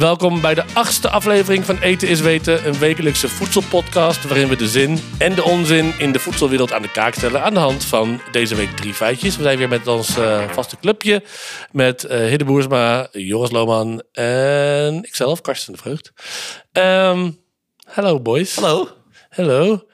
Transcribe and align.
Welkom 0.00 0.40
bij 0.40 0.54
de 0.54 0.64
achtste 0.72 1.10
aflevering 1.10 1.64
van 1.64 1.78
Eten 1.78 2.08
is 2.08 2.20
Weten, 2.20 2.66
een 2.66 2.78
wekelijkse 2.78 3.28
voedselpodcast 3.28 4.24
waarin 4.24 4.48
we 4.48 4.56
de 4.56 4.68
zin 4.68 4.98
en 5.18 5.34
de 5.34 5.44
onzin 5.44 5.92
in 5.98 6.12
de 6.12 6.18
voedselwereld 6.18 6.72
aan 6.72 6.82
de 6.82 6.90
kaak 6.90 7.14
stellen 7.14 7.42
aan 7.42 7.54
de 7.54 7.60
hand 7.60 7.84
van 7.84 8.20
deze 8.30 8.54
week 8.54 8.76
drie 8.76 8.94
feitjes. 8.94 9.36
We 9.36 9.42
zijn 9.42 9.58
weer 9.58 9.68
met 9.68 9.86
ons 9.86 10.16
eh, 10.16 10.48
vaste 10.50 10.76
clubje 10.80 11.22
met 11.72 12.04
uh, 12.04 12.10
Hidde 12.10 12.44
Boersma, 12.44 13.08
Joris 13.12 13.50
Lohman 13.50 14.02
en 14.12 15.02
ikzelf, 15.02 15.40
Karsten 15.40 15.72
de 15.72 15.78
Vreugd. 15.78 16.12
Um, 16.72 17.38
hallo 17.84 18.20
boys. 18.20 18.54
Hallo. 18.54 18.88
Hallo. 19.30 19.84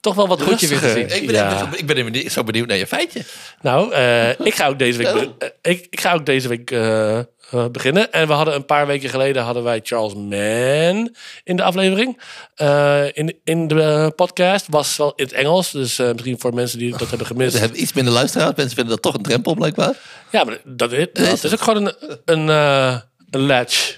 Toch 0.00 0.14
wel 0.14 0.28
wat 0.28 0.42
Goed 0.42 0.60
je 0.60 0.66
weer 0.66 0.78
gezien. 0.78 1.16
Ik 1.16 1.26
ben, 1.26 1.34
Ja. 1.34 1.68
ik 1.76 1.86
ben 1.86 1.96
even 1.96 2.30
zo 2.30 2.44
benieuwd 2.44 2.66
naar 2.68 2.76
je 2.76 2.86
feitje. 2.86 3.22
Nou, 3.60 3.92
eh, 3.92 4.30
ik 4.40 4.54
ga 4.54 4.66
ook 4.68 4.78
deze 4.78 4.98
week, 4.98 5.30
ik, 5.62 5.86
ik 5.90 6.00
ga 6.00 6.12
ook 6.12 6.26
deze 6.26 6.48
week 6.48 6.70
eh, 7.50 7.66
beginnen. 7.66 8.12
En 8.12 8.26
we 8.26 8.32
hadden 8.32 8.54
een 8.54 8.64
paar 8.64 8.86
weken 8.86 9.10
geleden 9.10 9.42
hadden 9.42 9.62
wij 9.62 9.80
Charles 9.82 10.14
Mann 10.14 11.14
in 11.44 11.56
de 11.56 11.62
aflevering. 11.62 12.18
Eh, 12.54 13.04
in, 13.16 13.38
in 13.44 13.68
de 13.68 14.12
podcast. 14.16 14.66
Was 14.68 14.96
wel 14.96 15.12
in 15.16 15.24
het 15.24 15.32
Engels. 15.32 15.70
Dus 15.70 15.98
eh, 15.98 16.12
misschien 16.12 16.38
voor 16.38 16.54
mensen 16.54 16.78
die 16.78 16.96
dat 16.96 17.08
hebben 17.08 17.26
gemist. 17.36 17.52
Ze 17.52 17.58
hebben 17.58 17.82
iets 17.82 17.92
minder 17.92 18.12
luisteraars. 18.12 18.56
Mensen 18.56 18.76
vinden 18.76 18.94
dat 18.94 19.02
toch 19.02 19.14
een 19.14 19.22
drempel 19.22 19.54
blijkbaar. 19.54 19.94
Ja, 20.30 20.44
maar 20.44 20.58
dat 20.64 20.92
is, 20.92 21.06
dat 21.12 21.44
is 21.44 21.52
ook 21.52 21.60
gewoon 21.60 21.86
een, 21.86 21.94
een, 22.24 22.48
eh, 22.48 23.00
een 23.30 23.40
ledge. 23.40 23.94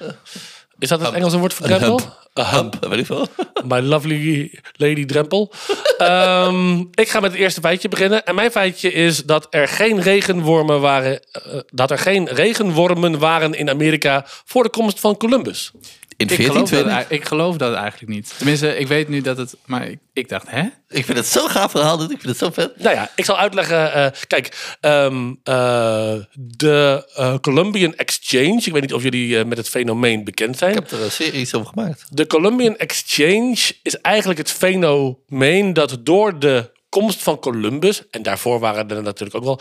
Is 0.78 0.88
dat 0.88 1.00
het 1.00 1.14
Engelse 1.14 1.38
woord 1.38 1.54
voor 1.54 1.66
drempel? 1.66 2.00
Hump. 2.34 2.86
Weet 2.88 3.10
ik. 3.10 3.16
My 3.64 3.80
lovely 3.80 4.58
lady 4.76 5.04
drempel. 5.06 5.52
Ehm, 5.98 6.78
ik 6.80 7.08
ga 7.08 7.20
met 7.20 7.30
het 7.32 7.40
eerste 7.40 7.60
feitje 7.60 7.88
beginnen. 7.88 8.24
En 8.24 8.34
mijn 8.34 8.50
feitje 8.50 8.92
is 8.92 9.24
dat 9.24 9.46
er 9.50 9.68
geen 9.68 10.00
regenwormen 10.00 10.80
waren. 10.80 11.20
eh, 11.32 11.58
dat 11.66 11.90
er 11.90 11.98
geen 11.98 12.28
regenwormen 12.28 13.18
waren 13.18 13.54
in 13.54 13.70
Amerika 13.70 14.24
voor 14.44 14.62
de 14.62 14.70
komst 14.70 15.00
van 15.00 15.16
Columbus. 15.16 15.72
In 16.20 16.26
Ik 16.28 16.34
geloof, 16.34 16.54
dat, 16.56 16.68
1420. 16.70 17.08
ei- 17.10 17.18
ik 17.20 17.24
geloof 17.24 17.56
dat 17.56 17.74
eigenlijk 17.74 18.12
niet. 18.12 18.34
Tenminste, 18.36 18.76
ik 18.78 18.86
weet 18.86 19.08
nu 19.08 19.20
dat 19.20 19.36
het... 19.36 19.56
Maar 19.64 19.86
ik, 19.88 19.98
ik 20.12 20.28
dacht, 20.28 20.50
hè? 20.50 20.62
Ik 20.88 21.04
vind 21.04 21.18
het 21.18 21.26
zo'n 21.26 21.48
gaaf 21.50 21.70
verhaal. 21.70 21.96
dit. 21.96 22.10
Ik 22.10 22.20
vind 22.20 22.28
het 22.28 22.38
zo 22.38 22.50
vet. 22.50 22.78
Nou 22.82 22.94
ja, 22.96 23.10
ik 23.16 23.24
zal 23.24 23.38
uitleggen. 23.38 23.92
eh, 23.92 24.06
kijk, 24.26 24.76
ehm, 24.80 25.28
eh, 25.42 26.14
de 26.34 27.08
eh, 27.14 27.34
Columbian 27.40 27.94
Exchange. 27.94 28.60
Ik 28.64 28.72
weet 28.72 28.80
niet 28.80 28.94
of 28.94 29.02
jullie 29.02 29.44
met 29.44 29.58
het 29.58 29.68
fenomeen 29.68 30.24
bekend 30.24 30.58
zijn. 30.58 30.70
Ik 30.70 30.76
heb 30.78 30.90
er 30.90 31.02
een 31.02 31.10
serie 31.10 31.48
over 31.54 31.66
gemaakt. 31.68 32.06
De 32.10 32.26
Columbian 32.26 32.76
Exchange 32.76 33.72
is 33.82 34.00
eigenlijk 34.00 34.38
het 34.38 34.50
fenomeen 34.50 35.72
dat 35.72 35.96
door 36.00 36.38
de 36.38 36.70
komst 36.88 37.22
van 37.22 37.38
Columbus, 37.38 38.02
en 38.10 38.22
daarvoor 38.22 38.58
waren 38.58 38.90
er 38.90 39.02
natuurlijk 39.02 39.36
ook 39.36 39.44
wel, 39.44 39.60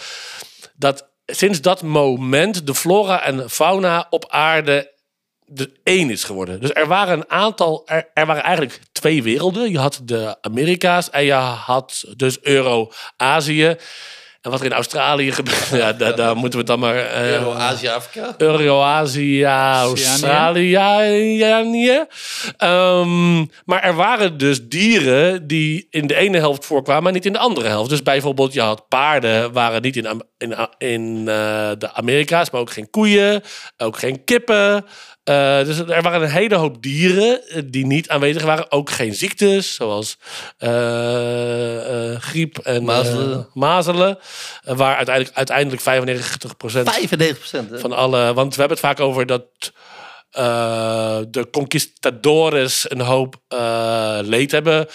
dat 0.75 1.07
sinds 1.25 1.61
dat 1.61 1.81
moment 1.83 2.67
de 2.67 2.75
flora 2.75 3.23
en 3.23 3.49
fauna 3.49 4.07
op 4.09 4.25
aarde 4.29 4.97
de 5.49 5.71
één 5.83 6.09
is 6.09 6.23
geworden. 6.23 6.59
Dus 6.61 6.73
er 6.73 6.87
waren 6.87 7.17
een 7.17 7.29
aantal, 7.29 7.81
er, 7.85 8.09
er 8.13 8.25
waren 8.25 8.43
eigenlijk 8.43 8.79
twee 8.91 9.23
werelden. 9.23 9.71
Je 9.71 9.79
had 9.79 10.01
de 10.03 10.37
Amerika's 10.41 11.09
en 11.09 11.23
je 11.23 11.33
had 11.33 12.03
dus 12.15 12.41
Euro-Azië. 12.41 13.77
En 14.41 14.51
wat 14.51 14.59
er 14.59 14.65
in 14.65 14.73
Australië 14.73 15.31
gebeurt, 15.31 15.67
ja, 15.71 15.93
daar, 15.93 16.15
daar 16.15 16.35
moeten 16.35 16.51
we 16.51 16.57
het 16.57 16.67
dan 16.67 16.79
maar... 16.79 16.95
eh, 16.95 17.31
Euro, 17.31 17.53
Azië, 17.53 17.87
Afrika. 17.87 18.33
Euro-Azië, 18.37 19.43
Australië. 19.45 20.75
Ehm, 22.57 23.37
maar 23.65 23.83
er 23.83 23.95
waren 23.95 24.37
dus 24.37 24.67
dieren 24.67 25.47
die 25.47 25.87
in 25.89 26.07
de 26.07 26.15
ene 26.15 26.37
helft 26.37 26.65
voorkwamen, 26.65 27.03
maar 27.03 27.11
niet 27.11 27.25
in 27.25 27.33
de 27.33 27.39
andere 27.39 27.67
helft. 27.67 27.89
Dus 27.89 28.03
bijvoorbeeld, 28.03 28.53
je 28.53 28.61
had 28.61 28.87
paarden, 28.87 29.51
waren 29.53 29.81
niet 29.81 29.95
in, 29.95 30.23
in, 30.37 30.55
in 30.77 31.17
eh, 31.27 31.71
de 31.77 31.93
Amerika's, 31.93 32.49
maar 32.49 32.61
ook 32.61 32.71
geen 32.71 32.89
koeien, 32.89 33.41
ook 33.77 33.97
geen 33.99 34.23
kippen. 34.23 34.85
Eh, 35.29 35.65
dus 35.65 35.79
er 35.79 36.01
waren 36.01 36.21
een 36.21 36.29
hele 36.29 36.55
hoop 36.55 36.81
dieren 36.83 37.47
eh, 37.47 37.61
die 37.65 37.85
niet 37.85 38.09
aanwezig 38.09 38.43
waren. 38.43 38.71
Ook 38.71 38.89
geen 38.89 39.13
ziektes, 39.13 39.75
zoals 39.75 40.17
eh, 40.57 42.15
griep 42.19 42.57
en 42.57 42.83
Mazelen. 42.83 43.47
mazelen. 43.53 44.19
Waar 44.63 44.95
uiteindelijk, 44.95 45.37
uiteindelijk 45.37 45.81
95% 45.81 45.85
95 45.85 46.57
procent. 46.57 47.79
van 47.79 47.91
alle. 47.91 48.33
Want 48.33 48.55
we 48.55 48.59
hebben 48.59 48.77
het 48.77 48.85
vaak 48.85 48.99
over 48.99 49.25
dat 49.25 49.43
de 51.31 51.47
conquistadores 51.51 52.91
een 52.91 53.01
hoop 53.01 53.35
leed 54.21 54.51
hebben 54.51 54.87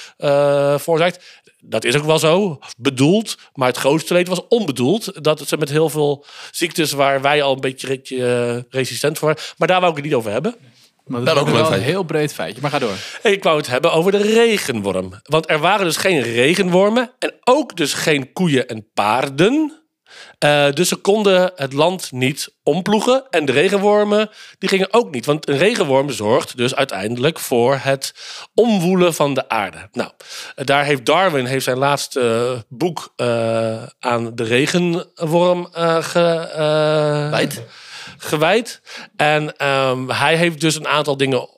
veroorzaakt. 0.78 1.42
Dat 1.66 1.84
is 1.84 1.96
ook 1.96 2.04
wel 2.04 2.18
zo, 2.18 2.58
bedoeld. 2.76 3.36
Maar 3.54 3.68
het 3.68 3.76
grootste 3.76 4.14
leed 4.14 4.28
was 4.28 4.48
onbedoeld. 4.48 5.24
Dat 5.24 5.48
ze 5.48 5.56
met 5.56 5.68
heel 5.70 5.90
veel 5.90 6.24
ziektes 6.50 6.92
waar 6.92 7.20
wij 7.20 7.42
al 7.42 7.52
een 7.54 7.60
beetje 7.60 8.00
eh, 8.08 8.62
resistent 8.78 9.18
voor 9.18 9.28
waren. 9.28 9.42
Maar 9.58 9.68
daar 9.68 9.78
wou 9.80 9.90
ik 9.90 9.96
het 9.96 10.06
niet 10.06 10.14
over 10.14 10.30
hebben. 10.32 10.54
Maar 11.04 11.24
Dat 11.24 11.34
dat 11.34 11.38
ook 11.38 11.46
is 11.46 11.52
een 11.52 11.58
leuk 11.58 11.62
wel 11.62 11.72
een 11.72 11.76
feitje. 11.78 11.92
heel 11.92 12.02
breed 12.04 12.32
feitje. 12.32 12.60
Maar 12.62 12.70
ga 12.70 12.78
door. 12.78 12.96
Ik 13.22 13.42
wou 13.42 13.56
het 13.56 13.66
hebben 13.66 13.92
over 13.92 14.12
de 14.12 14.22
regenworm. 14.22 15.12
Want 15.22 15.50
er 15.50 15.58
waren 15.58 15.84
dus 15.86 15.96
geen 15.96 16.20
regenwormen. 16.22 17.10
En 17.18 17.34
ook 17.44 17.76
dus 17.76 17.92
geen 17.92 18.32
koeien 18.32 18.66
en 18.68 18.88
paarden. 18.94 19.82
Eh, 20.38 20.70
dus 20.72 20.88
ze 20.88 20.96
konden 20.96 21.52
het 21.56 21.72
land 21.72 22.12
niet 22.12 22.54
omploegen. 22.62 23.24
En 23.30 23.44
de 23.44 23.52
regenwormen, 23.52 24.30
die 24.58 24.68
gingen 24.68 24.92
ook 24.92 25.10
niet. 25.10 25.26
Want 25.26 25.48
een 25.48 25.58
regenworm 25.58 26.10
zorgt 26.10 26.56
dus 26.56 26.74
uiteindelijk 26.74 27.38
voor 27.38 27.78
het 27.82 28.14
omwoelen 28.54 29.14
van 29.14 29.34
de 29.34 29.48
aarde. 29.48 29.88
Nou, 29.92 30.10
daar 30.54 30.84
heeft 30.84 31.06
Darwin 31.06 31.44
heeft 31.44 31.64
zijn 31.64 31.78
laatste 31.78 32.52
eh, 32.54 32.60
boek 32.68 33.12
eh, 33.16 33.82
aan 34.00 34.34
de 34.34 34.44
regenworm 34.44 35.68
ge, 36.00 36.48
Wijd. 37.30 37.62
gewijd. 38.18 38.80
En 39.16 39.56
ehm, 39.56 40.08
hij 40.08 40.36
heeft 40.36 40.60
dus 40.60 40.74
een 40.74 40.88
aantal 40.88 41.16
dingen 41.16 41.48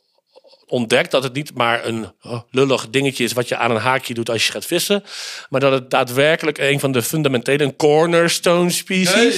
ontdekt. 0.66 1.10
Dat 1.10 1.22
het 1.22 1.32
niet 1.34 1.54
maar 1.54 1.84
een 1.86 2.12
oh, 2.22 2.40
lullig 2.50 2.90
dingetje 2.90 3.24
is 3.24 3.32
wat 3.32 3.48
je 3.48 3.56
aan 3.56 3.70
een 3.70 3.76
haakje 3.76 4.14
doet 4.14 4.30
als 4.30 4.46
je 4.46 4.52
gaat 4.52 4.64
vissen. 4.66 5.04
Maar 5.48 5.60
dat 5.60 5.72
het 5.72 5.90
daadwerkelijk 5.90 6.58
een 6.58 6.80
van 6.80 6.92
de 6.92 7.02
fundamentele, 7.02 7.64
een 7.64 7.76
cornerstone 7.76 8.70
species. 8.70 9.34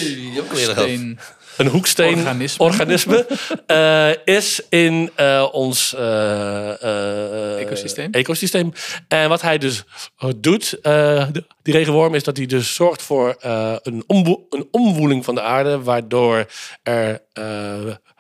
Steen. 0.55 1.19
een 1.57 1.67
hoeksteen 1.67 2.17
Organisme. 2.19 2.65
organisme, 2.65 3.27
eh, 3.67 4.35
is 4.35 4.61
in 4.69 5.11
eh, 5.15 5.47
ons 5.53 5.95
eh, 5.95 6.83
eh, 6.83 7.61
Ecosysteem. 7.61 8.13
ecosysteem. 8.13 8.73
En 9.09 9.29
wat 9.29 9.43
hij 9.43 9.59
dus 9.59 9.85
doet, 10.37 10.79
eh, 10.83 11.27
die 11.63 11.73
regenworm, 11.75 12.15
is 12.15 12.23
dat 12.23 12.37
hij 12.37 12.47
dus 12.47 12.75
zorgt 12.75 13.03
voor 13.03 13.37
eh, 13.41 13.75
een, 13.83 14.05
omwo- 14.07 14.47
een 14.51 14.69
omwoeling 14.71 15.25
van 15.25 15.35
de 15.35 15.43
aarde, 15.43 15.83
waardoor 15.83 16.47
er 16.83 17.23
eh, 17.33 17.45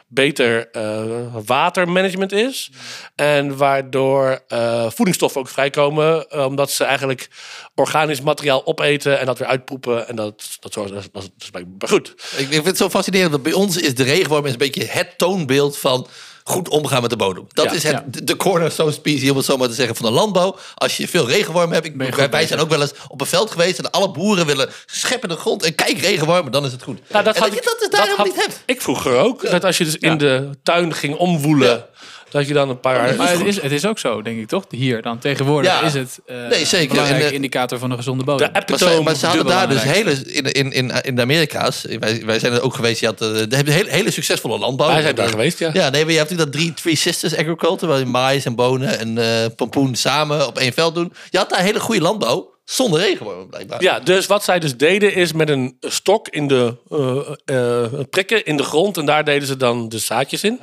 beter 0.08 0.70
eh, 0.70 1.02
watermanagement 1.46 2.32
is. 2.32 2.70
En 3.14 3.56
waardoor 3.56 4.42
eh, 4.48 4.90
voedingsstoffen 4.90 5.40
ook 5.40 5.48
vrijkomen, 5.48 6.30
eh, 6.30 6.44
omdat 6.44 6.70
ze 6.70 6.84
eigenlijk 6.84 7.28
organisch 7.74 8.20
materiaal 8.20 8.66
opeten 8.66 9.18
en 9.20 9.26
dat 9.26 9.38
weer 9.38 9.48
uitpoepen. 9.48 10.08
En 10.08 10.16
dat, 10.16 10.56
dat, 10.60 10.72
zorgt- 10.72 10.92
dat, 10.92 11.08
dat 11.12 11.30
is 11.38 11.50
goed. 11.90 12.14
Ik, 12.36 12.46
vind 12.48 12.64
het 12.64 12.76
zo 12.76 12.88
fascinerend 12.88 13.32
dat 13.32 13.42
bij 13.42 13.52
ons 13.52 13.76
is 13.76 13.94
de 13.94 14.02
regenworm 14.02 14.46
een 14.46 14.58
beetje 14.58 14.84
het 14.84 15.18
toonbeeld 15.18 15.78
van 15.78 16.06
goed 16.48 16.68
omgaan 16.68 17.00
met 17.00 17.10
de 17.10 17.16
bodem. 17.16 17.46
Dat 17.52 17.64
Ja, 17.64 17.72
is 17.72 17.82
het, 17.82 17.92
ja. 17.92 18.22
de- 18.22 18.36
cornerstone 18.36 18.92
species, 18.92 19.30
om 19.30 19.36
het 19.36 19.44
zo 19.46 19.56
maar 19.56 19.68
te 19.68 19.74
zeggen, 19.74 19.96
van 19.96 20.06
de 20.06 20.12
landbouw. 20.12 20.56
Als 20.74 20.96
je 20.96 21.08
veel 21.08 21.28
regenworm 21.28 21.72
hebt, 21.72 21.86
ik, 21.86 21.96
Ben 21.96 22.30
wij, 22.30 22.46
zijn 22.46 22.60
ook 22.60 22.68
wel 22.68 22.80
eens 22.80 22.92
op 23.08 23.20
een 23.20 23.26
veld 23.26 23.50
geweest 23.50 23.78
en 23.78 23.90
alle 23.90 24.10
boeren 24.10 24.46
willen 24.46 24.68
scheppen 24.86 25.28
de 25.28 25.36
grond 25.36 25.62
en 25.62 25.74
kijk 25.74 25.98
regenwormen, 25.98 26.52
dan 26.52 26.64
is 26.64 26.72
het 26.72 26.82
goed. 26.82 27.00
Nou, 27.08 27.24
dat, 27.24 27.34
en 27.36 27.40
had 27.42 27.50
dat 27.50 27.58
ik, 27.58 27.64
je 27.64 27.70
dat 27.70 27.90
dus 27.90 27.98
daar 27.98 28.14
had 28.16 28.26
niet 28.26 28.36
hebt. 28.36 28.62
Ik 28.66 28.82
vroeger 28.82 29.16
ook. 29.16 29.50
Dat 29.50 29.64
als 29.64 29.78
je 29.78 29.84
dus 29.84 29.96
in 29.96 30.18
de 30.18 30.50
tuin 30.62 30.94
ging 30.94 31.16
omwoelen, 31.16 31.84
dat 32.30 32.48
je 32.48 32.54
dan 32.54 32.68
een 32.68 32.80
paar... 32.80 33.16
Maar 33.16 33.30
het 33.30 33.44
is, 33.44 33.62
het 33.62 33.72
is 33.72 33.86
ook 33.86 33.98
zo, 33.98 34.22
denk 34.22 34.38
ik, 34.38 34.48
toch? 34.48 34.64
Hier 34.70 35.02
dan. 35.02 35.18
Tegenwoordig 35.18 35.80
Ja. 35.80 35.86
is 35.86 35.94
het 35.94 36.18
eh, 36.26 36.36
Nee, 36.36 36.64
zeker. 36.64 36.80
een 36.80 36.88
belangrijke 36.88 37.26
En, 37.26 37.32
indicator 37.32 37.78
van 37.78 37.90
een 37.90 37.96
gezonde 37.96 38.24
bodem. 38.24 38.52
de 38.52 38.64
Maar 38.68 38.78
ze, 38.78 39.00
maar 39.04 39.14
ze 39.14 39.26
hadden 39.26 39.46
daar 39.46 39.68
dus 39.68 39.82
hele, 39.82 40.10
in, 40.26 40.52
in, 40.52 40.72
in, 40.72 40.90
in 41.02 41.14
de 41.16 41.22
Amerika's, 41.22 41.84
wij, 41.98 42.22
wij 42.24 42.38
zijn 42.38 42.52
er 42.52 42.62
ook 42.62 42.74
geweest, 42.74 43.00
je 43.00 43.06
had, 43.06 43.20
eh, 43.20 43.28
de 43.28 43.56
hebben 43.56 43.74
hele, 43.74 43.90
hele 43.90 44.10
succesvolle 44.10 44.58
landbouw. 44.58 44.88
Wij 44.88 45.02
zijn 45.02 45.14
daar 45.14 45.28
geweest, 45.28 45.58
ja. 45.58 45.70
Ja, 45.72 45.88
nee, 45.90 46.02
maar 46.04 46.12
je 46.12 46.18
hebt 46.18 46.30
natuurlijk 46.30 46.52
dat 46.52 46.52
drie 46.52 46.74
Three 46.74 46.96
Sisters 46.96 47.36
Agriculture, 47.36 47.86
waar 47.86 47.98
je 47.98 48.04
maïs 48.06 48.44
en 48.44 48.54
bonen 48.54 48.98
en 48.98 49.18
eh, 49.18 49.46
pompoen 49.56 49.94
samen 49.94 50.46
op 50.46 50.58
één 50.58 50.72
veld 50.72 50.94
doen. 50.94 51.12
Je 51.30 51.38
had 51.38 51.50
daar 51.50 51.60
hele 51.62 51.80
goede 51.80 52.00
landbouw, 52.00 52.56
zonder 52.70 53.00
regenwormen 53.00 53.48
blijkbaar. 53.48 53.82
Ja, 53.82 54.00
dus 54.00 54.26
wat 54.26 54.44
zij 54.44 54.58
dus 54.58 54.76
deden 54.76 55.14
is 55.14 55.32
met 55.32 55.48
een 55.48 55.76
stok 55.80 56.28
in 56.28 56.48
de 56.48 56.74
eh, 56.90 57.84
eh, 57.84 58.00
prikken 58.10 58.44
in 58.44 58.56
de 58.56 58.62
grond 58.62 58.96
en 58.96 59.06
daar 59.06 59.24
deden 59.24 59.48
ze 59.48 59.56
dan 59.56 59.88
de 59.88 59.98
zaadjes 59.98 60.44
in. 60.44 60.60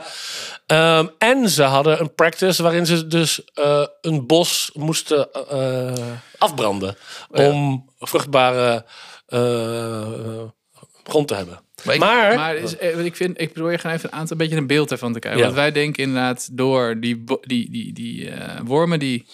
Ehm, 0.65 1.07
en 1.17 1.49
ze 1.49 1.63
hadden 1.63 1.99
een 1.99 2.13
practice 2.15 2.63
waarin 2.63 2.85
ze 2.85 3.07
dus 3.07 3.43
eh, 3.53 3.85
een 4.01 4.27
bos 4.27 4.69
moesten 4.73 5.31
eh, 5.49 5.93
afbranden 6.37 6.95
om 7.29 7.89
vruchtbare 7.99 8.85
eh, 9.27 10.41
grond 11.03 11.27
te 11.27 11.35
hebben. 11.35 11.59
Maar 11.83 11.93
ik- 11.95 11.99
maar 12.01 12.35
Maar 12.35 12.55
het 12.55 12.63
is, 12.81 12.95
ik, 13.05 13.15
vind, 13.15 13.41
ik 13.41 13.53
probeer 13.53 13.79
gewoon 13.79 13.95
even 13.95 14.09
een 14.11 14.19
aantal 14.19 14.37
beetje 14.37 14.55
een 14.55 14.67
beeld 14.67 14.91
ervan 14.91 15.13
te 15.13 15.19
krijgen. 15.19 15.41
Ja. 15.41 15.47
Want 15.47 15.59
wij 15.59 15.71
denken 15.71 16.03
inderdaad 16.03 16.49
door 16.51 16.99
die, 16.99 17.23
die, 17.41 17.71
die, 17.71 17.93
die 17.93 18.29
eh, 18.29 18.59
wormen 18.63 18.99
die 18.99 19.25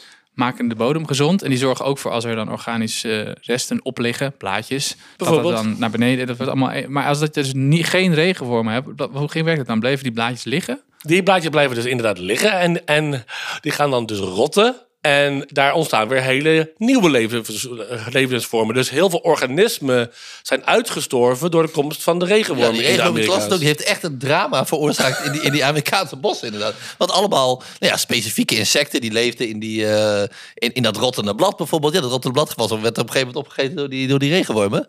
maken 0.41 0.67
de 0.67 0.75
bodem 0.75 1.07
gezond. 1.07 1.41
En 1.41 1.49
die 1.49 1.57
zorgen 1.57 1.85
ook 1.85 1.97
voor 1.97 2.11
als 2.11 2.23
er 2.23 2.35
dan 2.35 2.51
organische 2.51 3.37
resten 3.41 3.79
op 3.83 3.97
liggen, 3.97 4.37
plaatjes. 4.37 4.95
Dat 5.17 5.27
dan 5.55 5.75
naar 5.79 5.89
beneden. 5.91 6.27
Dat 6.27 6.37
wordt 6.37 6.51
allemaal, 6.51 6.81
maar 6.87 7.05
als 7.07 7.19
dat 7.19 7.35
je 7.35 7.41
dus 7.41 7.53
niet, 7.53 7.85
geen 7.85 8.13
regenwormen 8.13 8.73
hebt, 8.73 8.97
dat- 8.97 9.09
hoe 9.13 9.29
ging 9.31 9.43
werkt 9.45 9.59
dat 9.59 9.67
dan? 9.67 9.79
Bleven 9.79 10.03
die 10.03 10.11
blaadjes 10.13 10.43
liggen? 10.43 10.81
Die 11.01 11.23
blaadjes 11.23 11.49
blijven 11.49 11.75
dus 11.75 11.85
inderdaad 11.85 12.17
liggen 12.17 12.51
en, 12.59 12.85
en 12.85 13.23
die 13.61 13.71
gaan 13.71 13.91
dan 13.91 14.05
dus 14.05 14.19
rotten. 14.19 14.75
En 15.01 15.45
daar 15.47 15.73
ontstaan 15.73 16.07
weer 16.07 16.21
hele 16.21 16.73
nieuwe 16.77 17.09
levens, 17.09 17.67
levensvormen. 18.09 18.75
Dus 18.75 18.89
heel 18.89 19.09
veel 19.09 19.19
organismen 19.19 20.11
zijn 20.41 20.65
uitgestorven 20.65 21.51
door 21.51 21.63
de 21.65 21.71
komst 21.71 22.03
van 22.03 22.19
de 22.19 22.25
Ja, 22.25 22.33
regenworm 22.33 22.73
die 22.73 23.01
Amerika's. 23.01 23.57
die 23.57 23.67
heeft 23.67 23.83
echt 23.83 24.03
een 24.03 24.17
drama 24.17 24.65
veroorzaakt 24.65 25.25
in 25.25 25.31
die, 25.31 25.41
in 25.41 25.51
die 25.51 25.65
Amerikaanse 25.65 26.15
bossen 26.15 26.47
inderdaad. 26.47 26.73
Want 26.97 27.11
allemaal 27.11 27.63
nou 27.79 27.91
ja, 27.91 27.97
specifieke 27.97 28.55
insecten 28.57 29.01
die 29.01 29.11
leefden 29.11 29.47
in, 29.47 29.59
die, 29.59 29.87
eh, 29.87 30.23
in, 30.53 30.73
in 30.73 30.83
dat 30.83 30.97
rottende 30.97 31.35
blad 31.35 31.57
bijvoorbeeld. 31.57 31.93
Ja, 31.93 32.01
dat 32.01 32.11
rottende 32.11 32.35
blad 32.35 32.53
was, 32.55 32.69
werd 32.69 32.97
op 32.97 33.03
een 33.07 33.11
gegeven 33.11 33.27
moment 33.27 33.35
opgegeten 33.45 33.75
door 33.75 33.89
die, 33.89 34.07
door 34.07 34.19
die 34.19 34.31
regenwormen. 34.31 34.87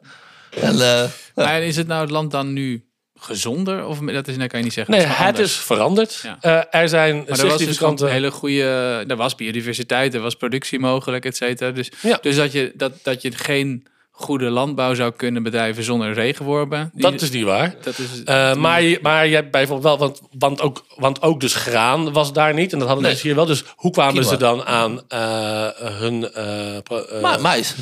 En, 0.51 0.81
eh, 0.81 1.05
Maar 1.35 1.63
is 1.63 1.77
het 1.77 1.87
nou 1.87 2.01
het 2.01 2.11
land 2.11 2.31
dan 2.31 2.53
nu 2.53 2.85
gezonder? 3.23 3.87
Of 3.87 3.99
dat 3.99 4.29
is, 4.29 4.37
dat 4.37 4.49
kan 4.49 4.59
je 4.59 4.65
niet 4.65 4.75
zeggen. 4.75 4.95
Nee, 4.95 5.03
is 5.05 5.13
het 5.17 5.39
is 5.39 5.57
veranderd. 5.57 6.21
Ja. 6.23 6.37
Eh, 6.41 6.81
er 6.81 6.89
zijn 6.89 7.17
Maar 7.17 7.39
er 7.39 7.47
was 7.47 7.59
dus 7.65 7.81
een 7.81 8.09
hele 8.09 8.31
goede. 8.31 9.05
Er 9.09 9.17
was 9.17 9.35
biodiversiteit, 9.35 10.15
er 10.15 10.21
was 10.21 10.35
productie 10.35 10.79
mogelijk, 10.79 11.25
et 11.25 11.37
cetera. 11.37 11.71
Dus, 11.71 11.91
Ja. 12.03 12.19
dus 12.21 12.37
dat, 12.37 12.53
je, 12.53 12.73
dat, 12.75 12.93
dat 13.03 13.23
je 13.23 13.33
geen 13.33 13.87
goede 14.15 14.51
landbouw 14.51 14.95
zou 14.95 15.13
kunnen 15.17 15.43
bedrijven 15.43 15.85
zonder 15.85 16.13
regenwormen. 16.13 16.91
die- 16.95 17.03
Dat 17.03 17.21
is 17.21 17.31
niet 17.31 17.45
waar. 17.45 17.75
dat 17.83 17.99
is 17.99 18.23
Eh, 18.25 18.55
maar, 18.55 18.83
je, 18.83 18.99
maar 19.03 19.27
je 19.27 19.35
hebt 19.35 19.51
bijvoorbeeld 19.51 19.99
wel, 19.99 19.99
want, 20.09 20.21
want, 20.39 20.61
ook, 20.61 20.85
want 20.97 21.23
ook 21.23 21.41
dus 21.41 21.55
graan 21.55 22.13
was 22.13 22.33
daar 22.33 22.55
niet. 22.55 22.73
En 22.73 22.79
dat 22.79 22.87
hadden 22.89 23.03
Nee. 23.05 23.13
mensen 23.13 23.29
hier 23.29 23.37
wel. 23.39 23.47
Dus 23.47 23.65
hoe 23.77 23.91
kwamen 23.91 24.25
ze 24.25 24.37
dan 24.37 24.65
aan 24.65 25.01
eh, 25.09 25.19
hun 25.79 26.31
pro- 26.83 27.03
eh, 27.05 27.21
maar 27.23 27.41
mais. 27.41 27.75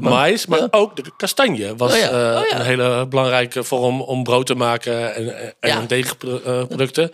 mais? 0.00 0.46
Maar 0.46 0.58
Ja. 0.58 0.68
ook 0.70 0.96
de 0.96 1.02
kastanje 1.16 1.76
was 1.76 1.92
Oh 1.92 1.98
ja, 1.98 2.06
oh 2.08 2.46
ja. 2.50 2.58
een 2.58 2.64
hele 2.64 3.06
belangrijke 3.06 3.62
vorm 3.64 4.00
om 4.00 4.22
brood 4.22 4.46
te 4.46 4.54
maken 4.54 5.14
en, 5.14 5.54
en 5.60 5.86
deegproducten. 5.86 7.10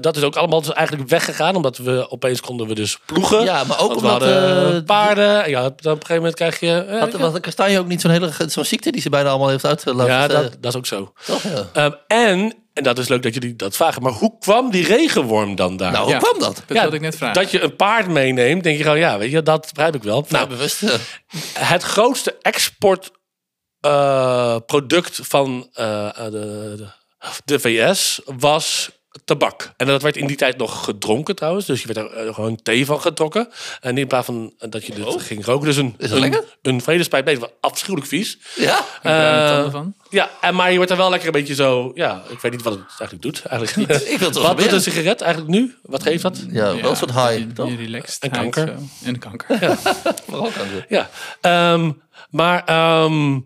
Dat 0.00 0.16
is 0.16 0.22
ook 0.22 0.36
allemaal 0.36 0.60
dus 0.60 0.72
eigenlijk 0.72 1.08
weggegaan. 1.08 1.54
Omdat 1.56 1.76
we 1.76 2.06
opeens 2.10 2.40
konden 2.40 2.66
we 2.66 2.74
dus 2.74 2.98
ploegen. 3.06 3.44
Ja, 3.44 3.64
maar 3.64 3.80
ook 3.80 3.90
we 3.90 3.96
omdat, 3.96 4.10
hadden 4.10 4.84
paarden. 4.84 5.50
Ja, 5.50 5.66
op 5.66 5.80
een 5.84 5.90
gegeven 5.90 6.14
moment 6.16 6.34
krijg 6.34 6.60
je... 6.60 6.84
de 7.32 7.40
kastanje 7.40 7.63
ook 7.78 7.86
niet 7.86 8.00
zo'n 8.00 8.10
hele 8.10 8.32
zo'n 8.46 8.64
ziekte 8.64 8.90
die 8.90 9.00
ze 9.00 9.10
bijna 9.10 9.28
allemaal 9.28 9.48
heeft 9.48 9.64
uitgelaten? 9.64 10.12
ja, 10.12 10.26
dat, 10.28 10.56
dat 10.60 10.72
is 10.72 10.76
ook 10.78 10.86
zo. 10.86 11.12
Toch, 11.26 11.42
ja. 11.42 11.68
Ehm, 11.72 11.90
en, 12.06 12.54
en 12.72 12.82
dat 12.82 12.98
is 12.98 13.08
leuk 13.08 13.22
dat 13.22 13.34
jullie 13.34 13.56
dat 13.56 13.76
vragen, 13.76 14.02
maar 14.02 14.12
hoe 14.12 14.38
kwam 14.38 14.70
die 14.70 14.86
regenworm 14.86 15.54
dan 15.56 15.76
daar? 15.76 15.92
Nou, 15.92 16.04
hoe 16.04 16.12
Ja. 16.12 16.18
kwam 16.18 16.38
dat? 16.38 16.62
Dat 16.66 16.78
wilde 16.80 16.96
ik 16.96 17.02
net 17.02 17.16
vragen. 17.16 17.42
Dat 17.42 17.50
je 17.50 17.60
een 17.62 17.76
paard 17.76 18.08
meeneemt, 18.08 18.62
denk 18.62 18.76
je 18.76 18.82
gewoon, 18.82 18.98
ja, 18.98 19.18
weet 19.18 19.30
je, 19.30 19.42
dat 19.42 19.70
begrijp 19.74 19.94
ik 19.94 20.02
wel. 20.02 20.20
Nou, 20.20 20.32
Nou, 20.32 20.48
bewust. 20.48 20.82
eh, 20.82 20.94
het 21.54 21.82
grootste 21.82 22.36
exportproduct 23.80 25.18
van 25.22 25.68
eh, 25.72 26.14
de, 26.16 26.30
de, 26.76 26.86
de 27.44 27.58
VS 27.60 28.20
was 28.38 28.90
tabak. 29.24 29.72
En 29.76 29.86
dat 29.86 30.02
werd 30.02 30.16
in 30.16 30.26
die 30.26 30.36
tijd 30.36 30.56
nog 30.56 30.84
gedronken 30.84 31.36
trouwens. 31.36 31.66
Dus 31.66 31.82
je 31.82 31.92
werd 31.92 31.98
er 31.98 32.16
eh, 32.16 32.34
gewoon 32.34 32.62
thee 32.62 32.86
van 32.86 33.00
getrokken. 33.00 33.48
En 33.80 33.98
in 33.98 34.06
plaats 34.06 34.26
van 34.26 34.54
dat 34.58 34.86
je 34.86 34.94
dus 34.94 35.22
ging 35.22 35.44
roken. 35.44 35.66
Dus 35.66 35.76
een, 35.76 35.94
Oh. 35.94 36.00
Is 36.00 36.08
dat 36.08 36.16
een, 36.16 36.30
lekker? 36.30 36.44
een 36.62 36.80
vredespijp. 36.80 37.24
Nee, 37.24 37.38
afschuwelijk 37.60 38.08
vies. 38.08 38.38
ja. 38.54 38.84
Eh, 39.02 39.48
tanden 39.48 39.70
van. 39.70 39.94
Ja, 40.10 40.30
en, 40.40 40.54
maar 40.54 40.70
je 40.70 40.76
wordt 40.76 40.90
er 40.90 40.96
wel 40.96 41.10
lekker 41.10 41.26
een 41.26 41.32
beetje 41.40 41.54
zo... 41.54 41.90
Ja, 41.94 42.22
ik 42.28 42.40
weet 42.40 42.52
niet 42.52 42.62
wat 42.62 42.72
het 42.72 42.82
eigenlijk 42.98 43.22
doet. 43.22 43.42
Eigenlijk. 43.44 44.02
Ik 44.14 44.18
wil 44.18 44.28
het 44.28 44.38
Wat 44.38 44.58
doet 44.58 44.72
een 44.72 44.80
sigaret 44.80 45.20
eigenlijk 45.20 45.52
nu? 45.52 45.74
Wat 45.82 46.02
geeft 46.02 46.22
dat? 46.22 46.44
Ja, 46.50 46.76
wel 46.80 46.90
een 46.90 46.96
soort 46.96 47.12
high. 47.12 47.52
Toch? 47.54 47.68
je 47.68 47.76
relaxed 47.76 48.22
En 48.22 48.30
kanker. 48.30 48.66
Zo. 48.66 49.06
En 49.06 49.18
kanker. 49.18 49.56
Vooral 50.28 50.50
kanker. 50.50 50.86
Ja. 50.88 51.10
Ehm, 51.40 51.90
maar 52.30 52.64
ehm, 52.64 53.40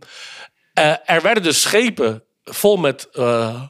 eh, 0.73 0.95
er 1.05 1.23
werden 1.23 1.43
dus 1.43 1.61
schepen 1.61 2.23
vol 2.45 2.77
met 2.77 3.09
eh, 3.13 3.63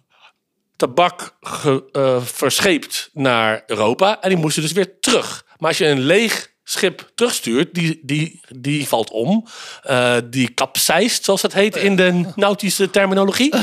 tabak 0.79 1.37
ge, 1.41 1.85
eh, 1.93 2.23
verscheept 2.23 3.11
naar 3.13 3.63
Europa. 3.67 4.21
En 4.21 4.29
die 4.29 4.39
moesten 4.39 4.63
dus 4.63 4.73
weer 4.73 5.01
terug. 5.01 5.45
Maar 5.57 5.69
als 5.69 5.79
je 5.79 5.87
een 5.87 6.01
leeg 6.01 6.57
schip 6.65 7.11
terugstuurt, 7.15 7.75
die, 7.75 8.01
die, 8.03 8.41
die 8.49 8.89
valt 8.89 9.11
om. 9.11 9.47
Eh, 9.83 10.17
die 10.25 10.55
capsijst, 10.55 11.25
zoals 11.25 11.41
dat 11.41 11.53
heet 11.53 11.77
in 11.77 11.97
de 11.97 12.25
nautische 12.35 12.91
terminologie. 12.91 13.53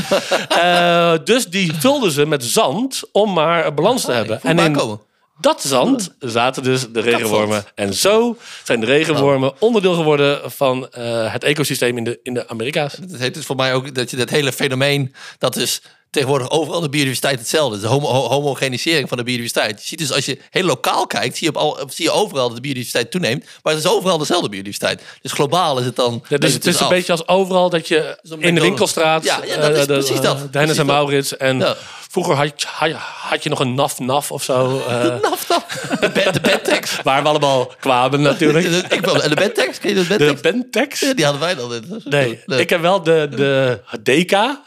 Eh, 0.49 1.13
dus 1.23 1.45
die 1.45 1.73
vulden 1.73 2.11
ze 2.11 2.25
met 2.25 2.43
zand 2.43 3.01
om 3.11 3.33
maar 3.33 3.73
balans 3.73 4.05
te 4.05 4.11
hebben. 4.11 4.41
En 4.41 4.59
in 4.59 4.99
dat 5.39 5.61
zand 5.61 6.15
zaten 6.19 6.63
dus 6.63 6.91
de 6.91 6.99
regenwormen. 6.99 7.63
En 7.75 7.93
zo 7.93 8.37
zijn 8.63 8.79
de 8.79 8.85
regenwormen 8.85 9.53
onderdeel 9.59 9.93
geworden 9.93 10.51
van 10.51 10.87
het 11.29 11.43
ecosysteem 11.43 11.97
in 11.97 12.03
de, 12.03 12.19
in 12.23 12.33
de 12.33 12.47
Amerika's. 12.47 12.93
Het 12.93 13.17
heet 13.17 13.33
dus 13.33 13.45
voor 13.45 13.55
mij 13.55 13.73
ook 13.73 13.95
dat 13.95 14.09
je 14.11 14.17
dat 14.17 14.29
hele 14.29 14.51
fenomeen 14.51 15.13
dat 15.37 15.53
dus 15.53 15.81
tegenwoordig 16.09 16.49
overal 16.49 16.81
de 16.81 16.89
biodiversiteit 16.89 17.39
hetzelfde. 17.39 17.79
De 17.79 17.87
homo 17.87 18.07
ho- 18.07 18.27
homogenisering 18.27 19.07
van 19.09 19.17
de 19.17 19.23
biodiversiteit. 19.23 19.79
Je 19.81 19.87
ziet 19.87 19.99
dus 19.99 20.11
als 20.11 20.25
je 20.25 20.37
heel 20.49 20.63
lokaal 20.63 21.07
kijkt, 21.07 21.37
zie 21.37 21.51
je, 21.51 21.59
op 21.59 21.61
al, 21.61 21.79
zie 21.89 22.05
je 22.05 22.11
overal 22.11 22.45
dat 22.47 22.55
de 22.55 22.61
biodiversiteit 22.61 23.11
toeneemt. 23.11 23.43
Maar 23.63 23.73
het 23.73 23.83
is 23.83 23.89
overal 23.89 24.17
dezelfde 24.17 24.49
biodiversiteit. 24.49 25.01
Dus 25.21 25.31
globaal 25.31 25.79
is 25.79 25.85
het 25.85 25.95
dan. 25.95 26.23
Ja, 26.29 26.37
dus 26.37 26.53
het 26.53 26.65
is 26.65 26.79
een 26.79 26.87
beetje 26.89 27.11
als 27.11 27.27
overal 27.27 27.69
dat 27.69 27.87
je 27.87 28.17
een 28.21 28.41
in 28.41 28.55
de 28.55 28.61
winkelstraat, 28.61 29.23
Ja, 29.23 29.39
ja, 29.45 29.55
dat 29.57 29.71
is 29.71 29.79
eh, 29.79 29.85
de, 29.87 29.93
precies 29.93 30.21
dat. 30.21 30.35
eh, 30.35 30.41
de 30.51 30.57
Hennis 30.57 30.75
Precies 30.75 30.77
en 30.77 30.85
dat. 30.87 30.95
Maurits. 30.95 31.37
En 31.37 31.59
Ja. 31.59 31.75
vroeger 32.09 32.35
had, 32.35 32.61
je- 32.61 32.67
had, 32.67 32.89
je- 32.89 32.95
had 33.29 33.43
je 33.43 33.49
nog 33.49 33.59
een 33.59 33.73
naf-naf 33.75 34.31
of 34.31 34.43
zo. 34.43 34.79
eh, 34.89 35.03
Naf, 35.21 35.49
naf. 35.49 35.65
De, 35.99 36.29
de 36.31 36.39
bedtekst. 36.41 37.01
waar 37.03 37.21
we 37.23 37.27
allemaal 37.29 37.71
kwamen 37.79 38.21
natuurlijk. 38.21 38.65
Ik 38.93 39.05
En 39.07 39.29
de 39.29 39.35
bedtekst, 39.35 39.79
ken 39.79 39.89
je 39.95 40.03
de 40.07 40.17
De? 40.17 40.35
Bentex? 40.41 40.99
Die 40.99 41.23
hadden 41.23 41.41
wij 41.41 41.55
dan. 41.55 41.69
dit. 41.69 42.05
Nee, 42.05 42.39
ik 42.57 42.69
heb 42.69 42.81
wel 42.81 43.03
de, 43.03 43.27
de 43.35 43.79
Deka. 44.03 44.63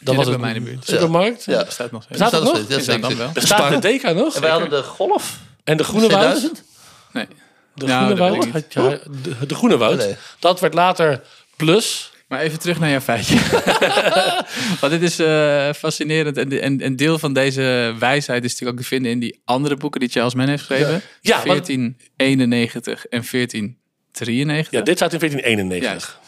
Dat 0.00 0.14
was 0.14 0.24
bij 0.24 0.32
het 0.32 0.42
mij 0.42 0.54
in 0.54 0.64
de 0.64 0.70
buurt. 0.70 0.84
supermarkt. 0.84 1.44
Ja. 1.44 1.56
Nog 1.56 1.72
steeds. 1.72 1.88
Bestaat 2.08 2.32
het 2.32 2.42
nog? 2.42 2.56
steeds, 2.64 2.86
ja, 2.86 2.98
dan 2.98 3.16
wel? 3.16 3.30
Bestaat 3.32 3.70
de 3.70 3.78
Deka 3.78 4.12
nog? 4.12 4.34
En 4.34 4.40
wij 4.40 4.50
hadden 4.50 4.70
de 4.70 4.82
golf. 4.82 5.38
En 5.64 5.76
de 5.76 5.84
Groene 5.84 6.08
Woud? 6.08 6.20
2000? 6.36 6.64
Nee. 7.12 7.26
De 7.74 7.86
Nou, 7.86 8.04
Groene 8.04 8.20
Woud? 8.20 8.34
ik 8.36 8.44
niet. 8.44 8.52
Had 8.52 8.64
je- 8.72 9.00
De, 9.22 9.46
de 9.46 9.54
Groene 9.54 9.76
Woud. 9.76 9.98
Nee. 9.98 10.16
Dat 10.38 10.60
werd 10.60 10.74
later 10.74 11.20
Plus. 11.56 12.10
Maar 12.28 12.40
even 12.40 12.58
terug 12.58 12.78
naar 12.78 12.90
jouw 12.90 13.00
feitje. 13.00 13.38
Want 14.80 14.92
dit 14.92 15.02
is 15.02 15.18
eh, 15.18 15.72
fascinerend. 15.72 16.36
En, 16.36 16.60
en, 16.60 16.80
en 16.80 16.96
deel 16.96 17.18
van 17.18 17.32
deze 17.32 17.94
wijsheid 17.98 18.44
is 18.44 18.50
natuurlijk 18.50 18.78
ook 18.78 18.82
te 18.84 18.88
vinden 18.90 19.10
in 19.12 19.18
die 19.18 19.40
andere 19.44 19.76
boeken 19.76 20.00
die 20.00 20.08
Charles 20.08 20.34
Mann 20.34 20.48
heeft 20.48 20.60
geschreven. 20.64 21.02
Ja, 21.20 21.34
want- 21.36 21.46
1491 21.46 23.06
en 23.06 23.24
1493. 23.30 24.70
Ja, 24.78 24.80
dit 24.84 24.96
staat 24.96 25.12
in 25.12 25.18
1491. 25.18 25.90
Juist. 25.90 26.18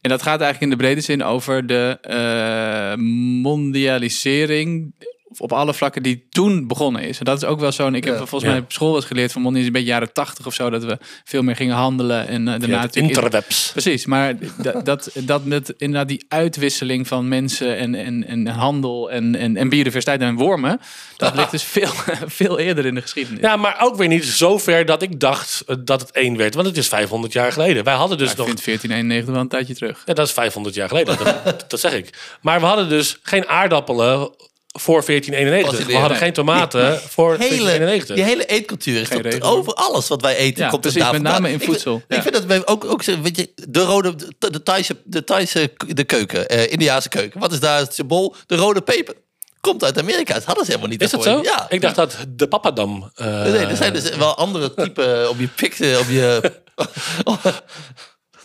En 0.00 0.10
dat 0.10 0.22
gaat 0.22 0.40
eigenlijk 0.40 0.72
in 0.72 0.78
de 0.78 0.84
brede 0.84 1.00
zin 1.00 1.22
over 1.22 1.66
de 1.66 1.98
eh, 2.00 2.94
mondialisering 3.42 4.94
op 5.38 5.52
alle 5.52 5.74
vlakken 5.74 6.02
die 6.02 6.26
toen 6.30 6.66
begonnen 6.66 7.02
is. 7.02 7.18
En 7.18 7.24
dat 7.24 7.42
is 7.42 7.48
ook 7.48 7.60
wel 7.60 7.72
zo'n... 7.72 7.94
Ik 7.94 8.04
heb 8.04 8.12
Ja. 8.12 8.18
volgens 8.18 8.42
Ja. 8.42 8.50
mij 8.50 8.58
op 8.60 8.72
school 8.72 8.92
was 8.92 9.04
geleerd 9.04 9.32
van 9.32 9.42
mondialisering, 9.42 9.84
een 9.86 9.92
beetje 9.92 10.00
jaren 10.00 10.14
tachtig 10.26 10.46
of 10.46 10.54
zo, 10.54 10.70
dat 10.70 10.84
we 10.84 10.98
veel 11.24 11.42
meer 11.42 11.56
gingen 11.56 11.74
handelen 11.76 12.28
en 12.28 12.48
eh, 12.48 12.60
daarna 12.60 12.86
in- 12.92 13.02
interwebs. 13.02 13.70
Precies, 13.72 14.06
maar 14.06 14.34
dat, 14.62 14.84
dat, 14.84 15.10
dat 15.14 15.44
met 15.44 15.74
inderdaad 15.78 16.08
die 16.08 16.24
uitwisseling 16.28 17.06
van 17.06 17.28
mensen 17.28 17.76
en, 17.76 17.94
en, 17.94 18.26
en 18.26 18.46
handel 18.46 19.10
en, 19.10 19.34
en, 19.36 19.56
en 19.56 19.68
biodiversiteit 19.68 20.20
en 20.20 20.34
wormen, 20.34 20.80
dat 21.16 21.34
ligt 21.34 21.50
dus 21.50 21.62
veel, 21.62 21.90
veel 22.40 22.58
eerder 22.58 22.86
in 22.86 22.94
de 22.94 23.00
geschiedenis. 23.02 23.40
Ja, 23.40 23.56
maar 23.56 23.76
ook 23.80 23.96
weer 23.96 24.08
niet 24.08 24.24
zo 24.24 24.58
ver 24.58 24.84
dat 24.86 25.02
ik 25.02 25.20
dacht 25.20 25.62
eh, 25.66 25.76
dat 25.84 26.00
het 26.00 26.10
één 26.10 26.36
werd. 26.36 26.54
Want 26.54 26.66
het 26.66 26.76
is 26.76 26.88
500 26.88 27.32
jaar 27.32 27.52
geleden. 27.52 27.84
Wij 27.84 27.94
hadden 27.94 28.18
dus 28.18 28.30
ik 28.30 28.36
nog... 28.36 28.46
vind 28.46 28.64
1491 28.64 29.32
wel 29.32 29.42
een 29.42 29.48
tijdje 29.48 29.74
terug. 29.74 30.02
Ja, 30.06 30.14
dat 30.14 30.26
is 30.26 30.32
500 30.32 30.74
jaar 30.74 30.88
geleden. 30.88 31.16
Dat, 31.24 31.64
dat 31.70 31.80
zeg 31.80 31.92
ik. 31.92 32.10
Maar 32.40 32.60
we 32.60 32.66
hadden 32.66 32.88
dus 32.88 33.18
geen 33.22 33.48
aardappelen 33.48 34.30
voor 34.78 35.02
1491. 35.06 35.86
We 35.86 35.96
hadden 36.00 36.16
geen 36.18 36.32
tomaten 36.32 36.98
voor 37.00 37.30
hele, 37.30 37.38
1491. 37.38 38.14
die 38.16 38.24
hele 38.24 38.46
eetcultuur 38.46 39.00
is 39.00 39.08
tot- 39.08 39.42
over 39.42 39.72
alles 39.74 40.08
wat 40.08 40.20
wij 40.22 40.36
eten. 40.36 40.62
Ja, 40.64 40.68
komt 40.70 40.80
precies, 40.80 41.00
daar 41.02 41.12
met 41.12 41.22
name 41.22 41.48
in 41.48 41.54
Ik 41.54 41.60
vind- 41.60 41.72
voedsel. 41.72 41.96
Ik 42.08 42.16
Ja. 42.16 42.22
vind 42.22 42.34
dat 42.34 42.44
wij 42.44 42.66
ook, 42.66 42.84
ook 42.84 43.02
weet 43.04 43.36
je, 43.36 43.50
de 43.68 43.80
rode, 43.82 44.14
de, 44.38 44.50
de 44.50 44.62
Thaise, 44.62 44.96
de 45.04 45.24
Thaise 45.24 45.72
de 45.86 46.04
keuken, 46.04 46.48
eh 46.48 46.72
Indiaanse 46.72 47.08
keuken. 47.08 47.40
Wat 47.40 47.52
is 47.52 47.60
daar 47.60 47.78
het 47.78 47.94
symbool? 47.94 48.34
De 48.46 48.56
rode 48.56 48.80
peper. 48.80 49.14
Komt 49.60 49.84
uit 49.84 49.98
Amerika. 49.98 50.34
Dat 50.34 50.44
hadden 50.44 50.64
ze 50.64 50.70
helemaal 50.70 50.90
niet. 50.90 51.02
Is 51.02 51.10
dat 51.10 51.22
zo? 51.22 51.40
Ja. 51.42 51.66
Ik 51.68 51.80
dacht 51.80 51.94
dat 51.96 52.16
de 52.28 52.48
papadam... 52.48 53.10
eh, 53.14 53.26
Nee, 53.26 53.66
er 53.66 53.76
zijn 53.76 53.92
dus 53.92 54.16
wel 54.16 54.34
andere 54.36 54.74
typen 54.74 55.28
op 55.30 55.38
je 55.40 55.46
pik, 55.48 55.78
eh, 55.78 55.98
op 55.98 56.06
je... 56.08 56.52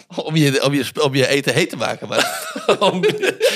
Om 0.15 0.35
je, 0.35 0.63
om, 0.63 0.73
je, 0.73 0.85
om 1.01 1.15
je 1.15 1.27
eten 1.27 1.53
heet 1.53 1.69
te 1.69 1.77
maken. 1.77 2.07
Maar 2.07 2.49
om- 2.79 3.03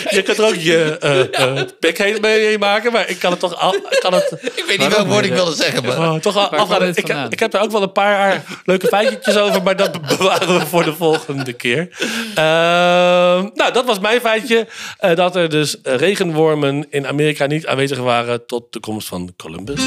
je 0.09 0.21
kunt 0.23 0.37
er 0.37 0.45
ook 0.45 0.55
je 0.55 0.97
eh 0.99 1.39
eh, 1.59 1.61
pik 1.79 1.97
heen 1.97 2.17
mee 2.21 2.57
maken, 2.57 2.91
maar 2.91 3.09
ik 3.09 3.19
kan 3.19 3.31
het 3.31 3.39
toch... 3.39 3.73
Ik 3.89 3.99
kan 3.99 4.13
het, 4.13 4.31
ik 4.55 4.63
weet 4.67 4.77
niet 4.79 4.87
welk 4.95 5.07
woord 5.07 5.25
ik 5.25 5.33
wilde 5.33 5.55
zeggen. 5.55 5.85
Maar 5.85 5.97
Oh, 5.97 6.15
toch 6.15 6.35
al 6.35 6.83
Ik, 6.83 6.95
vandaan? 6.95 7.31
ik 7.31 7.39
heb 7.39 7.53
er 7.53 7.61
ook 7.61 7.71
wel 7.71 7.81
een 7.81 7.91
paar 7.91 8.43
leuke 8.65 8.87
feitjes 8.87 9.37
over, 9.37 9.63
maar 9.63 9.75
dat 9.75 10.01
bewaren 10.17 10.59
we 10.59 10.65
voor 10.65 10.83
de 10.83 10.93
volgende 10.95 11.53
keer. 11.53 11.87
Ehm, 12.35 13.49
nou, 13.53 13.71
dat 13.73 13.85
was 13.85 13.99
mijn 13.99 14.19
feitje. 14.21 14.67
eh, 14.97 15.15
dat 15.15 15.35
er 15.35 15.49
dus 15.49 15.75
regenwormen 15.83 16.85
in 16.89 17.07
Amerika 17.07 17.45
niet 17.45 17.67
aanwezig 17.67 17.97
waren 17.97 18.45
tot 18.45 18.73
de 18.73 18.79
komst 18.79 19.07
van 19.07 19.33
Columbus. 19.37 19.81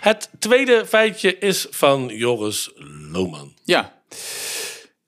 Het 0.00 0.28
tweede 0.38 0.84
feitje 0.88 1.38
is 1.38 1.66
van 1.70 2.06
Joris 2.14 2.70
Lohman. 3.12 3.52
Ja. 3.64 3.92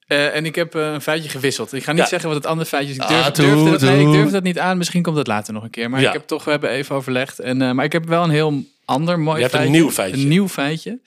Eh, 0.06 0.34
en 0.36 0.44
ik 0.46 0.54
heb 0.54 0.74
eh, 0.74 0.92
een 0.92 1.00
feitje 1.00 1.28
gewisseld. 1.28 1.72
Ik 1.72 1.84
ga 1.84 1.92
niet 1.92 2.00
Ja. 2.02 2.06
zeggen 2.08 2.28
wat 2.28 2.38
het 2.38 2.46
andere 2.46 2.68
feitje 2.68 2.90
is. 2.90 2.96
Ik 2.96 3.02
Ah, 3.02 3.08
durf, 3.10 3.26
toe, 3.30 3.44
durfde 3.46 3.70
dat, 3.70 3.80
nee, 3.80 4.06
ik 4.06 4.12
durf 4.12 4.30
dat 4.30 4.42
niet 4.42 4.58
aan. 4.58 4.78
Misschien 4.78 5.02
komt 5.02 5.16
het 5.16 5.26
later 5.26 5.52
nog 5.54 5.62
een 5.62 5.70
keer. 5.70 5.90
Maar 5.90 6.00
Ja. 6.00 6.06
ik 6.06 6.12
heb 6.12 6.26
toch, 6.26 6.44
we 6.44 6.50
hebben 6.50 6.70
even 6.70 6.96
overlegd. 6.96 7.38
En, 7.38 7.62
eh, 7.62 7.70
maar 7.70 7.84
ik 7.84 7.92
heb 7.92 8.06
wel 8.08 8.24
een 8.24 8.30
heel 8.30 8.64
ander 8.84 9.18
mooi 9.18 9.36
Je 9.36 9.42
hebt 9.42 9.54
een 9.54 9.60
feitje. 9.60 9.78
nieuw 9.80 9.90
feitje. 9.90 10.22
Een 10.22 10.28
nieuw 10.28 10.48
feitje. 10.48 10.98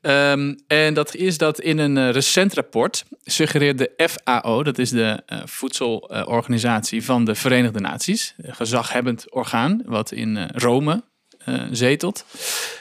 Ehm, 0.00 0.54
en 0.66 0.94
dat 0.94 1.14
is 1.14 1.38
dat 1.38 1.60
in 1.60 1.78
een 1.78 2.12
recent 2.12 2.54
rapport 2.54 3.04
suggereert 3.24 3.78
de 3.78 3.90
FAO, 3.96 4.62
dat 4.62 4.78
is 4.78 4.90
de 4.90 5.22
voedselorganisatie 5.44 7.04
van 7.04 7.24
de 7.24 7.34
Verenigde 7.34 7.80
Naties, 7.80 8.34
een 8.36 8.54
gezaghebbend 8.54 9.30
orgaan 9.30 9.82
wat 9.86 10.12
in 10.12 10.48
Rome 10.54 11.02
zetelt, 11.70 12.24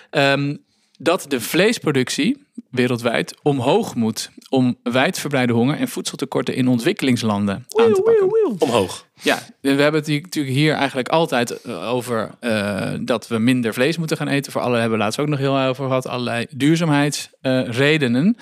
ehm, 0.09 0.55
dat 1.03 1.25
de 1.27 1.39
vleesproductie 1.41 2.43
wereldwijd 2.69 3.35
omhoog 3.41 3.95
moet 3.95 4.31
om 4.49 4.77
wijdverbreide 4.83 5.53
honger 5.53 5.77
en 5.77 5.87
voedseltekorten 5.87 6.55
in 6.55 6.67
ontwikkelingslanden 6.67 7.55
aan 7.55 7.93
te 7.93 8.01
pakken. 8.01 8.55
Omhoog. 8.59 9.05
Ja, 9.21 9.39
we 9.61 9.69
hebben 9.69 9.93
het 9.93 10.07
hier- 10.07 10.21
natuurlijk 10.21 10.55
hier 10.55 10.73
eigenlijk 10.73 11.09
altijd 11.09 11.61
eh, 11.61 11.93
over 11.93 12.29
eh, 12.39 12.91
dat 13.01 13.27
we 13.27 13.37
minder 13.37 13.73
vlees 13.73 13.97
moeten 13.97 14.17
gaan 14.17 14.27
eten. 14.27 14.51
Voor 14.51 14.61
alle 14.61 14.77
hebben 14.79 14.97
we 14.97 15.03
laatst 15.03 15.19
ook 15.19 15.27
nog 15.27 15.39
heel 15.39 15.59
over 15.59 15.85
gehad. 15.87 16.07
Allerlei 16.07 16.45
duurzaamheidsredenen. 16.49 18.37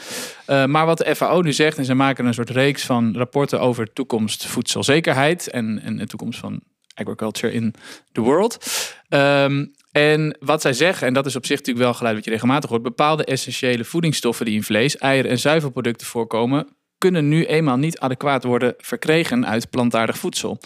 Eh, 0.45 0.65
maar 0.65 0.85
wat 0.85 0.97
de 0.97 1.15
FAO 1.15 1.41
nu 1.41 1.53
zegt, 1.53 1.77
en 1.77 1.85
ze 1.85 1.93
maken 1.93 2.25
een 2.25 2.33
soort 2.33 2.49
reeks 2.49 2.83
van 2.85 3.15
rapporten 3.17 3.59
over 3.59 3.93
toekomst 3.93 4.45
voedselzekerheid 4.45 5.49
en, 5.49 5.81
en 5.83 5.97
de 5.97 6.05
toekomst 6.07 6.39
van 6.39 6.59
agriculture 6.93 7.53
in 7.53 7.73
the 8.11 8.21
world. 8.21 8.65
Ehm, 9.09 9.65
en 9.99 10.37
wat 10.39 10.61
zij 10.61 10.73
zeggen, 10.73 11.07
en 11.07 11.13
dat 11.13 11.25
is 11.25 11.35
op 11.35 11.45
zich 11.45 11.57
natuurlijk 11.57 11.85
wel 11.85 11.93
geluid 11.93 12.15
wat 12.15 12.25
je 12.25 12.31
regelmatig 12.31 12.69
hoort, 12.69 12.81
bepaalde 12.81 13.23
essentiële 13.25 13.83
voedingsstoffen 13.83 14.45
die 14.45 14.55
in 14.55 14.63
vlees, 14.63 14.97
eieren 14.97 15.31
en 15.31 15.39
zuivelproducten 15.39 16.07
voorkomen, 16.07 16.67
kunnen 16.97 17.27
nu 17.27 17.45
eenmaal 17.45 17.77
niet 17.77 17.99
adequaat 17.99 18.43
worden 18.43 18.73
verkregen 18.77 19.47
uit 19.47 19.69
plantaardig 19.69 20.17
voedsel. 20.17 20.59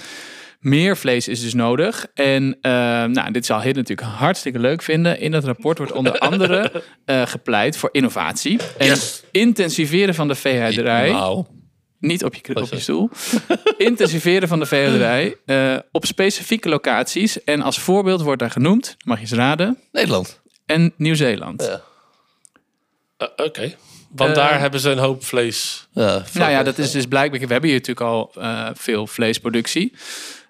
Meer 0.60 0.98
vlees 0.98 1.28
is 1.28 1.42
dus 1.42 1.54
nodig. 1.54 2.06
En 2.14 2.58
eh, 2.62 2.72
nou, 3.06 3.32
dit 3.32 3.46
zal 3.46 3.62
Hid 3.62 3.76
natuurlijk 3.76 4.08
hartstikke 4.08 4.60
leuk 4.60 4.82
vinden. 4.82 5.20
In 5.20 5.32
dat 5.32 5.44
rapport 5.44 5.78
wordt 5.78 5.94
onder 5.94 6.18
andere 6.30 6.84
eh, 7.06 7.22
gepleit 7.26 7.78
voor 7.78 7.90
innovatie. 7.92 8.60
En 8.78 8.88
Yes. 8.88 9.24
intensiveren 9.32 10.14
van 10.16 10.28
de 10.28 10.36
veehouderij. 10.36 11.12
Niet 12.04 12.24
op 12.24 12.36
je, 12.36 12.56
op 12.56 12.68
je 12.70 12.80
stoel. 12.80 13.10
Intensiveren 13.78 14.48
van 14.48 14.60
de 14.60 14.66
veehouderij 14.66 15.36
eh, 15.46 15.76
op 15.92 16.06
specifieke 16.06 16.70
locaties. 16.70 17.44
En 17.44 17.62
als 17.62 17.80
voorbeeld 17.80 18.22
wordt 18.22 18.40
daar 18.40 18.52
genoemd, 18.52 18.96
mag 19.06 19.18
je 19.18 19.22
eens 19.24 19.32
raden, 19.34 19.80
Nederland. 19.92 20.42
en 20.66 20.94
Nieuw-Zeeland. 20.98 21.62
Ja. 21.64 21.82
Eh, 23.18 23.46
Oké. 23.46 23.76
Want 24.16 24.30
Eh, 24.30 24.36
daar 24.36 24.60
hebben 24.60 24.80
ze 24.80 24.90
een 24.90 24.98
hoop 24.98 25.24
vlees. 25.26 25.88
Ja, 25.92 26.24
Nou 26.34 26.52
ja, 26.52 26.64
dat 26.64 26.78
is 26.78 26.92
dus 26.92 27.06
blijkbaar. 27.06 27.40
We 27.40 27.46
hebben 27.52 27.70
hier 27.70 27.80
natuurlijk 27.80 28.08
al 28.08 28.32
eh, 28.38 28.70
veel 28.74 29.08
vleesproductie. 29.08 29.94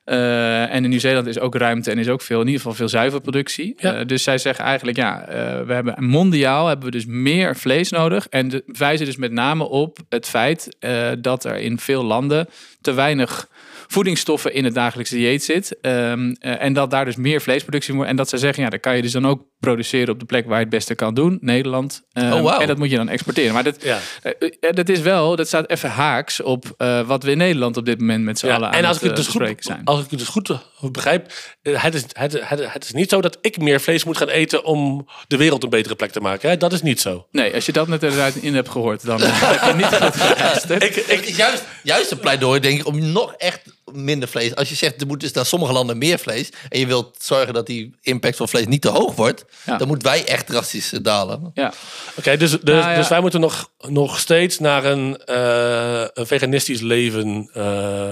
Eh, 0.03 0.73
en 0.73 0.83
in 0.83 0.89
Nieuw-Zeeland 0.89 1.27
is 1.27 1.39
ook 1.39 1.55
ruimte 1.55 1.91
en 1.91 1.97
is 1.97 2.07
ook 2.07 2.21
veel, 2.21 2.39
in 2.39 2.45
ieder 2.45 2.61
geval 2.61 2.75
veel 2.75 2.89
zuivelproductie. 2.89 3.73
Ja. 3.77 3.93
Eh, 3.93 4.05
dus 4.05 4.23
zij 4.23 4.37
zeggen 4.37 4.65
eigenlijk, 4.65 4.97
ja, 4.97 5.27
eh, 5.27 5.65
we 5.65 5.73
hebben 5.73 6.03
mondiaal 6.03 6.67
hebben 6.67 6.85
we 6.85 6.91
dus 6.91 7.05
meer 7.05 7.55
vlees 7.55 7.89
nodig. 7.89 8.27
En 8.29 8.49
de, 8.49 8.63
wijzen 8.65 9.05
dus 9.05 9.17
met 9.17 9.31
name 9.31 9.63
op 9.63 9.97
het 10.09 10.29
feit 10.29 10.77
dat 11.21 11.45
er 11.45 11.55
in 11.55 11.79
veel 11.79 12.03
landen 12.03 12.47
te 12.81 12.93
weinig 12.93 13.47
voedingsstoffen 13.93 14.53
in 14.53 14.63
het 14.63 14.73
dagelijkse 14.73 15.15
dieet 15.15 15.43
zit. 15.43 15.77
Ehm, 15.81 16.33
eh, 16.39 16.61
en 16.61 16.73
dat 16.73 16.91
daar 16.91 17.05
dus 17.05 17.15
meer 17.15 17.41
vleesproductie 17.41 17.93
moet. 17.93 18.05
En 18.05 18.15
dat 18.15 18.29
ze 18.29 18.37
zeggen, 18.37 18.63
ja, 18.63 18.69
dat 18.69 18.79
kan 18.79 18.95
je 18.95 19.01
dus 19.01 19.11
dan 19.11 19.27
ook 19.27 19.45
produceren 19.63 20.13
op 20.13 20.19
de 20.19 20.25
plek 20.25 20.45
waar 20.45 20.55
je 20.57 20.61
het 20.61 20.69
beste 20.73 20.95
kan 20.95 21.13
doen, 21.13 21.37
Nederland. 21.41 22.03
Ehm, 22.13 22.31
Oh. 22.33 22.61
En 22.61 22.67
dat 22.67 22.77
moet 22.77 22.89
je 22.89 22.95
dan 22.95 23.09
exporteren. 23.09 23.53
Maar 23.53 23.63
dat, 23.63 23.83
Ja. 23.83 23.99
eh, 24.21 24.31
eh, 24.59 24.73
dat 24.75 24.89
is 24.89 24.99
wel, 24.99 25.35
dat 25.35 25.47
staat 25.47 25.69
even 25.69 25.89
haaks 25.89 26.41
op 26.41 26.73
eh, 26.77 27.01
wat 27.01 27.23
we 27.23 27.31
in 27.31 27.37
Nederland 27.37 27.77
op 27.77 27.85
dit 27.85 27.99
moment 27.99 28.23
met 28.23 28.39
z'n 28.39 28.45
Ja, 28.47 28.55
allen 28.55 28.67
aan 28.67 28.73
en 28.73 28.85
als 28.85 28.95
ik 28.97 29.01
het 29.01 29.09
het 29.17 29.19
eh, 29.27 29.33
dus 29.33 29.47
goed, 29.49 29.63
zijn. 29.65 29.81
als 29.85 29.99
ik 30.03 30.09
het 30.09 30.19
dus 30.19 30.27
goed 30.27 30.91
begrijp, 30.91 31.31
het 31.61 31.93
is, 31.93 32.01
het, 32.13 32.39
het, 32.49 32.71
het 32.73 32.83
is 32.83 32.91
niet 32.91 33.09
zo 33.09 33.21
dat 33.21 33.37
ik 33.41 33.57
meer 33.57 33.81
vlees 33.81 34.03
moet 34.03 34.17
gaan 34.17 34.29
eten 34.29 34.63
om 34.65 35.07
de 35.27 35.37
wereld 35.37 35.63
een 35.63 35.69
betere 35.69 35.95
plek 35.95 36.11
te 36.11 36.19
maken. 36.19 36.49
Hè? 36.49 36.57
Dat 36.57 36.73
is 36.73 36.81
niet 36.81 37.01
zo. 37.01 37.25
Nee, 37.31 37.53
als 37.53 37.65
je 37.65 37.71
dat 37.71 37.87
net 37.87 38.03
eruit 38.03 38.35
in 38.35 38.55
hebt 38.55 38.69
gehoord, 38.69 39.05
dan 39.05 39.19
heb 39.21 39.69
je 39.69 39.73
niet 39.75 39.85
goed 39.85 40.15
geluisterd. 40.21 40.83
Ik, 40.83 40.95
Het 40.95 41.09
ik, 41.11 41.25
is 41.25 41.35
juist, 41.35 41.63
juist 41.83 42.11
een 42.11 42.19
pleidooi, 42.19 42.59
denk 42.59 42.79
ik, 42.79 42.87
om 42.87 43.11
nog 43.11 43.33
echt 43.37 43.61
minder 43.93 44.29
vlees. 44.29 44.55
Als 44.55 44.69
je 44.69 44.75
zegt, 44.75 45.01
er 45.01 45.07
moet 45.07 45.19
dus 45.19 45.31
naar 45.31 45.45
sommige 45.45 45.73
landen 45.73 45.97
meer 45.97 46.19
vlees. 46.19 46.49
En 46.69 46.79
je 46.79 46.87
wilt 46.87 47.15
zorgen 47.19 47.53
dat 47.53 47.65
die 47.65 47.95
impact 48.01 48.35
van 48.35 48.49
vlees 48.49 48.65
niet 48.65 48.81
te 48.81 48.89
hoog 48.89 49.15
wordt. 49.15 49.45
Ja. 49.65 49.77
Dan 49.77 49.87
moeten 49.87 50.07
wij 50.07 50.25
echt 50.25 50.45
drastisch 50.45 50.89
dalen. 51.01 51.51
Ja, 51.53 51.73
Oké, 52.15 52.37
dus, 52.37 52.51
dus, 52.51 52.61
Nou 52.63 52.77
ja. 52.89 52.95
dus 52.95 53.07
wij 53.07 53.21
moeten 53.21 53.39
nog, 53.39 53.69
nog 53.87 54.19
steeds 54.19 54.59
naar 54.59 54.85
een, 54.85 55.17
eh, 55.25 56.05
een 56.13 56.27
veganistisch 56.27 56.81
leven 56.81 57.49
eh 57.53 57.63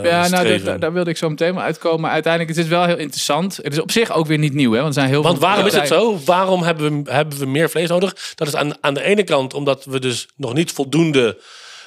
ja 0.04 0.28
nou, 0.28 0.28
streven. 0.28 0.66
daar, 0.66 0.80
daar 0.80 0.94
wilde 0.94 1.10
ik 1.10 1.18
zo 1.18 1.30
meteen 1.30 1.54
wel 1.54 1.64
uitkomen. 1.64 2.02
Maar 2.02 2.12
uiteindelijk 2.12 2.56
het 2.56 2.66
is 2.66 2.72
wel 2.72 2.86
heel 2.86 2.98
interessant. 2.98 3.60
Het 3.62 3.74
is 3.74 3.82
op 3.82 3.92
zich 3.92 4.12
ook 4.12 4.28
weer 4.28 4.38
niet 4.38 4.54
nieuw, 4.54 4.72
hè? 4.72 4.82
Want 4.82 4.88
er 4.88 4.94
zijn 5.02 5.08
heel 5.08 5.22
Want 5.24 5.38
veel 5.38 5.48
waarom 5.48 5.66
is 5.66 5.74
het 5.74 5.88
zo? 5.88 6.20
Waarom 6.26 6.64
hebben 6.64 7.04
we, 7.04 7.12
hebben 7.12 7.40
we 7.40 7.46
meer 7.46 7.70
vlees 7.70 7.90
nodig? 7.90 8.34
Dat 8.36 8.48
is 8.48 8.56
aan, 8.56 8.84
aan 8.84 8.94
de 8.94 9.04
ene 9.04 9.24
kant 9.24 9.54
omdat 9.54 9.86
we 9.86 10.00
dus 10.00 10.28
nog 10.36 10.54
niet 10.54 10.72
voldoende... 10.72 11.38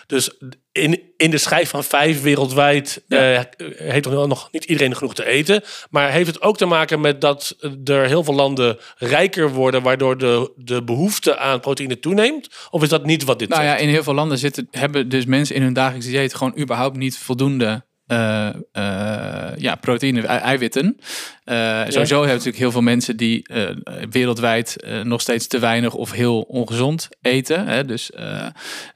Dus 0.06 0.38
in, 0.72 1.00
in 1.16 1.30
de 1.30 1.38
schijf 1.38 1.70
van 1.70 1.84
vijf 1.84 2.22
wereldwijd 2.22 3.02
Ja. 3.08 3.46
eh, 3.56 3.66
heeft 3.76 4.10
nog, 4.10 4.26
nog 4.26 4.48
niet 4.52 4.64
iedereen 4.64 4.96
genoeg 4.96 5.14
te 5.14 5.26
eten. 5.26 5.62
Maar 5.90 6.10
heeft 6.10 6.26
het 6.26 6.42
ook 6.42 6.56
te 6.56 6.66
maken 6.66 7.00
met 7.00 7.20
dat 7.20 7.56
er 7.84 8.06
heel 8.06 8.24
veel 8.24 8.34
landen 8.34 8.78
rijker 8.96 9.50
worden... 9.50 9.82
waardoor 9.82 10.18
de, 10.18 10.52
de 10.56 10.82
behoefte 10.82 11.38
aan 11.38 11.60
proteïne 11.60 11.98
toeneemt? 11.98 12.48
Of 12.70 12.82
is 12.82 12.88
dat 12.88 13.04
niet 13.04 13.24
wat 13.24 13.38
dit 13.38 13.48
Nou 13.48 13.62
ja, 13.62 13.76
in 13.76 13.88
heel 13.88 14.02
veel 14.02 14.14
landen 14.14 14.38
zitten, 14.38 14.68
hebben 14.70 15.08
dus 15.08 15.24
mensen 15.24 15.56
in 15.56 15.62
hun 15.62 15.72
dagelijks 15.72 16.06
dieet 16.06 16.34
gewoon 16.34 16.58
überhaupt 16.58 16.96
niet 16.96 17.18
voldoende 17.18 17.84
eh, 18.06 18.48
eh, 18.72 19.56
ja, 19.56 19.74
proteïne, 19.80 20.26
ei- 20.26 20.38
eiwitten. 20.40 20.96
Eh, 21.44 21.82
Sowieso 21.88 22.14
hebben 22.16 22.28
natuurlijk 22.28 22.56
heel 22.56 22.70
veel 22.70 22.80
mensen 22.82 23.16
die 23.16 23.46
wereldwijd 24.10 24.76
nog 25.02 25.20
steeds 25.20 25.46
te 25.46 25.58
weinig 25.58 25.94
of 25.94 26.12
heel 26.12 26.40
ongezond 26.40 27.08
eten. 27.22 27.66
Hè? 27.66 27.84
Dus, 27.84 28.10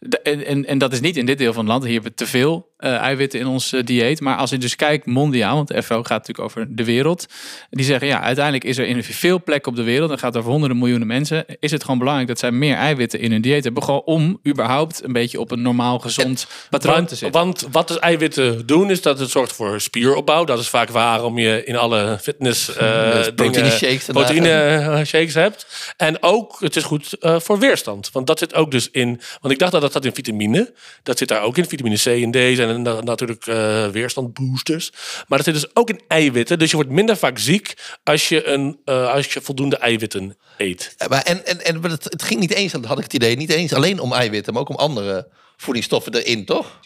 de- 0.01 0.21
en, 0.23 0.67
en 0.67 0.79
dat 0.79 0.93
is 0.93 1.01
niet 1.01 1.17
in 1.17 1.27
dit 1.27 1.39
deel 1.39 1.53
van 1.53 1.63
het 1.63 1.71
land. 1.73 1.85
Hier 1.85 1.93
hebben 1.93 2.11
we 2.11 2.17
te 2.17 2.27
veel 2.27 2.69
eh, 2.79 2.97
eiwitten 2.97 3.41
in 3.41 3.47
ons 3.47 3.73
eh, 3.73 3.85
dieet. 3.85 4.21
Maar 4.21 4.37
als 4.37 4.51
je 4.51 4.59
dus 4.59 4.77
kijkt 4.77 5.07
mondiaal, 5.07 5.55
want 5.55 5.69
de 5.69 5.83
FO 5.83 5.97
gaat 5.97 6.09
natuurlijk 6.09 6.39
over 6.39 6.67
de 6.69 6.85
wereld. 6.85 7.27
Die 7.71 7.85
zeggen 7.85 8.07
ja, 8.07 8.21
uiteindelijk 8.21 8.65
is 8.65 8.79
er 8.79 8.87
in 8.87 9.05
veel 9.05 9.43
plekken 9.43 9.71
op 9.71 9.77
de 9.77 9.83
wereld, 9.83 10.09
dan 10.09 10.19
gaat 10.19 10.29
het 10.29 10.37
over 10.37 10.51
honderden 10.51 10.79
miljoenen 10.79 11.07
mensen, 11.07 11.45
is 11.61 11.71
het 11.71 11.83
gewoon 11.83 11.99
belangrijk 11.99 12.29
dat 12.29 12.39
zij 12.39 12.51
meer 12.51 12.75
eiwitten 12.75 13.21
in 13.21 13.31
hun 13.31 13.41
dieet 13.41 13.65
hebben. 13.65 13.83
Gewoon 13.83 14.03
om 14.05 14.41
überhaupt 14.47 15.05
een 15.05 15.13
beetje 15.13 15.41
op 15.41 15.51
een 15.51 15.63
normaal 15.63 15.99
gezond 15.99 16.47
patroon 16.71 17.07
te 17.07 17.17
zitten. 17.17 17.41
want 17.41 17.67
wat 17.71 17.89
de 17.89 18.01
eiwitten 18.01 18.67
doen, 18.67 18.91
is 18.91 19.03
dat 19.03 19.19
het 19.19 19.31
zorgt 19.31 19.53
voor 19.53 19.81
spieropbouw. 19.81 20.45
Dat 20.45 20.59
is 20.59 20.69
vaak 20.69 20.91
waarom 20.91 21.39
je 21.39 21.65
in 21.65 21.77
alle 21.77 22.19
fitness 22.21 22.77
eh 22.77 23.13
Dus 23.19 23.31
proteïne 23.35 23.71
shakes 23.71 24.09
en 24.09 24.15
proteïne 24.15 25.03
shakes 25.07 25.35
hebt. 25.35 25.67
En 25.97 26.23
ook, 26.23 26.57
het 26.61 26.77
is 26.77 26.85
goed 26.85 27.19
eh, 27.21 27.41
voor 27.41 27.59
weerstand. 27.59 28.11
Want 28.13 28.27
dat 28.27 28.39
zit 28.39 28.55
ook 28.55 28.71
dus 28.71 28.91
in, 28.91 29.21
want 29.41 29.55
ik 29.55 29.59
dacht 29.59 29.73
dat 29.73 29.81
dat 29.81 29.93
zat 29.93 30.05
in 30.05 30.15
vitamine. 30.15 30.73
Dat 31.03 31.19
zit 31.19 31.29
daar 31.29 31.43
ook 31.43 31.57
in, 31.57 31.69
vitamine 31.69 31.97
C 31.97 32.07
en 32.07 32.31
D's 32.31 32.59
en 32.59 32.68
na- 32.77 33.01
natuurlijk 33.01 33.47
eh 33.47 33.89
weerstandboosters. 33.89 34.91
Maar 35.29 35.39
dat 35.39 35.47
zit 35.47 35.55
dus 35.55 35.77
ook 35.77 35.89
in 35.89 36.01
eiwitten. 36.09 36.59
Dus 36.59 36.71
je 36.71 36.77
wordt 36.77 36.91
minder 36.91 37.17
vaak 37.17 37.39
ziek 37.39 37.75
als 38.05 38.29
je, 38.29 38.47
een, 38.47 38.81
eh, 38.85 39.13
als 39.13 39.33
je 39.33 39.41
voldoende 39.41 39.77
eiwitten 39.77 40.37
eet. 40.57 40.95
Ja, 40.97 41.07
Maar 41.09 41.23
en, 41.23 41.47
en, 41.47 41.65
en 41.65 41.81
maar 41.81 41.91
het, 41.91 42.05
het 42.05 42.23
ging 42.23 42.41
niet 42.41 42.53
eens, 42.53 42.73
dat 42.73 42.85
had 42.85 42.99
ik 42.99 43.05
het 43.05 43.13
idee, 43.15 43.37
niet 43.37 43.51
eens 43.51 43.73
alleen 43.73 44.01
om 44.01 44.13
eiwitten, 44.13 44.53
maar 44.53 44.63
ook 44.63 44.69
om 44.69 44.77
andere 44.77 45.29
voedingsstoffen 45.57 46.15
erin, 46.15 46.45
toch? 46.45 46.81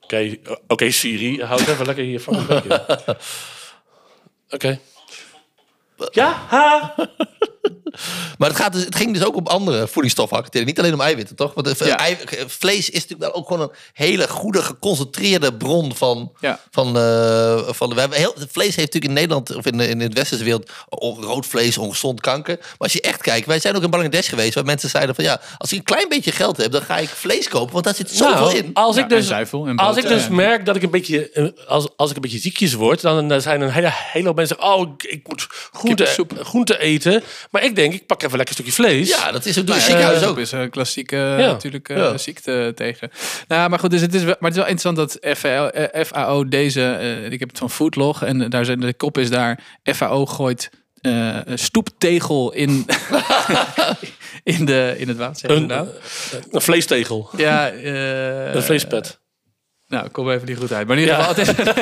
Oké, 0.00 0.16
eh, 0.16 0.52
oké 0.66 0.90
Siri, 0.90 1.42
houd 1.42 1.60
even 1.60 1.86
lekker 1.86 2.04
hier 2.04 2.20
van. 2.20 2.36
Oké. 4.50 4.80
Ja, 6.12 6.42
ha. 6.48 6.94
Maar 8.38 8.48
het, 8.48 8.58
gaat 8.58 8.72
dus, 8.72 8.84
het 8.84 8.96
ging 8.96 9.14
dus 9.14 9.24
ook 9.24 9.36
om 9.36 9.46
andere 9.46 9.88
voedingsstoffen 9.88 10.36
accepteren. 10.36 10.66
Niet 10.66 10.78
alleen 10.78 10.92
om 10.94 11.00
eiwitten, 11.00 11.36
toch? 11.36 11.54
Want 11.54 11.78
Ja. 11.78 11.98
ei- 11.98 12.16
vlees 12.46 12.90
is 12.90 13.00
natuurlijk 13.02 13.20
wel 13.20 13.34
ook 13.34 13.46
gewoon 13.48 13.62
een 13.62 13.70
hele 13.92 14.28
goede, 14.28 14.62
geconcentreerde 14.62 15.54
bron 15.54 15.94
van... 15.96 16.32
Ja. 16.40 16.60
van, 16.70 16.96
eh, 16.98 17.58
van 17.68 17.94
we 17.94 18.00
hebben 18.00 18.18
heel, 18.18 18.34
vlees 18.36 18.76
heeft 18.76 18.92
natuurlijk 18.92 19.04
in 19.04 19.12
Nederland, 19.12 19.56
of 19.56 19.66
in, 19.66 19.76
de- 19.78 19.88
in 19.88 19.98
de 19.98 20.08
westerse 20.08 20.44
wereld... 20.44 20.70
rood 21.20 21.46
vlees, 21.46 21.78
ongezond 21.78 22.20
kanker. 22.20 22.56
Maar 22.60 22.74
als 22.78 22.92
je 22.92 23.00
echt 23.00 23.20
kijkt, 23.22 23.46
wij 23.46 23.60
zijn 23.60 23.76
ook 23.76 23.82
in 23.82 23.90
Bangladesh 23.90 24.28
geweest... 24.28 24.54
waar 24.54 24.64
mensen 24.64 24.88
zeiden 24.88 25.14
van 25.14 25.24
ja, 25.24 25.40
als 25.58 25.72
ik 25.72 25.78
een 25.78 25.84
klein 25.84 26.08
beetje 26.08 26.32
geld 26.32 26.56
heb... 26.56 26.72
dan 26.72 26.82
ga 26.82 26.96
ik 26.98 27.08
vlees 27.08 27.48
kopen, 27.48 27.72
want 27.72 27.84
daar 27.84 27.94
zit 27.94 28.10
zoveel 28.10 28.34
Nou, 28.44 28.56
in. 28.56 28.70
Als 28.74 28.96
Ja, 28.96 29.02
ik 29.02 29.08
dus, 29.08 29.18
en 29.18 29.24
zuivel 29.24 29.66
en 29.66 29.76
als 29.76 29.96
ik 29.96 30.08
dus 30.08 30.24
en- 30.26 30.34
merk 30.34 30.64
dat 30.66 30.76
ik 30.76 30.82
een 30.82 30.90
beetje, 30.90 31.30
eh, 31.30 31.48
als, 31.68 31.88
als 31.96 32.10
ik 32.10 32.16
een 32.16 32.22
beetje 32.22 32.38
ziekjes 32.38 32.72
word, 32.72 33.00
dan 33.00 33.32
eh, 33.32 33.38
zijn 33.40 33.60
een 33.60 33.70
hele, 33.70 33.90
hele 33.92 34.26
hoop 34.26 34.36
mensen, 34.36 34.62
oh, 34.62 34.80
ik, 34.96 35.02
ik 35.10 35.28
moet 35.28 35.46
groente, 36.42 36.78
eten. 36.78 37.22
Maar 37.50 37.64
ik 37.64 37.74
denk, 37.76 37.92
ik 37.94 38.06
pak 38.06 38.22
even 38.22 38.36
lekker 38.36 38.56
een 38.58 38.64
stukje 38.64 38.82
vlees. 38.82 39.08
Ja, 39.08 39.32
dat 39.32 39.46
is 39.46 39.58
ook 39.58 39.64
Nou 39.66 39.78
ja, 39.78 39.84
het 39.84 39.90
ziekenhuis 39.92 40.20
dat 40.20 40.28
ook. 40.30 40.38
is 40.38 40.52
een 40.52 40.70
klassieke 40.70 41.16
Ja. 41.16 41.36
natuurlijk 41.36 41.88
eh, 41.88 41.96
Ja. 41.96 42.18
ziekte 42.18 42.72
tegen. 42.74 43.10
Nou, 43.48 43.70
maar 43.70 43.78
goed, 43.78 43.90
dus 43.90 44.00
het 44.00 44.14
is 44.14 44.22
wel, 44.22 44.36
maar 44.38 44.50
het 44.50 44.58
is 44.58 44.64
wel 44.64 44.72
interessant 44.72 44.96
dat 45.20 45.36
FAO, 45.38 45.66
eh, 45.68 46.04
FAO 46.04 46.48
deze, 46.48 46.82
eh, 47.00 47.32
ik 47.32 47.40
heb 47.40 47.48
het 47.48 47.58
van 47.58 47.70
Foodlog 47.70 48.22
en 48.22 48.50
daar 48.50 48.64
zijn 48.64 48.80
de 48.80 48.94
kop 48.94 49.18
is 49.18 49.30
daar, 49.30 49.60
FAO 49.82 50.26
gooit 50.26 50.70
eh, 51.00 51.36
een 51.44 51.58
stoeptegel 51.58 52.52
in, 52.52 52.86
in, 54.54 54.64
de, 54.64 54.94
in 54.98 55.08
het 55.08 55.16
water. 55.16 55.50
Een, 55.50 55.66
nou? 55.66 55.88
een 56.50 56.60
vleestegel, 56.60 57.30
Ja, 57.36 57.70
eh, 57.70 58.54
een 58.54 58.62
vleespet. 58.62 59.18
Nou, 59.94 60.08
kom 60.08 60.30
even 60.30 60.46
niet 60.48 60.56
goed 60.58 60.72
uit. 60.72 60.86
Maar 60.86 60.96
in 60.96 61.02
ieder 61.02 61.18
Ja. 61.18 61.22
geval, 61.24 61.44
het 61.44 61.58
is, 61.58 61.74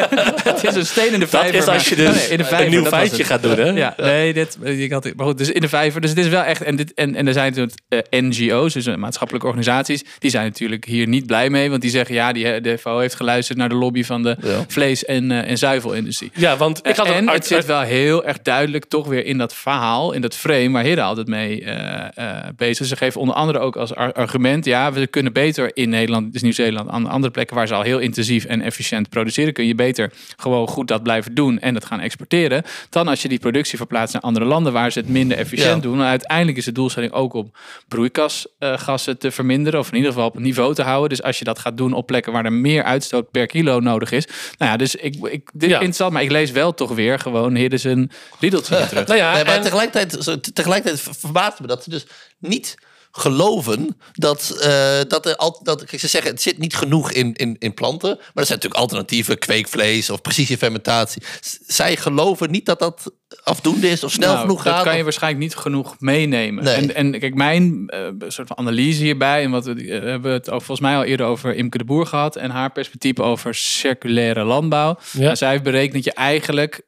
het 0.52 0.64
is 0.64 0.74
een 0.74 0.86
steen 0.86 1.06
in 1.06 1.12
de 1.12 1.18
Dat 1.18 1.28
vijver. 1.28 1.54
is 1.54 1.66
als 1.66 1.88
je 1.88 1.96
dus 1.96 2.14
nee, 2.16 2.28
in 2.28 2.36
de 2.36 2.44
vijver, 2.44 2.64
een 2.64 2.70
nieuw 2.70 2.82
dat 2.82 2.92
feitje 2.92 3.24
gaat 3.24 3.42
doen, 3.42 3.58
hè? 3.58 3.70
Ja, 3.70 3.94
nee, 3.96 4.32
dit, 4.32 4.58
ik 4.62 4.92
had, 4.92 5.14
maar 5.16 5.26
goed, 5.26 5.38
dus 5.38 5.50
in 5.50 5.60
de 5.60 5.68
vijver. 5.68 6.00
Dus 6.00 6.10
het 6.10 6.18
is 6.18 6.28
wel 6.28 6.42
echt, 6.42 6.62
en, 6.62 6.76
dit, 6.76 6.94
en, 6.94 7.14
en 7.14 7.26
er 7.26 7.32
zijn 7.32 7.48
natuurlijk 7.48 7.78
eh, 8.10 8.20
NGO's, 8.20 8.72
dus 8.72 8.86
eh, 8.86 8.94
maatschappelijke 8.94 9.46
organisaties, 9.46 10.04
die 10.18 10.30
zijn 10.30 10.44
natuurlijk 10.44 10.84
hier 10.84 11.08
niet 11.08 11.26
blij 11.26 11.50
mee, 11.50 11.70
want 11.70 11.82
die 11.82 11.90
zeggen, 11.90 12.14
ja, 12.14 12.32
die, 12.32 12.60
de 12.60 12.78
FAO 12.78 12.98
heeft 12.98 13.14
geluisterd 13.14 13.58
naar 13.58 13.68
de 13.68 13.74
lobby 13.74 14.04
van 14.04 14.22
de 14.22 14.36
Ja. 14.42 14.64
vlees- 14.68 15.04
en, 15.04 15.30
eh, 15.30 15.50
en 15.50 15.58
zuivelindustrie. 15.58 16.30
Ja, 16.34 16.56
want 16.56 16.78
ik 16.88 16.96
had 16.96 17.06
en 17.10 17.28
het 17.28 17.46
zit 17.46 17.66
wel 17.66 17.80
heel 17.80 18.24
erg 18.24 18.38
duidelijk 18.42 18.84
toch 18.84 19.06
weer 19.06 19.24
in 19.26 19.38
dat 19.38 19.54
verhaal, 19.54 20.12
in 20.12 20.20
dat 20.20 20.34
frame 20.36 20.70
waar 20.70 20.84
Hidde 20.84 21.02
altijd 21.02 21.26
mee 21.26 21.64
eh, 21.64 22.04
eh, 22.14 22.44
bezig 22.56 22.80
is. 22.80 22.88
Ze 22.88 22.96
geven 22.96 23.20
onder 23.20 23.34
andere 23.36 23.58
ook 23.58 23.76
als 23.76 23.94
ar- 23.94 24.12
argument, 24.12 24.64
ja, 24.64 24.92
we 24.92 25.06
kunnen 25.06 25.32
beter 25.32 25.70
in 25.74 25.88
Nederland, 25.88 26.32
dus 26.32 26.42
Nieuw-Zeeland, 26.42 26.90
aan 26.90 27.06
andere 27.06 27.32
plekken 27.32 27.56
waar 27.56 27.66
ze 27.66 27.74
al 27.74 27.82
heel 27.82 27.98
intensief 28.02 28.44
en 28.44 28.60
efficiënt 28.62 29.08
produceren, 29.08 29.52
kun 29.52 29.66
je 29.66 29.74
beter 29.74 30.12
gewoon 30.36 30.68
goed 30.68 30.88
dat 30.88 31.02
blijven 31.02 31.34
doen 31.34 31.58
en 31.58 31.74
dat 31.74 31.84
gaan 31.84 32.00
exporteren, 32.00 32.62
dan 32.90 33.08
als 33.08 33.22
je 33.22 33.28
die 33.28 33.38
productie 33.38 33.76
verplaatst 33.78 34.12
naar 34.12 34.22
andere 34.22 34.44
landen 34.46 34.72
waar 34.72 34.92
ze 34.92 34.98
het 34.98 35.08
minder 35.08 35.36
efficiënt 35.38 35.74
Ja. 35.74 35.80
doen. 35.88 35.98
En 36.00 36.06
uiteindelijk 36.06 36.58
is 36.58 36.64
de 36.64 36.72
doelstelling 36.72 37.12
ook 37.12 37.34
om 37.34 37.52
broeikasgassen 37.88 39.18
te 39.18 39.30
verminderen, 39.30 39.80
of 39.80 39.88
in 39.88 39.96
ieder 39.96 40.12
geval 40.12 40.26
op 40.26 40.36
een 40.36 40.42
niveau 40.42 40.74
te 40.74 40.82
houden. 40.82 41.08
Dus 41.08 41.22
als 41.22 41.38
je 41.38 41.44
dat 41.44 41.58
gaat 41.58 41.76
doen 41.76 41.92
op 41.92 42.06
plekken 42.06 42.32
waar 42.32 42.44
er 42.44 42.52
meer 42.52 42.82
uitstoot 42.82 43.30
per 43.30 43.46
kilo 43.46 43.80
nodig 43.80 44.10
is. 44.12 44.26
Nou 44.58 44.70
ja, 44.70 44.76
dus 44.76 44.94
ik, 44.94 45.14
ik, 45.14 45.50
dit 45.52 45.62
is 45.62 45.68
Ja. 45.68 45.74
interessant, 45.74 46.12
maar 46.12 46.22
ik 46.22 46.30
lees 46.30 46.50
wel 46.50 46.74
toch 46.74 46.90
weer 46.94 47.18
gewoon 47.18 47.54
Hidde 47.54 47.76
zijn 47.76 48.10
riedeltje 48.40 48.76
weer 48.76 48.88
terug. 48.88 49.06
Nou 49.06 49.18
ja, 49.18 49.34
Nee, 49.34 49.44
maar 49.44 49.54
en- 49.56 49.62
tegelijkertijd, 49.62 50.54
tegelijkertijd 50.54 51.00
ver- 51.00 51.14
verbaast 51.14 51.60
me 51.60 51.66
dat 51.66 51.82
ze 51.82 51.90
dus 51.90 52.06
niet 52.38 52.74
geloven 53.14 53.96
dat, 54.12 54.50
eh, 54.60 54.98
dat 55.08 55.26
er 55.26 55.36
al, 55.36 55.60
dat 55.62 55.84
ze 55.96 56.06
zeggen 56.08 56.30
het 56.30 56.42
zit 56.42 56.58
niet 56.58 56.74
genoeg 56.76 57.12
in, 57.12 57.32
in, 57.32 57.56
in 57.58 57.74
planten, 57.74 58.08
maar 58.16 58.18
er 58.34 58.46
zijn 58.46 58.58
natuurlijk 58.58 58.80
alternatieven, 58.80 59.38
kweekvlees 59.38 60.10
of 60.10 60.20
precisiefermentatie. 60.20 61.22
Zij 61.66 61.96
geloven 61.96 62.50
niet 62.50 62.66
dat 62.66 62.78
dat 62.78 63.12
afdoende 63.44 63.88
is 63.88 64.04
of 64.04 64.12
snel 64.12 64.28
Nou, 64.28 64.40
genoeg 64.40 64.62
dat 64.62 64.72
gaat. 64.72 64.82
kan 64.82 64.92
je 64.92 64.98
of- 64.98 65.04
waarschijnlijk 65.04 65.42
niet 65.42 65.56
genoeg 65.56 65.96
meenemen. 65.98 66.64
Nee. 66.64 66.74
En, 66.74 66.94
en 66.94 67.18
kijk, 67.18 67.34
mijn 67.34 67.86
eh, 67.88 68.08
soort 68.28 68.48
van 68.48 68.58
analyse 68.58 69.02
hierbij, 69.02 69.42
en 69.44 69.50
wat 69.50 69.64
we 69.64 69.74
eh, 69.74 70.02
hebben 70.02 70.32
het 70.32 70.50
ook 70.50 70.62
volgens 70.62 70.80
mij 70.80 70.96
al 70.96 71.04
eerder 71.04 71.26
over 71.26 71.54
Imke 71.54 71.78
de 71.78 71.84
Boer 71.84 72.06
gehad 72.06 72.36
en 72.36 72.50
haar 72.50 72.72
perspectief 72.72 73.18
over 73.20 73.54
circulaire 73.54 74.44
landbouw. 74.44 74.98
Ja. 75.12 75.30
En 75.30 75.36
zij 75.36 75.50
heeft 75.50 75.62
berekend 75.62 75.94
dat 75.94 76.04
je 76.04 76.12
eigenlijk 76.12 76.82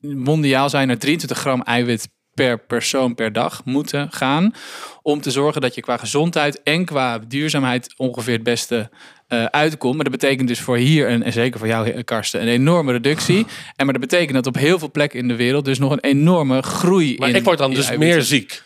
mondiaal 0.00 0.70
zijn 0.70 0.88
er 0.90 0.98
23 0.98 1.38
gram 1.38 1.62
eiwit 1.62 2.08
per 2.38 2.58
persoon 2.58 3.14
per 3.14 3.32
dag 3.32 3.64
moeten 3.64 4.08
gaan. 4.10 4.54
Om 5.02 5.20
te 5.20 5.30
zorgen 5.30 5.60
dat 5.60 5.74
je 5.74 5.80
qua 5.80 5.96
gezondheid 5.96 6.62
en 6.62 6.84
qua 6.84 7.18
duurzaamheid 7.18 7.94
ongeveer 7.96 8.34
het 8.34 8.42
beste 8.42 8.90
eh, 9.28 9.44
uitkomt. 9.44 9.94
Maar 9.94 10.04
dat 10.04 10.20
betekent 10.20 10.48
dus 10.48 10.60
voor 10.60 10.76
hier, 10.76 11.08
en, 11.08 11.22
en 11.22 11.32
zeker 11.32 11.58
voor 11.58 11.68
jou 11.68 12.02
Karsten, 12.02 12.42
een 12.42 12.48
enorme 12.48 12.92
reductie. 12.92 13.46
En 13.76 13.84
maar 13.84 13.98
dat 13.98 14.08
betekent 14.08 14.34
dat 14.34 14.46
op 14.46 14.54
heel 14.54 14.78
veel 14.78 14.90
plekken 14.90 15.18
in 15.18 15.28
de 15.28 15.36
wereld 15.36 15.64
dus 15.64 15.78
nog 15.78 15.92
een 15.92 16.00
enorme 16.00 16.62
groei 16.62 17.16
maar 17.18 17.28
in 17.28 17.34
ik 17.34 17.44
word 17.44 17.58
dan 17.58 17.74
dus 17.74 17.96
meer 17.96 18.22
ziek. 18.22 18.62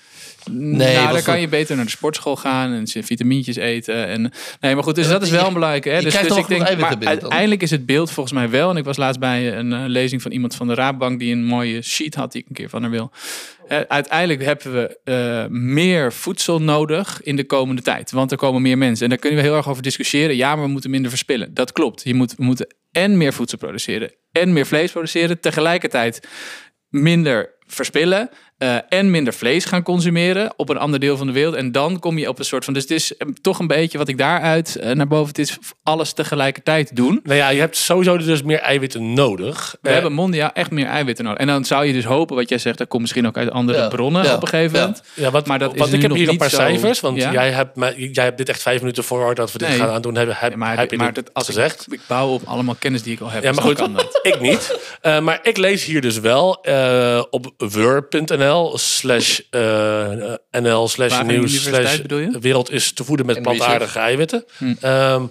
Nee, 0.51 0.97
nou, 0.97 1.13
dan 1.13 1.23
kan 1.23 1.41
je 1.41 1.49
beter 1.49 1.77
naar 1.77 1.85
de 1.85 1.91
sportschool 1.91 2.37
gaan 2.37 2.73
en 2.73 3.05
vitamintjes 3.05 3.57
eten. 3.57 4.07
En, 4.07 4.33
nee, 4.61 4.75
maar 4.75 4.83
goed, 4.83 4.95
dus 4.95 5.09
dat 5.09 5.23
is 5.23 5.31
wel 5.31 5.47
een 5.47 5.53
belangrijke. 5.53 5.89
Hè? 5.89 6.01
Dus, 6.01 6.21
dus 6.21 6.37
ik 6.37 6.49
denk, 6.49 6.79
maar 6.79 6.97
uiteindelijk 7.05 7.63
is 7.63 7.71
het 7.71 7.87
beeld 7.87 8.11
volgens 8.11 8.35
mij 8.35 8.51
wel. 8.51 8.71
En 8.71 8.77
ik 8.77 8.85
was 8.85 8.97
laatst 8.97 9.21
bij 9.21 9.57
een 9.57 9.73
eh, 9.73 9.83
lezing 9.87 10.23
van 10.23 10.31
iemand 10.31 10.55
van 10.55 10.67
de 10.67 10.75
Raadbank 10.75 11.19
die 11.19 11.33
een 11.33 11.45
mooie 11.45 11.83
sheet 11.83 12.15
had 12.15 12.33
die 12.33 12.41
ik 12.41 12.49
een 12.49 12.55
keer 12.55 12.69
van 12.69 12.83
haar 12.83 12.91
wil. 12.91 13.13
Eh, 13.69 13.81
uiteindelijk 13.89 14.43
hebben 14.43 14.73
we 14.73 14.99
eh, 15.05 15.47
meer 15.51 16.13
voedsel 16.13 16.63
nodig 16.63 17.23
in 17.23 17.37
de 17.37 17.45
komende 17.45 17.83
tijd. 17.83 18.11
Want 18.11 18.31
er 18.31 18.37
komen 18.37 18.63
meer 18.63 18.79
mensen. 18.79 19.05
En 19.05 19.11
daar 19.11 19.19
kunnen 19.19 19.39
we 19.39 19.45
heel 19.45 19.57
erg 19.57 19.69
over 19.69 19.83
discussiëren. 19.83 20.37
Ja, 20.37 20.55
maar 20.55 20.65
we 20.65 20.71
moeten 20.71 20.91
minder 20.91 21.11
verspillen. 21.11 21.55
Dat 21.55 21.73
klopt. 21.73 22.03
Je 22.05 22.15
moet, 22.15 22.35
we 22.35 22.45
moeten 22.45 22.75
en 22.93 23.17
meer 23.17 23.33
voedsel 23.33 23.59
produceren 23.59 24.13
en 24.33 24.53
meer 24.53 24.67
vlees 24.67 24.91
produceren. 24.91 25.41
Tegelijkertijd 25.41 26.29
minder 26.89 27.55
verspillen 27.67 28.31
eh, 28.63 28.77
en 28.89 29.11
minder 29.11 29.33
vlees 29.35 29.65
gaan 29.65 29.83
consumeren 29.83 30.53
op 30.57 30.69
een 30.69 30.79
ander 30.79 31.01
deel 31.01 31.17
van 31.17 31.27
de 31.27 31.33
wereld. 31.33 31.55
En 31.55 31.73
dan 31.73 31.99
kom 31.99 32.19
je 32.19 32.29
op 32.29 32.39
een 32.39 32.45
soort 32.45 32.65
van... 32.65 32.75
Dus 32.75 32.83
het 32.83 32.91
is 32.93 33.17
eh, 33.17 33.29
toch 33.41 33.59
een 33.59 33.67
beetje 33.67 33.99
wat 33.99 34.09
ik 34.09 34.19
daaruit 34.19 34.77
eh, 34.77 34.91
naar 34.95 35.07
boven... 35.07 35.29
Het 35.29 35.39
is 35.39 35.59
alles 35.83 36.13
tegelijkertijd 36.13 36.97
doen. 36.97 37.21
Nou 37.25 37.37
ja, 37.37 37.49
je 37.49 37.61
hebt 37.61 37.77
sowieso 37.77 38.17
dus 38.17 38.43
meer 38.43 38.59
eiwitten 38.59 39.13
nodig. 39.13 39.77
We 39.81 39.91
hebben 39.91 40.13
mondiaal 40.13 40.51
echt 40.53 40.71
meer 40.71 40.87
eiwitten 40.87 41.25
nodig. 41.25 41.41
En 41.41 41.47
dan 41.47 41.65
zou 41.65 41.85
je 41.85 41.93
dus 41.93 42.05
hopen, 42.05 42.37
wat 42.37 42.49
jij 42.49 42.59
zegt... 42.59 42.79
dat 42.79 42.89
komt 42.89 43.03
misschien 43.03 43.27
ook 43.27 43.37
uit 43.37 43.51
andere 43.51 43.79
Ja, 43.79 43.89
bronnen 43.89 44.25
ja, 44.25 44.35
op 44.35 44.43
een 44.43 44.49
gegeven 44.49 44.79
ja. 44.79 44.85
moment. 44.85 45.03
Ja, 45.15 45.31
wat, 45.31 45.47
Maar 45.47 45.59
dat 45.59 45.73
is 45.73 45.79
want 45.79 45.91
nu 45.91 45.97
ik 45.97 46.03
heb 46.03 46.13
hier 46.13 46.29
een 46.29 46.37
paar 46.37 46.51
zo- 46.51 46.57
cijfers. 46.57 47.01
Want 47.01 47.17
Ja? 47.17 47.33
jij, 47.33 47.51
hebt, 47.51 47.79
jij 47.97 48.25
hebt 48.25 48.39
dit 48.39 48.49
echt 48.49 48.63
vijf 48.63 48.81
minuten 48.81 49.05
voor 49.05 49.35
dat 49.35 49.53
we 49.53 49.59
dit 49.59 49.69
Nee. 49.69 49.79
gaan 49.79 49.91
aandoen. 49.91 50.15
Heb, 50.17 50.29
heb, 50.35 50.51
Ja, 50.51 50.57
maar 50.57 50.79
heb 50.79 50.91
je 50.91 50.97
maar 50.97 51.13
dit 51.13 51.25
dat, 51.25 51.35
als 51.35 51.49
ik, 51.49 51.55
gezegd? 51.55 51.87
ik 51.91 52.01
bouw 52.07 52.29
op 52.29 52.43
allemaal 52.45 52.77
kennis 52.79 53.03
die 53.03 53.13
ik 53.13 53.21
al 53.21 53.31
heb. 53.31 53.43
Ja, 53.43 53.49
dus 53.49 53.59
maar 53.59 53.67
goed, 53.69 53.77
kan 53.77 53.93
dat. 53.93 54.19
ik 54.23 54.41
niet. 54.41 54.79
Eh, 55.01 55.21
maar 55.21 55.39
ik 55.43 55.57
lees 55.57 55.85
hier 55.85 56.01
dus 56.01 56.19
wel 56.21 56.63
eh, 56.63 57.23
op 57.31 57.53
wur.nl 57.57 58.52
slash 58.75 59.41
eh, 59.51 60.35
nl 60.51 60.89
slash 60.89 61.23
nieuws 61.23 61.63
slash 61.63 62.01
wereld 62.41 62.71
is 62.71 62.93
te 62.93 63.05
voeden 63.05 63.27
met 63.27 63.37
En 63.37 63.43
plantaardige 63.43 63.99
eiwitten. 63.99 64.45
Hm. 64.59 64.75
Ehm, 64.81 65.27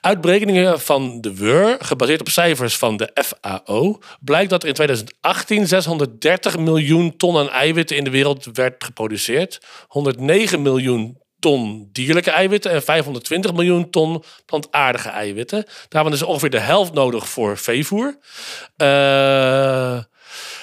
uit 0.00 0.20
berekeningen 0.20 0.80
van 0.80 1.20
de 1.20 1.34
WUR, 1.34 1.76
gebaseerd 1.78 2.20
op 2.20 2.28
cijfers 2.28 2.76
van 2.76 2.96
de 2.96 3.10
FAO, 3.14 3.98
blijkt 4.20 4.50
dat 4.50 4.62
er 4.62 4.68
in 4.68 4.74
2018 4.74 5.66
630 5.66 6.58
miljoen 6.58 7.16
ton 7.16 7.36
aan 7.36 7.50
eiwitten 7.50 7.96
in 7.96 8.04
de 8.04 8.10
wereld 8.10 8.48
werd 8.52 8.84
geproduceerd. 8.84 9.60
109 9.86 10.62
miljoen 10.62 11.18
ton 11.38 11.88
dierlijke 11.92 12.30
eiwitten 12.30 12.70
en 12.70 12.82
520 12.82 13.52
miljoen 13.52 13.90
ton 13.90 14.22
plantaardige 14.46 15.08
eiwitten. 15.08 15.64
Daarvan 15.88 16.12
is 16.12 16.22
ongeveer 16.22 16.50
de 16.50 16.58
helft 16.58 16.92
nodig 16.92 17.28
voor 17.28 17.58
veevoer. 17.58 18.18
Eh, 18.76 19.98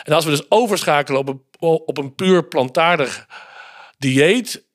en 0.03 0.13
als 0.13 0.25
we 0.25 0.31
dus 0.31 0.45
overschakelen 0.49 1.19
op 1.19 1.29
een, 1.29 1.41
op 1.59 1.97
een 1.97 2.15
puur 2.15 2.47
plantaardig 2.47 3.27
dieet, 3.97 4.65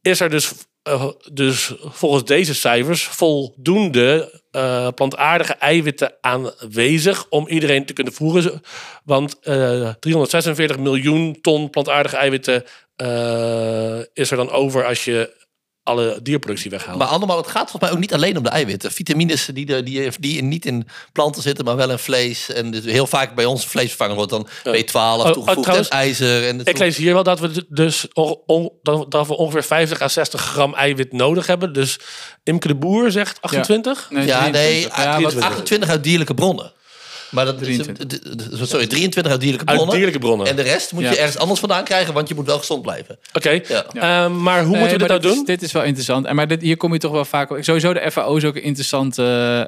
is 0.00 0.20
er 0.20 0.30
dus, 0.30 0.52
eh, 0.82 1.08
dus 1.32 1.72
volgens 1.80 2.24
deze 2.24 2.54
cijfers 2.54 3.04
voldoende 3.04 4.42
eh, 4.50 4.88
plantaardige 4.94 5.52
eiwitten 5.52 6.14
aanwezig 6.20 7.28
om 7.28 7.48
iedereen 7.48 7.86
te 7.86 7.92
kunnen 7.92 8.12
voeren. 8.12 8.62
Want 9.04 9.38
eh 9.40 9.94
346 10.00 10.78
miljoen 10.78 11.40
ton 11.40 11.70
plantaardige 11.70 12.16
eiwitten 12.16 12.64
eh, 12.96 13.98
is 14.12 14.30
er 14.30 14.36
dan 14.36 14.50
over 14.50 14.86
als 14.86 15.04
je 15.04 15.45
alle 15.86 16.18
dierproductie 16.22 16.70
weghaalt. 16.70 16.98
Maar 16.98 17.06
andermaal, 17.06 17.36
het 17.36 17.46
gaat 17.46 17.70
volgens 17.70 17.82
mij 17.82 17.90
ook 17.90 17.98
niet 17.98 18.14
alleen 18.14 18.36
om 18.36 18.42
de 18.42 18.48
eiwitten. 18.48 18.92
Vitamines 18.92 19.48
die, 19.52 19.66
de, 19.66 19.82
die, 19.82 20.10
die 20.20 20.42
niet 20.42 20.66
in 20.66 20.86
planten 21.12 21.42
zitten, 21.42 21.64
maar 21.64 21.76
wel 21.76 21.90
in 21.90 21.98
vlees. 21.98 22.50
En 22.50 22.70
dus 22.70 22.84
heel 22.84 23.06
vaak 23.06 23.34
bij 23.34 23.44
ons 23.44 23.66
vleesvervanger 23.66 24.14
wordt 24.14 24.30
dan 24.30 24.46
B12 24.48 24.92
oh, 24.92 25.30
toegevoegd 25.30 25.62
trouwens, 25.62 25.88
en 25.88 25.96
ijzer. 25.98 26.48
En 26.48 26.60
Ik 26.64 26.78
lees 26.78 26.96
hier 26.96 27.12
wel 27.12 27.22
dat 27.22 27.40
we 27.40 27.64
dus 27.68 28.06
on- 28.12 28.38
on- 28.46 28.70
dat 28.82 29.10
dat 29.10 29.26
we 29.26 29.36
ongeveer 29.36 29.64
50 29.64 30.00
à 30.02 30.08
60 30.08 30.40
gram 30.40 30.74
eiwit 30.74 31.12
nodig 31.12 31.46
hebben. 31.46 31.72
Dus 31.72 31.98
Imke 32.44 32.68
de 32.68 32.74
Boer 32.74 33.10
zegt 33.10 33.38
28. 33.40 34.06
Nee, 34.10 34.26
ja, 34.26 34.40
nee, 34.40 34.52
23. 34.52 34.96
Ja, 34.96 35.04
wat- 35.04 35.16
23. 35.18 35.44
28 35.50 35.88
uit 35.88 36.04
dierlijke 36.04 36.34
bronnen. 36.34 36.72
Maar 37.36 37.44
dat 37.44 37.58
23. 37.58 38.06
is, 38.06 38.18
d- 38.18 38.60
d- 38.62 38.68
sorry, 38.68 38.86
23 38.86 39.32
uit 39.32 39.40
dierlijke 39.40 39.66
Uit 39.66 39.74
bronnen. 39.76 39.94
dierlijke 39.96 40.20
bronnen. 40.26 40.46
En 40.46 40.56
de 40.56 40.62
rest 40.62 40.92
moet 40.92 41.02
Ja. 41.02 41.10
je 41.10 41.16
ergens 41.16 41.38
anders 41.38 41.60
vandaan 41.60 41.84
krijgen, 41.84 42.14
want 42.14 42.28
je 42.28 42.34
moet 42.34 42.46
wel 42.46 42.58
gezond 42.58 42.82
blijven. 42.82 43.18
Oké, 43.32 43.50
Ja. 43.68 43.84
Ehm, 43.92 44.42
maar 44.42 44.64
hoe 44.64 44.76
moeten 44.76 44.92
we 44.92 44.98
dit 44.98 45.08
nou 45.08 45.20
doen? 45.20 45.32
Is, 45.32 45.44
dit 45.44 45.62
is 45.62 45.72
wel 45.72 45.82
interessant. 45.82 46.26
En 46.26 46.34
maar 46.36 46.48
dit, 46.48 46.62
hier 46.62 46.76
kom 46.76 46.92
je 46.92 46.98
toch 46.98 47.12
wel 47.12 47.24
vaak... 47.24 47.50
Sowieso 47.60 47.92
de 47.92 48.10
FAO 48.10 48.36
is 48.36 48.44
ook 48.44 48.56
een 48.56 48.62
interessante 48.62 49.22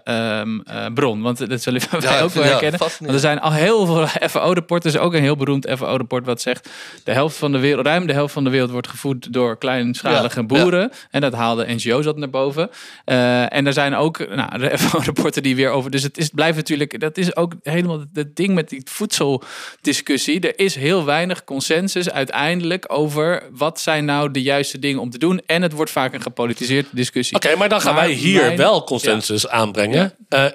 ehm, 0.05 0.61
eh, 0.61 0.87
bron. 0.95 1.23
Want 1.23 1.49
dat 1.49 1.63
zullen 1.63 1.81
wij 2.01 2.23
ook 2.23 2.31
wel 2.33 2.43
ja, 2.45 2.49
herkennen. 2.49 2.81
Want 2.81 3.13
er 3.13 3.19
zijn 3.19 3.41
al 3.41 3.53
heel 3.53 3.87
veel 3.87 4.07
FAO-rapporten. 4.31 4.91
Er 4.91 4.97
is 4.97 5.03
ook 5.03 5.15
een 5.15 5.23
heel 5.23 5.37
beroemd 5.37 5.67
FAO-rapport 5.77 6.27
wat 6.27 6.41
zegt... 6.41 6.69
de 7.05 7.13
helft 7.13 7.37
van 7.37 7.53
de 7.53 7.59
wereld, 7.59 7.87
ruim 7.87 8.07
de 8.07 8.13
helft 8.13 8.33
van 8.33 8.45
de 8.45 8.51
wereld 8.51 8.71
wordt 8.71 8.89
gevoed 8.89 9.33
door 9.33 9.59
kleinschalige 9.59 10.41
Ja, 10.41 10.47
boeren. 10.47 10.93
En 11.11 11.21
dat 11.21 11.33
haalde 11.33 11.65
NGO's 11.75 12.05
dat 12.05 12.17
naar 12.17 12.31
boven. 12.31 12.71
Eh, 13.05 13.53
en 13.53 13.67
er 13.67 13.73
zijn 13.73 13.95
ook 13.95 14.19
nou, 14.35 14.59
de 14.59 14.79
FAO-rapporten 14.79 15.43
die 15.43 15.57
weer 15.57 15.71
over... 15.71 15.91
Dus 15.91 16.03
het, 16.03 16.19
is, 16.19 16.25
het 16.25 16.35
blijft 16.35 16.57
natuurlijk... 16.57 17.01
Dat 17.01 17.17
is 17.17 17.37
ook 17.37 17.53
helemaal 17.63 18.05
het 18.13 18.37
ding 18.37 18.55
met 18.55 18.69
die 18.69 18.83
voedseldiscussie. 18.85 20.41
Er 20.41 20.59
is 20.59 20.75
heel 20.75 21.05
weinig 21.05 21.45
consensus 21.45 22.11
uiteindelijk 22.11 22.85
over... 22.93 23.43
wat 23.53 23.81
zijn 23.81 24.05
nou 24.05 24.31
de 24.31 24.43
juiste 24.43 24.79
dingen 24.79 25.01
om 25.01 25.11
te 25.11 25.19
doen. 25.19 25.41
En 25.47 25.63
het 25.63 25.73
wordt 25.73 25.91
vaak 25.91 26.15
een 26.15 26.23
gepolitiseerde 26.23 26.89
discussie. 26.93 27.37
Oké, 27.37 27.57
maar 27.57 27.69
dan 27.69 27.81
gaan 27.81 27.95
Maar 27.95 28.05
wij 28.07 28.13
hier 28.15 28.41
mijn- 28.41 28.57
wel 28.57 28.85
consensus 28.85 29.49
aanbrengen. 29.49 30.15
Eh, 30.29 30.47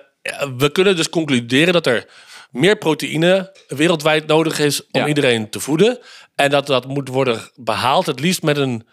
we 0.58 0.72
kunnen 0.72 0.96
dus 0.96 1.10
concluderen 1.10 1.74
dat 1.74 1.86
er 1.88 2.06
meer 2.52 2.78
proteïne 2.78 3.56
wereldwijd 3.68 4.28
nodig 4.28 4.60
is 4.60 4.82
om 4.92 5.02
Ja. 5.02 5.08
iedereen 5.08 5.50
te 5.50 5.60
voeden. 5.60 6.00
En 6.36 6.50
dat 6.50 6.68
dat 6.68 6.88
moet 6.88 7.08
worden 7.08 7.42
behaald, 7.56 8.06
het 8.06 8.20
liefst 8.20 8.42
met 8.42 8.58
een, 8.58 8.88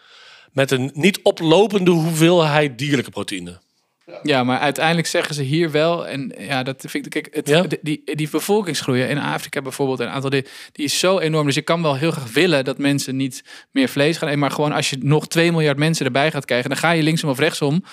met 0.52 0.70
een 0.70 0.90
niet 0.94 1.20
oplopende 1.22 1.90
hoeveelheid 1.90 2.78
dierlijke 2.78 3.10
proteïne. 3.10 3.60
Ja, 4.22 4.44
maar 4.44 4.58
uiteindelijk 4.58 5.06
zeggen 5.06 5.34
ze 5.34 5.42
hier 5.42 5.70
wel, 5.70 6.06
en 6.06 6.32
ja, 6.38 6.62
dat 6.62 6.84
vind 6.88 7.06
ik, 7.06 7.10
kijk, 7.12 7.34
het, 7.34 7.48
Ja? 7.48 7.64
die, 7.82 8.02
die 8.04 8.28
bevolkingsgroei 8.30 9.02
in 9.02 9.18
Afrika 9.18 9.62
bijvoorbeeld, 9.62 10.00
een 10.00 10.08
aantal 10.08 10.30
die, 10.30 10.46
die 10.72 10.84
is 10.84 10.98
zo 10.98 11.18
enorm. 11.18 11.46
Dus 11.46 11.54
je 11.54 11.62
kan 11.62 11.82
wel 11.82 11.96
heel 11.96 12.10
graag 12.10 12.32
willen 12.32 12.64
dat 12.64 12.78
mensen 12.78 13.16
niet 13.16 13.42
meer 13.70 13.88
vlees 13.88 14.16
gaan 14.18 14.28
eten, 14.28 14.40
maar 14.40 14.50
gewoon 14.50 14.72
als 14.72 14.90
je 14.90 14.96
nog 15.00 15.26
2 15.28 15.50
miljard 15.52 15.78
mensen 15.78 16.06
erbij 16.06 16.30
gaat 16.30 16.44
krijgen, 16.44 16.68
dan 16.70 16.78
ga 16.78 16.90
je 16.90 17.02
linksom 17.02 17.30
of 17.30 17.38
rechtsom 17.38 17.84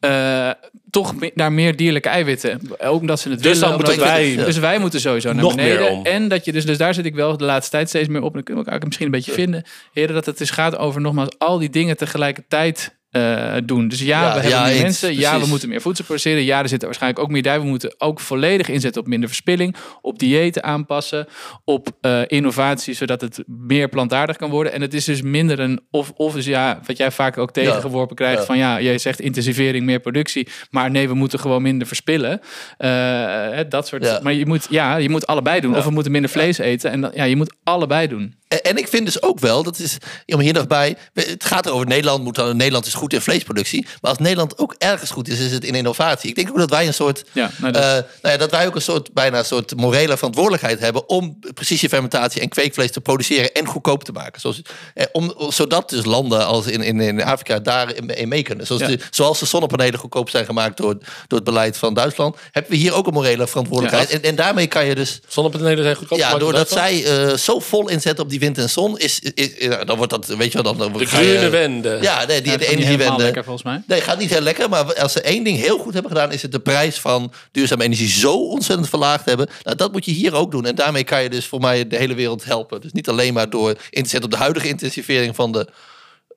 eh, 0.00 0.50
toch 0.90 1.16
me- 1.16 1.30
naar 1.34 1.52
meer 1.52 1.76
dierlijke 1.76 2.08
eiwitten. 2.08 2.60
Ook 2.78 3.00
omdat 3.00 3.20
ze 3.20 3.28
het 3.30 3.42
Dus 3.42 3.58
willen. 3.58 3.76
omdat 3.76 3.96
wij 3.96 4.36
Dus 4.36 4.58
wij 4.58 4.78
moeten 4.78 5.00
sowieso 5.00 5.32
naar 5.32 5.46
beneden. 5.54 6.02
En 6.04 6.28
dat 6.28 6.44
je 6.44 6.52
dus, 6.52 6.66
dus 6.66 6.78
daar 6.78 6.94
zit 6.94 7.04
ik 7.04 7.14
wel 7.14 7.36
de 7.36 7.44
laatste 7.44 7.70
tijd 7.70 7.88
steeds 7.88 8.08
meer 8.08 8.20
op. 8.22 8.26
En 8.26 8.32
dan 8.32 8.42
kunnen 8.42 8.64
we 8.64 8.70
elkaar 8.70 8.86
misschien 8.86 9.06
een 9.06 9.12
beetje 9.12 9.32
vinden. 9.32 9.62
Heren, 9.92 10.14
dat 10.14 10.26
het 10.26 10.38
dus 10.38 10.50
gaat 10.50 10.76
over 10.76 11.00
nogmaals 11.00 11.38
al 11.38 11.58
die 11.58 11.70
dingen 11.70 11.96
tegelijkertijd 11.96 12.98
eh, 13.10 13.54
doen. 13.64 13.88
Dus 13.88 14.00
ja, 14.00 14.20
Ja, 14.20 14.26
we 14.34 14.40
hebben 14.40 14.50
ja, 14.50 14.64
meer 14.64 14.82
mensen. 14.82 15.18
Ja, 15.18 15.40
we 15.40 15.46
moeten 15.46 15.68
meer 15.68 15.80
voedsel 15.80 16.04
produceren. 16.04 16.42
Ja, 16.44 16.62
er 16.62 16.68
zitten 16.68 16.88
waarschijnlijk 16.88 17.22
ook 17.22 17.30
meer 17.30 17.42
bij. 17.42 17.60
We 17.60 17.66
moeten 17.66 17.94
ook 17.98 18.20
volledig 18.20 18.68
inzetten 18.68 19.00
op 19.00 19.08
minder 19.08 19.28
verspilling. 19.28 19.76
Op 20.02 20.18
diëten 20.18 20.62
aanpassen. 20.62 21.26
Op 21.64 21.88
eh, 22.00 22.20
innovatie, 22.26 22.94
zodat 22.94 23.20
het 23.20 23.42
meer 23.46 23.88
plantaardig 23.88 24.36
kan 24.36 24.50
worden. 24.50 24.72
En 24.72 24.80
het 24.80 24.94
is 24.94 25.04
dus 25.04 25.22
minder 25.22 25.60
een 25.60 25.80
of-of. 25.90 26.32
Dus 26.32 26.44
ja, 26.44 26.80
wat 26.86 26.96
jij 26.96 27.10
vaak 27.10 27.38
ook 27.38 27.52
tegengeworpen 27.52 28.16
krijgt. 28.16 28.44
Van 28.44 28.58
ja, 28.58 28.80
jij 28.80 28.98
zegt 28.98 29.20
intensivering, 29.20 29.84
meer 29.84 30.00
productie. 30.00 30.48
Maar 30.70 30.90
nee, 30.90 31.08
we 31.08 31.14
moeten 31.14 31.38
gewoon 31.38 31.62
minder 31.62 31.86
verspillen. 31.86 32.40
Eh, 32.78 33.58
dat 33.68 33.86
soort. 33.86 34.22
Maar 34.22 34.32
je 34.32 34.46
moet, 34.46 34.66
ja, 34.70 34.96
je 34.96 35.10
moet 35.10 35.26
allebei 35.26 35.60
doen. 35.60 35.76
Of 35.76 35.84
we 35.84 35.90
moeten 35.90 36.12
minder 36.12 36.30
vlees 36.30 36.58
eten. 36.58 36.90
En 36.90 37.00
dan, 37.00 37.10
ja, 37.14 37.24
je 37.24 37.36
moet 37.36 37.54
allebei 37.64 38.06
doen. 38.08 38.34
En, 38.48 38.62
en 38.62 38.76
ik 38.76 38.88
vind 38.88 39.04
dus 39.04 39.22
ook 39.22 39.38
wel, 39.38 39.62
dat 39.62 39.78
is 39.78 39.98
om 40.26 40.40
hier 40.40 40.52
nog 40.52 40.66
bij. 40.66 40.96
Het 41.14 41.44
gaat 41.44 41.70
over 41.70 41.86
Nederland. 41.86 42.24
Moet 42.24 42.34
dan, 42.34 42.56
Nederland 42.56 42.86
is 42.86 42.94
goed 43.00 43.12
in 43.12 43.20
vleesproductie. 43.20 43.86
Maar 44.00 44.10
als 44.10 44.18
Nederland 44.20 44.58
ook 44.58 44.74
ergens 44.78 45.10
goed 45.10 45.28
is, 45.28 45.38
is 45.38 45.52
het 45.52 45.64
in 45.64 45.74
innovatie. 45.74 46.28
Ik 46.28 46.34
denk 46.34 46.48
ook 46.50 46.58
dat 46.58 46.70
wij 46.70 46.86
een 46.86 46.94
soort. 46.94 47.24
Ja, 47.32 47.50
nou, 47.56 47.72
dat- 47.72 47.82
eh, 47.82 47.88
nou 47.90 48.04
ja, 48.22 48.36
dat 48.36 48.50
wij 48.50 48.66
ook 48.66 48.74
een 48.74 48.82
soort 48.82 49.12
bijna 49.12 49.38
een 49.38 49.44
soort 49.44 49.76
morele 49.76 50.16
verantwoordelijkheid 50.16 50.78
hebben 50.80 51.08
om 51.08 51.38
precisiefermentatie 51.54 52.40
en 52.40 52.48
kweekvlees 52.48 52.90
te 52.92 53.00
produceren 53.00 53.52
en 53.52 53.66
goedkoop 53.66 54.04
te 54.04 54.12
maken. 54.12 54.40
Zoals, 54.40 54.62
eh, 54.94 55.06
om, 55.12 55.34
zodat 55.48 55.90
dus 55.90 56.04
landen 56.04 56.46
als 56.46 56.66
in, 56.66 56.82
in, 56.82 57.00
in 57.00 57.22
Afrika 57.24 57.58
daarin 57.58 58.08
in 58.08 58.28
mee 58.28 58.42
kunnen. 58.42 58.66
Zoals, 58.66 58.82
Ja. 58.82 58.88
de, 58.88 58.98
zoals 59.10 59.38
de 59.38 59.46
zonnepanelen 59.46 59.98
goedkoop 59.98 60.30
zijn 60.30 60.44
gemaakt 60.44 60.76
door, 60.76 60.94
door 60.94 61.38
het 61.38 61.44
beleid 61.44 61.76
van 61.76 61.94
Duitsland, 61.94 62.36
hebben 62.50 62.70
we 62.72 62.76
hier 62.76 62.94
ook 62.94 63.06
een 63.06 63.12
morele 63.12 63.46
verantwoordelijkheid. 63.46 64.10
Ja. 64.10 64.16
en, 64.16 64.22
en 64.22 64.34
daarmee 64.34 64.66
kan 64.66 64.86
je 64.86 64.94
dus 64.94 65.20
Zonnepanelen 65.28 65.84
zijn 65.84 65.96
goedkoop. 65.96 66.18
ja, 66.18 66.38
doordat 66.38 66.70
zij 66.70 67.04
eh, 67.04 67.36
zo 67.36 67.58
vol 67.60 67.88
inzetten 67.88 68.24
op 68.24 68.30
die 68.30 68.38
wind 68.40 68.58
en 68.58 68.70
zon, 68.70 68.98
is, 68.98 69.20
is, 69.20 69.32
is- 69.34 69.50
ja, 69.58 69.84
dan 69.84 69.96
wordt 69.96 70.12
dat, 70.12 70.26
weet 70.26 70.52
je 70.52 70.62
wel, 70.62 70.76
dan, 70.76 70.78
dan 70.90 70.98
De 70.98 71.06
groene 71.06 71.48
wende. 71.48 71.98
Ja, 72.00 72.24
nee, 72.24 72.42
die, 72.42 72.52
Ja, 72.52 72.58
de 72.58 72.64
niet 72.66 72.86
helemaal 72.98 73.18
lekker 73.18 73.44
volgens 73.44 73.64
mij. 73.64 73.82
Nee, 73.86 74.00
gaat 74.00 74.18
niet 74.18 74.30
heel 74.30 74.40
lekker. 74.40 74.68
Maar 74.68 74.94
als 74.94 75.12
ze 75.12 75.20
één 75.20 75.44
ding 75.44 75.58
heel 75.58 75.78
goed 75.78 75.92
hebben 75.92 76.10
gedaan, 76.10 76.32
is 76.32 76.42
het 76.42 76.52
de 76.52 76.60
prijs 76.60 77.00
van 77.00 77.32
duurzame 77.52 77.84
energie 77.84 78.08
zo 78.08 78.34
ontzettend 78.34 78.88
verlaagd 78.88 79.24
hebben. 79.24 79.48
Nou, 79.62 79.76
dat 79.76 79.92
moet 79.92 80.04
je 80.04 80.10
hier 80.10 80.34
ook 80.34 80.50
doen. 80.50 80.66
En 80.66 80.74
daarmee 80.74 81.04
kan 81.04 81.22
je 81.22 81.30
dus 81.30 81.46
voor 81.46 81.60
mij 81.60 81.88
de 81.88 81.96
hele 81.96 82.14
wereld 82.14 82.44
helpen. 82.44 82.80
Dus 82.80 82.92
niet 82.92 83.08
alleen 83.08 83.34
maar 83.34 83.50
door 83.50 83.70
in 83.90 84.02
te 84.02 84.08
zetten 84.08 84.24
op 84.24 84.30
de 84.30 84.42
huidige 84.42 84.68
intensivering 84.68 85.34
van 85.34 85.52
de, 85.52 85.68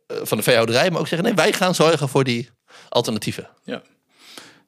eh, 0.07 0.17
van 0.21 0.37
de 0.37 0.43
veehouderij, 0.43 0.91
maar 0.91 0.99
ook 0.99 1.07
zeggen: 1.07 1.27
nee, 1.27 1.35
wij 1.35 1.53
gaan 1.53 1.75
zorgen 1.75 2.09
voor 2.09 2.23
die 2.23 2.49
alternatieven. 2.89 3.49
Ja. 3.63 3.81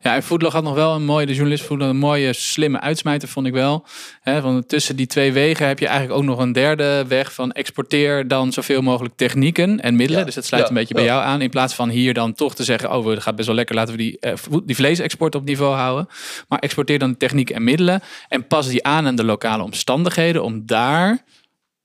Ja, 0.06 0.15
en 0.15 0.24
Foodlog 0.24 0.54
had 0.54 0.63
nog 0.63 0.74
wel 0.74 0.96
een 0.96 1.06
mooie, 1.06 1.26
de 1.26 1.34
journalist 1.34 1.63
Foodlog, 1.63 1.89
een 1.89 1.98
mooie 1.98 2.34
slimme 2.34 2.80
uitsmijter, 2.82 3.28
vond 3.28 3.48
ik 3.48 3.54
wel. 3.54 3.86
Hè, 4.22 4.41
van 4.41 4.65
tussen 4.65 4.96
die 4.96 5.08
twee 5.08 5.32
wegen 5.34 5.68
heb 5.68 5.80
je 5.80 5.88
eigenlijk 5.88 6.20
ook 6.20 6.26
nog 6.26 6.39
een 6.39 6.52
derde 6.52 7.06
weg 7.08 7.34
van 7.34 7.52
exporteer 7.52 8.28
dan 8.28 8.52
zoveel 8.54 8.82
mogelijk 8.82 9.15
technieken 9.15 9.82
en 9.82 9.96
middelen. 9.96 10.20
Ja. 10.20 10.26
Dus 10.26 10.36
dat 10.36 10.46
sluit 10.46 10.63
Ja. 10.63 10.70
een 10.70 10.76
beetje 10.76 10.94
bij 10.94 11.04
jou 11.04 11.24
aan. 11.24 11.41
In 11.41 11.50
plaats 11.50 11.74
van 11.74 11.89
hier 11.89 12.13
dan 12.13 12.34
toch 12.34 12.56
te 12.56 12.63
zeggen, 12.63 12.91
oh, 12.98 13.06
het 13.06 13.22
gaat 13.22 13.36
best 13.36 13.48
wel 13.48 13.56
lekker, 13.56 13.76
laten 13.76 13.94
we 13.94 14.00
die, 14.00 14.20
eh, 14.20 14.34
die 14.65 14.76
vleesexport 14.76 15.36
op 15.36 15.46
niveau 15.46 15.76
houden. 15.76 16.08
Maar 16.48 16.60
exporteer 16.60 17.00
dan 17.00 17.12
de 17.12 17.18
technieken 17.18 17.56
en 17.56 17.63
middelen 17.63 18.02
en 18.28 18.48
pas 18.48 18.68
die 18.68 18.84
aan 18.84 19.08
aan 19.08 19.15
de 19.15 19.24
lokale 19.24 19.63
omstandigheden 19.63 20.44
om 20.44 20.65
daar 20.65 21.24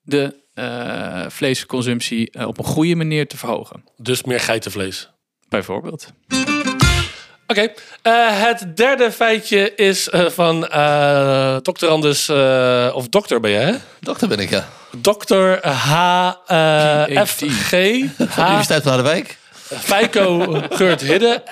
de 0.02 0.38
eh, 0.54 1.24
vleesconsumptie 1.28 2.30
eh, 2.30 2.46
op 2.46 2.58
een 2.58 2.64
goede 2.64 2.94
manier 2.94 3.26
te 3.26 3.36
verhogen. 3.36 3.84
Dus 3.96 4.24
meer 4.24 4.40
geitenvlees. 4.40 5.10
Bijvoorbeeld. 5.48 6.12
Oké, 7.50 7.72
eh, 8.02 8.12
het 8.28 8.76
derde 8.76 9.12
feitje 9.12 9.74
is 9.74 10.08
eh, 10.08 10.26
van 10.26 10.68
eh 10.68 11.56
dokter 11.62 11.88
Anders, 11.88 12.28
eh, 12.28 12.90
of 12.94 13.08
dokter 13.08 13.40
ben 13.40 13.50
je 13.50 13.56
hè? 13.56 13.72
Dokter 14.00 14.28
ben 14.28 14.38
ik, 14.38 14.50
ja. 14.50 14.68
Dokter 14.96 15.66
H. 15.68 15.92
eh, 16.46 17.02
PhD. 17.04 17.28
FG. 17.28 17.70
Van 18.16 18.44
de. 18.44 18.48
Universiteit 18.50 18.82
van 18.82 18.92
Harderwijk. 18.92 19.38
Feiko 19.78 20.56
Geurt 20.70 21.00
Hidde. 21.00 21.42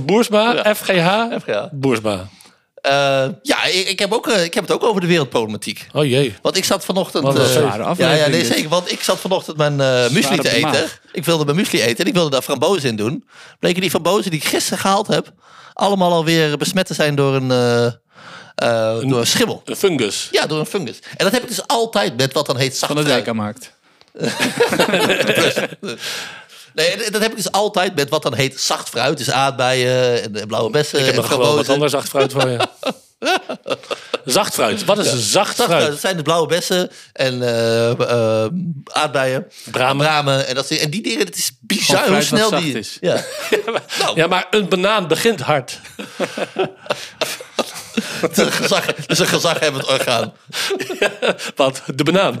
Boersma. 0.00 0.74
FGH. 0.74 1.08
FGH. 1.40 1.62
Boersma. 1.70 2.28
Eh, 2.80 3.26
ja, 3.42 3.64
ik, 3.64 3.88
ik, 3.88 3.98
heb 3.98 4.12
ook, 4.12 4.28
eh, 4.28 4.44
ik 4.44 4.54
heb 4.54 4.62
het 4.62 4.72
ook 4.72 4.84
over 4.84 5.00
de 5.00 5.06
wereldproblematiek. 5.06 5.86
Oh 5.92 6.04
jee. 6.04 6.34
Want 6.42 6.56
ik 6.56 6.64
zat 6.64 6.84
vanochtend. 6.84 7.24
Wat 7.24 7.38
een 7.38 7.42
eh, 7.42 7.90
ja, 7.96 8.12
ja, 8.12 8.28
nee, 8.28 8.44
zeker. 8.44 8.68
Want 8.68 8.92
ik 8.92 9.02
zat 9.02 9.18
vanochtend 9.18 9.56
mijn 9.56 9.80
eh 9.80 10.10
muesli 10.10 10.36
te 10.36 10.50
eten. 10.50 10.70
maag. 10.70 11.00
Ik 11.12 11.24
wilde 11.24 11.44
mijn 11.44 11.56
muesli 11.56 11.82
eten 11.82 11.98
en 11.98 12.06
ik 12.06 12.14
wilde 12.14 12.30
daar 12.30 12.42
frambozen 12.42 12.88
in 12.88 12.96
doen. 12.96 13.24
Bleken 13.58 13.80
die 13.80 13.90
frambozen 13.90 14.30
die 14.30 14.40
ik 14.40 14.46
gisteren 14.46 14.78
gehaald 14.78 15.06
heb, 15.06 15.32
allemaal 15.74 16.12
alweer 16.12 16.56
besmet 16.56 16.86
te 16.86 16.94
zijn 16.94 17.14
door 17.14 17.34
een, 17.34 17.50
eh, 17.50 17.86
eh, 17.86 19.08
door 19.08 19.20
een 19.20 19.26
schimmel. 19.26 19.62
Een 19.64 19.76
fungus. 19.76 20.28
Ja, 20.30 20.46
door 20.46 20.58
een 20.58 20.66
fungus. 20.66 20.98
En 21.16 21.24
dat 21.24 21.32
heb 21.32 21.42
ik 21.42 21.48
dus 21.48 21.66
altijd 21.66 22.16
met 22.16 22.32
wat 22.32 22.46
dan 22.46 22.56
heet 22.56 22.76
zacht 22.76 22.92
Van 22.92 23.02
de 23.02 23.08
fruit. 23.08 23.24
Dijkamarkt. 23.24 23.72
Nee, 26.74 27.10
dat 27.10 27.22
heb 27.22 27.30
ik 27.30 27.36
dus 27.36 27.52
altijd 27.52 27.94
met 27.94 28.08
wat 28.08 28.22
dan 28.22 28.34
heet 28.34 28.60
zacht 28.60 28.88
fruit. 28.88 29.18
Dus 29.18 29.30
aardbeien 29.30 30.22
en, 30.34 30.46
blauwe 30.46 30.70
bessen 30.70 30.98
Ik 30.98 31.06
heb 31.06 31.14
nog 31.14 31.28
gewoon 31.28 31.56
wat 31.56 31.68
anders 31.68 31.92
zacht 31.92 32.08
fruit 32.08 32.32
voor 32.32 32.48
je. 32.48 32.58
zacht 34.24 34.54
fruit. 34.54 34.84
Wat 34.84 34.98
is 34.98 35.12
een 35.12 35.18
zacht 35.18 35.56
Zacht 35.56 35.70
fruit, 35.70 35.86
dat 35.86 36.00
zijn 36.00 36.16
de 36.16 36.22
blauwe 36.22 36.46
bessen 36.46 36.90
en 37.12 37.42
eh, 37.42 37.90
eh, 37.90 38.50
aardbeien. 38.84 39.46
Bramen. 39.70 40.06
Bramen. 40.06 40.46
En, 40.46 40.54
dat, 40.54 40.66
soort- 40.66 40.80
en 40.80 40.90
die 40.90 41.02
dingen, 41.02 41.26
het 41.26 41.36
is 41.36 41.50
bizar 41.60 42.08
hoe 42.08 42.22
snel 42.22 42.50
die... 42.50 42.78
is. 42.78 42.96
Ja. 43.00 43.24
nou, 43.98 44.14
Ja, 44.20 44.26
maar 44.26 44.46
een 44.50 44.68
banaan 44.68 45.08
begint 45.08 45.40
hard. 45.40 45.80
Het 48.20 48.38
is 48.38 48.44
een 48.44 48.52
gezag, 48.52 48.86
het 48.86 49.10
is 49.10 49.18
een 49.18 49.26
gezaghebbend 49.26 49.86
orgaan. 49.88 50.32
Wat? 51.56 51.82
De 51.94 52.04
banaan. 52.04 52.36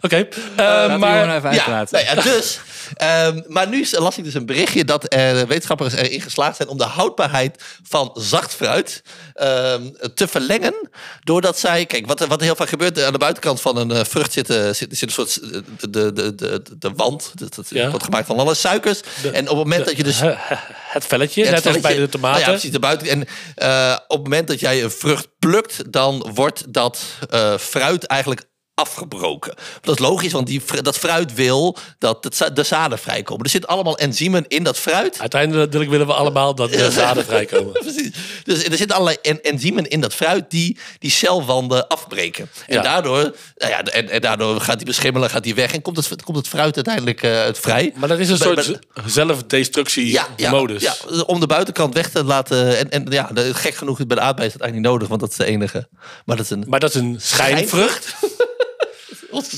Oké. 0.00 0.16
eh, 0.56 0.88
die 0.88 0.96
maar 0.98 1.18
jongen 1.20 1.36
even 1.36 1.52
Ja, 1.54 1.64
uitpraten. 1.66 2.04
nou 2.06 2.16
ja, 2.16 2.22
dus. 2.22 2.60
ehm, 2.96 3.40
maar 3.46 3.68
nu 3.68 3.86
las 3.90 4.18
ik 4.18 4.24
dus 4.24 4.34
een 4.34 4.46
berichtje 4.46 4.84
dat 4.84 5.14
er 5.14 5.46
wetenschappers 5.46 5.94
erin 5.94 6.20
geslaagd 6.20 6.56
zijn 6.56 6.68
om 6.68 6.78
de 6.78 6.84
houdbaarheid 6.84 7.62
van 7.88 8.10
zacht 8.14 8.54
fruit 8.54 9.02
ehm, 9.34 9.82
te 10.14 10.28
verlengen. 10.28 10.88
Doordat 11.24 11.58
zij, 11.58 11.86
kijk, 11.86 12.06
wat, 12.06 12.20
wat 12.26 12.38
er 12.38 12.44
heel 12.44 12.56
vaak 12.56 12.68
gebeurt, 12.68 13.02
aan 13.02 13.12
de 13.12 13.18
buitenkant 13.18 13.60
van 13.60 13.76
een 13.76 13.90
eh, 13.90 14.04
vrucht 14.04 14.32
zit, 14.32 14.50
eh, 14.50 14.56
zit, 14.64 14.76
zit 14.90 15.02
een 15.02 15.10
soort 15.10 15.40
eh, 15.42 15.50
de, 15.80 15.90
de, 15.90 16.12
de, 16.12 16.34
de, 16.34 16.62
de 16.78 16.90
wand. 16.96 17.32
Dat, 17.34 17.54
dat 17.54 17.66
Ja. 17.68 17.88
wordt 17.90 18.04
gemaakt 18.04 18.26
van 18.26 18.38
alle 18.38 18.54
suikers. 18.54 19.00
en 19.32 19.42
op 19.42 19.46
het 19.48 19.56
moment 19.56 19.84
dat 19.84 19.96
je 19.96 20.02
dus 20.02 20.20
het 20.88 21.06
velletje, 21.06 21.44
Ja, 21.44 21.50
net 21.50 21.66
als 21.66 21.80
bij 21.80 21.96
de 21.96 22.08
tomaten. 22.08 22.40
Nou 22.40 22.50
ja, 22.50 22.56
precies, 22.58 22.70
de 22.70 22.78
buiten. 22.78 23.08
En 23.08 23.26
eh, 23.54 23.96
op 24.06 24.16
het 24.16 24.28
moment 24.28 24.48
dat 24.48 24.60
jij 24.60 24.82
een 24.82 24.90
vrucht 24.90 25.28
plukt, 25.38 25.92
dan 25.92 26.30
wordt 26.34 26.72
dat 26.72 27.04
eh, 27.30 27.58
fruit 27.58 28.06
eigenlijk 28.06 28.42
afgebroken. 28.78 29.54
Dat 29.80 29.94
is 29.94 30.00
logisch, 30.06 30.32
want 30.32 30.46
die, 30.46 30.62
dat 30.82 30.98
fruit 30.98 31.34
wil 31.34 31.76
dat 31.98 32.22
de 32.54 32.62
zaden 32.62 32.98
vrijkomen. 32.98 33.44
Er 33.44 33.50
zitten 33.50 33.70
allemaal 33.70 33.98
enzymen 33.98 34.44
in 34.48 34.62
dat 34.62 34.76
fruit. 34.78 35.20
Uiteindelijk 35.20 35.90
willen 35.90 36.06
we 36.06 36.12
allemaal 36.12 36.54
dat 36.54 36.72
de 36.72 36.90
zaden 36.90 37.24
vrijkomen. 37.24 37.72
Precies. 37.88 38.10
Dus 38.44 38.64
er 38.64 38.76
zitten 38.76 38.96
allerlei 38.96 39.16
en, 39.22 39.42
enzymen 39.42 39.88
in 39.88 40.00
dat 40.00 40.14
fruit 40.14 40.50
die 40.50 40.78
die 40.98 41.10
celwanden 41.10 41.86
afbreken. 41.88 42.50
En, 42.66 42.74
Ja. 42.74 42.82
daardoor, 42.82 43.20
nou 43.56 43.70
ja, 43.72 43.82
en, 43.82 44.08
en 44.10 44.20
daardoor 44.20 44.60
gaat 44.60 44.76
die 44.76 44.86
beschimmelen, 44.86 45.30
gaat 45.30 45.42
die 45.42 45.54
weg 45.54 45.72
en 45.72 45.82
komt 45.82 45.96
het, 45.96 46.22
komt 46.22 46.36
het 46.36 46.48
fruit 46.48 46.74
uiteindelijk 46.74 47.22
eh, 47.22 47.42
vrij. 47.52 47.92
Maar 47.96 48.08
dat 48.08 48.18
is 48.18 48.28
een 48.28 48.38
Bij- 48.38 48.62
soort 48.62 48.78
zelfdestructie-modus. 49.06 50.82
Ja, 50.82 50.94
ja, 51.10 51.20
om 51.20 51.40
de 51.40 51.46
buitenkant 51.46 51.94
weg 51.94 52.10
te 52.10 52.24
laten. 52.24 52.78
En, 52.78 52.90
en 52.90 53.06
ja, 53.10 53.30
gek 53.52 53.74
genoeg 53.74 53.98
is 53.98 54.06
bij 54.06 54.16
de 54.16 54.22
aardbei 54.22 54.46
is 54.46 54.52
dat 54.52 54.62
eigenlijk 54.62 54.74
niet 54.74 54.82
nodig, 54.92 55.08
want 55.08 55.20
dat 55.20 55.30
is 55.30 55.36
de 55.36 55.44
enige. 55.44 55.88
Maar 56.24 56.36
dat 56.36 56.44
is 56.44 56.50
een 56.50 56.64
Maar 56.68 56.80
dat 56.80 56.90
is 56.94 57.00
een 57.00 57.16
schijnvrucht. 57.20 58.14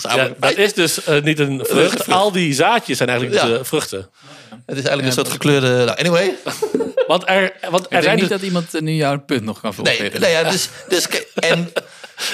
Ja, 0.02 0.30
dat 0.38 0.56
is 0.56 0.74
dus 0.74 1.04
eh, 1.04 1.22
niet 1.22 1.38
een 1.38 1.64
vrucht. 1.68 2.08
Al 2.08 2.32
die 2.32 2.54
zaadjes 2.54 2.96
zijn 2.96 3.08
eigenlijk 3.08 3.40
Ja. 3.42 3.48
de 3.58 3.64
vruchten. 3.64 3.98
Het 4.66 4.76
is 4.78 4.84
eigenlijk 4.84 5.06
een 5.06 5.12
soort 5.12 5.28
gekleurde. 5.28 5.84
Nou, 5.84 5.98
anyway. 5.98 6.34
Want 7.06 7.28
er, 7.28 7.52
want 7.70 7.84
Ik 7.84 7.90
er 7.90 7.90
denk 7.90 8.02
zijn 8.02 8.16
niet 8.16 8.28
dus, 8.28 8.36
dat 8.38 8.46
iemand 8.46 8.74
eh, 8.74 8.80
nu 8.80 8.92
jouw 8.92 9.18
punt 9.20 9.42
nog 9.44 9.60
kan 9.60 9.74
Nee, 9.82 9.96
volgen. 9.96 10.20
nee 10.20 10.30
ja, 10.30 10.50
dus, 10.50 10.68
dus, 10.88 11.06
en 11.34 11.72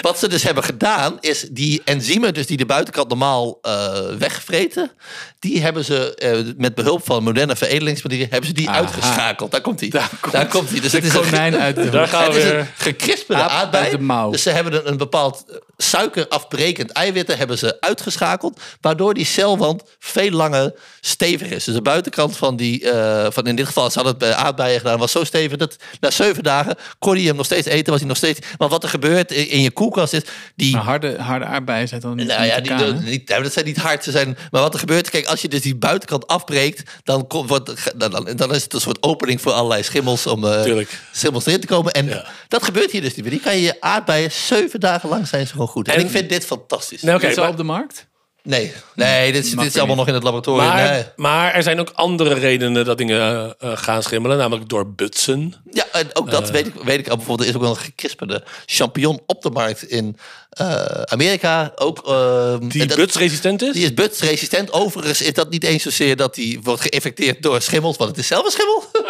wat 0.02 0.18
ze 0.18 0.28
dus 0.28 0.42
hebben 0.42 0.64
gedaan, 0.64 1.16
is 1.20 1.46
die 1.50 1.82
enzymen, 1.84 2.34
dus 2.34 2.46
die 2.46 2.56
de 2.56 2.66
buitenkant 2.66 3.08
normaal 3.08 3.58
eh 3.62 3.98
wegvreten, 4.18 4.90
die 5.38 5.62
hebben 5.62 5.84
ze 5.84 6.14
eh, 6.14 6.38
met 6.56 6.74
behulp 6.74 7.04
van 7.04 7.22
moderne 7.22 7.56
veredelingsmanieren, 7.56 8.28
hebben 8.30 8.48
ze 8.48 8.54
die 8.54 8.68
Aha. 8.68 8.78
uitgeschakeld. 8.78 9.50
Daar 9.50 9.60
komt 9.60 9.80
hij. 9.80 9.88
Daar 10.30 10.46
komt 10.48 10.70
hij. 10.70 10.80
Dus 10.80 10.90
de 10.90 10.96
het 10.96 11.06
is 11.06 11.14
een- 11.32 11.56
uit 11.60 11.76
de 11.76 11.90
Daar 11.90 12.08
gaan 12.14 12.24
het 12.24 12.32
we 12.32 12.38
is 12.38 12.44
weer. 12.44 12.58
een 12.58 12.66
gekrispelde 12.76 13.42
Aap 13.42 13.50
aardbei. 13.50 13.82
uit 13.82 13.92
de 13.92 13.98
mouw. 14.00 14.30
Dus 14.30 14.42
ze 14.42 14.50
hebben 14.50 14.74
een, 14.74 14.88
een 14.88 14.96
bepaald 14.96 15.44
suikerafbrekend 15.76 16.90
eiwitten 16.92 17.38
hebben 17.38 17.58
ze 17.58 17.80
uitgeschakeld. 17.80 18.60
Waardoor 18.80 19.14
die 19.14 19.24
celwand 19.24 19.82
veel 19.98 20.30
langer 20.30 20.74
stevig 21.00 21.48
is. 21.50 21.64
Dus 21.64 21.74
de 21.74 21.82
buitenkant 21.82 22.36
van 22.36 22.56
die, 22.56 22.90
eh, 22.90 23.26
van 23.30 23.46
in 23.46 23.56
dit 23.56 23.66
geval, 23.66 23.90
ze 23.90 23.94
hadden 23.94 24.12
het 24.12 24.22
bij 24.22 24.34
aardbeien 24.34 24.78
gedaan, 24.80 24.98
was 24.98 25.12
zo 25.12 25.24
stevig 25.24 25.58
dat 25.58 25.76
na 26.00 26.10
zeven 26.10 26.42
dagen 26.42 26.76
kon 26.98 27.14
hij 27.14 27.22
hem 27.24 27.36
nog 27.36 27.44
steeds 27.46 27.66
eten. 27.66 27.90
Was 27.90 27.98
hij 28.00 28.08
nog 28.08 28.16
steeds. 28.16 28.38
Want 28.56 28.70
wat 28.70 28.82
er 28.82 28.88
gebeurt 28.88 29.32
in 29.32 29.48
in 29.48 29.62
je 29.62 29.70
koelkast 29.70 30.12
is, 30.12 30.22
die 30.56 30.72
Maar 30.72 30.82
harde, 30.84 31.16
harde 31.18 31.44
aardbeien 31.44 31.88
zijn 31.88 32.00
dan 32.00 32.16
niet, 32.16 32.26
nou 32.26 32.40
niet 32.40 32.66
ja, 32.66 32.76
die, 32.76 32.92
niet, 32.92 33.26
dat 33.28 33.52
zijn 33.52 33.64
niet 33.64 33.76
hard. 33.76 34.04
Ze 34.04 34.10
zijn, 34.10 34.38
maar 34.50 34.60
wat 34.60 34.72
er 34.72 34.78
gebeurt, 34.80 35.10
kijk, 35.10 35.26
als 35.26 35.40
je 35.42 35.48
dus 35.48 35.60
die 35.62 35.76
buitenkant 35.76 36.26
afbreekt, 36.26 36.90
dan, 37.04 37.26
komt, 37.26 37.48
wordt, 37.48 37.92
dan, 37.96 38.10
dan, 38.10 38.28
dan 38.36 38.54
is 38.54 38.62
het 38.62 38.72
een 38.72 38.80
soort 38.80 39.02
opening 39.02 39.40
voor 39.40 39.52
allerlei 39.52 39.82
schimmels 39.82 40.26
om 40.26 40.44
eh, 40.44 40.84
schimmels 41.12 41.46
erin 41.46 41.60
te 41.60 41.66
komen. 41.66 41.92
En 41.92 42.06
Ja. 42.06 42.24
dat 42.48 42.62
gebeurt 42.62 42.90
hier 42.90 43.00
dus 43.00 43.14
niet 43.14 43.24
meer. 43.24 43.30
Die 43.34 43.40
kan 43.40 43.54
je 43.56 43.62
je 43.62 43.80
aardbeien 43.80 44.32
zeven 44.32 44.80
dagen 44.80 45.08
lang 45.08 45.26
zijn 45.28 45.46
ze 45.46 45.56
gewoon 45.66 45.84
goed. 45.84 45.88
En, 45.88 45.94
En- 45.94 46.04
ik 46.04 46.10
vind 46.10 46.28
dit 46.28 46.44
fantastisch. 46.46 47.02
Nee, 47.02 47.14
oké, 47.14 47.22
Is 47.22 47.28
het 47.28 47.36
maar- 47.38 47.46
al 47.46 47.50
op 47.52 47.56
de 47.58 47.64
markt? 47.64 48.06
Nee, 48.42 48.72
nee, 48.94 49.32
dit 49.32 49.44
is, 49.44 49.50
dit 49.50 49.64
is 49.64 49.76
allemaal 49.76 49.96
nog 49.96 50.08
in 50.08 50.14
het 50.14 50.22
laboratorium. 50.22 50.66
Maar, 50.68 50.90
Nee. 50.90 51.04
maar 51.16 51.54
er 51.54 51.62
zijn 51.62 51.80
ook 51.80 51.90
andere 51.94 52.34
redenen 52.34 52.84
dat 52.84 52.98
dingen 52.98 53.20
eh, 53.20 53.70
eh, 53.72 53.76
gaan 53.78 54.02
schimmelen. 54.02 54.38
Namelijk 54.38 54.68
door 54.68 54.92
butsen. 54.94 55.54
Ja, 55.70 55.84
en 55.92 56.08
ook 56.12 56.26
Eh. 56.26 56.32
dat 56.32 56.50
weet, 56.50 56.66
ik, 56.66 56.74
weet 56.74 56.98
ik 56.98 57.08
al. 57.08 57.16
Bijvoorbeeld, 57.16 57.40
er 57.48 57.54
is 57.54 57.54
ook 57.60 57.66
wel 57.66 57.76
een 57.76 57.84
gekrisperde 57.84 58.44
champignon 58.66 59.20
op 59.26 59.42
de 59.42 59.50
markt 59.50 59.82
in 59.82 60.16
eh, 60.50 60.84
Amerika. 61.04 61.72
Ook, 61.76 62.06
ehm, 62.08 62.68
Die 62.68 62.86
dat- 62.86 62.96
butsresistent 62.96 63.62
is. 63.62 63.72
Die 63.72 63.84
is 63.84 63.94
butsresistent. 63.94 64.72
Overigens 64.72 65.20
is 65.22 65.32
dat 65.32 65.50
niet 65.50 65.64
eens 65.64 65.82
zozeer 65.82 66.16
dat 66.16 66.34
die 66.34 66.60
wordt 66.62 66.82
geïnfecteerd 66.82 67.42
door 67.42 67.60
schimmels, 67.62 67.96
want 67.96 68.10
het 68.10 68.18
is 68.18 68.26
zelf 68.26 68.44
een 68.44 68.50
schimmel. 68.50 68.84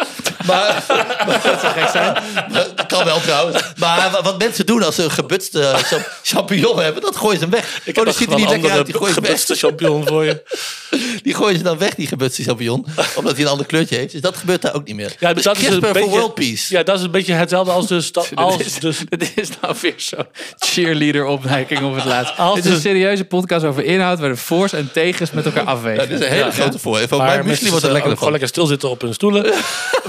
maar, 0.47 0.83
Dat 1.43 1.59
zou 1.61 1.73
gek 1.73 1.89
zijn. 1.91 2.17
dat 2.51 2.85
kan 2.87 3.05
wel 3.05 3.21
trouwens. 3.21 3.63
Maar 3.77 4.11
wa- 4.11 4.21
wat 4.21 4.39
mensen 4.39 4.65
doen 4.65 4.83
als 4.83 4.95
ze 4.95 5.03
een 5.03 5.11
gebutste 5.11 5.73
cha- 5.75 6.05
champignon 6.23 6.79
hebben, 6.79 7.01
dat 7.01 7.15
gooien 7.15 7.37
ze 7.37 7.43
hem 7.43 7.53
weg. 7.53 7.79
Ik 7.83 7.87
oh, 7.89 7.95
dat 7.95 8.05
nog 8.05 8.15
ziet 8.15 8.29
er 8.31 8.35
niet 8.35 8.49
lekker 8.49 8.71
uit. 8.71 8.85
Die 8.85 8.95
gooien, 8.95 9.13
ze 9.13 9.19
weg. 9.21 9.29
gebutste 9.29 9.55
champignon 9.55 10.07
voor 10.07 10.25
je. 10.25 10.43
die 11.23 11.33
gooien 11.33 11.57
ze 11.57 11.63
dan 11.63 11.77
weg, 11.77 11.95
die 11.95 12.07
gebutste 12.07 12.43
champignon. 12.43 12.85
Omdat 13.15 13.33
hij 13.35 13.41
een 13.43 13.49
ander 13.51 13.65
kleurtje 13.65 13.95
heeft. 13.95 14.11
Dus 14.11 14.21
dat 14.21 14.37
gebeurt 14.37 14.61
daar 14.61 14.73
ook 14.75 14.85
niet 14.87 14.95
meer. 14.95 15.15
Ja, 15.19 15.33
dus 15.33 15.43
dat 15.43 15.57
is 15.57 15.67
een 15.67 15.79
beetje, 15.79 16.09
world 16.09 16.33
peace. 16.33 16.73
Ja, 16.73 16.83
dat 16.83 16.97
is 16.97 17.03
een 17.03 17.11
beetje 17.11 17.33
hetzelfde 17.33 17.71
als 17.71 17.87
dus... 17.87 18.11
Dat, 18.11 18.27
Dit 18.29 18.37
als 18.37 18.57
is, 18.57 18.73
dus 18.79 18.97
dit 19.09 19.31
is 19.35 19.49
nou 19.61 19.75
weer 19.81 19.93
zo'n 19.97 20.25
cheerleader-opmerking 20.57 21.83
op 21.83 21.95
het 21.95 22.05
laatst. 22.05 22.37
Als 22.37 22.55
Dit 22.55 22.65
is 22.65 22.71
een 22.71 22.81
serieuze 22.81 23.23
podcast 23.25 23.65
over 23.65 23.83
inhoud... 23.83 24.19
waar 24.19 24.29
de 24.29 24.35
voor's 24.35 24.73
en 24.73 24.89
tegens 24.93 25.31
met 25.31 25.45
elkaar 25.45 25.63
afwegen. 25.65 26.01
Ja, 26.03 26.09
dit 26.09 26.19
is 26.19 26.25
een 26.25 26.31
hele 26.31 26.45
Ja. 26.45 26.51
grote 26.51 26.79
voor. 26.79 26.99
Maar 27.09 27.19
mijn 27.27 27.45
muesli 27.45 27.69
wordt 27.69 27.83
er 27.83 27.87
eh, 27.89 27.93
lekker 27.93 28.09
van. 28.09 28.17
gewoon 28.17 28.31
lekker 28.31 28.49
stilzitten 28.49 28.89
op 28.89 29.01
hun 29.01 29.13
stoelen. 29.13 29.53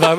maar 0.01 0.17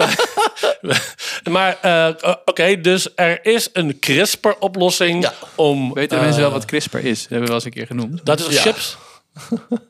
maar 1.56 1.78
eh, 1.82 2.14
oké, 2.46 2.82
dus 2.82 3.08
er 3.16 3.46
is 3.46 3.70
een 3.74 4.00
CRISPR-oplossing 4.00 5.24
Ja. 5.24 5.34
om... 5.56 5.94
Weten 5.94 6.18
eh, 6.18 6.24
mensen 6.24 6.42
wel 6.42 6.52
wat 6.52 6.66
CRISPR 6.66 6.98
is? 6.98 7.20
Dat 7.20 7.30
hebben 7.30 7.40
we 7.40 7.46
wel 7.46 7.56
eens 7.56 7.66
een 7.66 7.72
keer 7.72 7.88
genoemd. 7.88 8.26
Dat 8.26 8.40
is 8.40 8.56
Ja. 8.56 8.62
chips? 8.62 8.98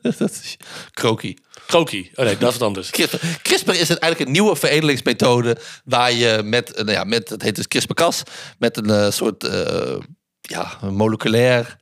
dat 0.18 0.30
is 0.30 0.56
krokie. 0.92 1.38
Krokie. 1.66 2.10
Oh 2.14 2.24
nee, 2.24 2.36
dat 2.38 2.52
is 2.52 2.58
wat 2.58 2.66
anders. 2.68 2.90
CRISPR, 2.90 3.16
CRISPR 3.42 3.70
is 3.70 3.88
het 3.88 3.98
eigenlijk 3.98 4.20
een 4.20 4.30
nieuwe 4.30 4.56
veredelingsmethode 4.56 5.56
waar 5.84 6.12
je 6.12 6.40
met, 6.44 6.72
eh, 6.72 6.84
nou 6.84 6.96
ja, 6.96 7.04
met 7.04 7.28
het 7.28 7.42
heet 7.42 7.56
dus 7.56 7.68
CRISPR-Cas, 7.68 8.22
met 8.58 8.76
een 8.76 8.90
eh, 8.90 9.10
soort 9.10 9.44
eh, 9.44 9.96
ja, 10.40 10.78
een 10.82 10.94
moleculair 10.94 11.76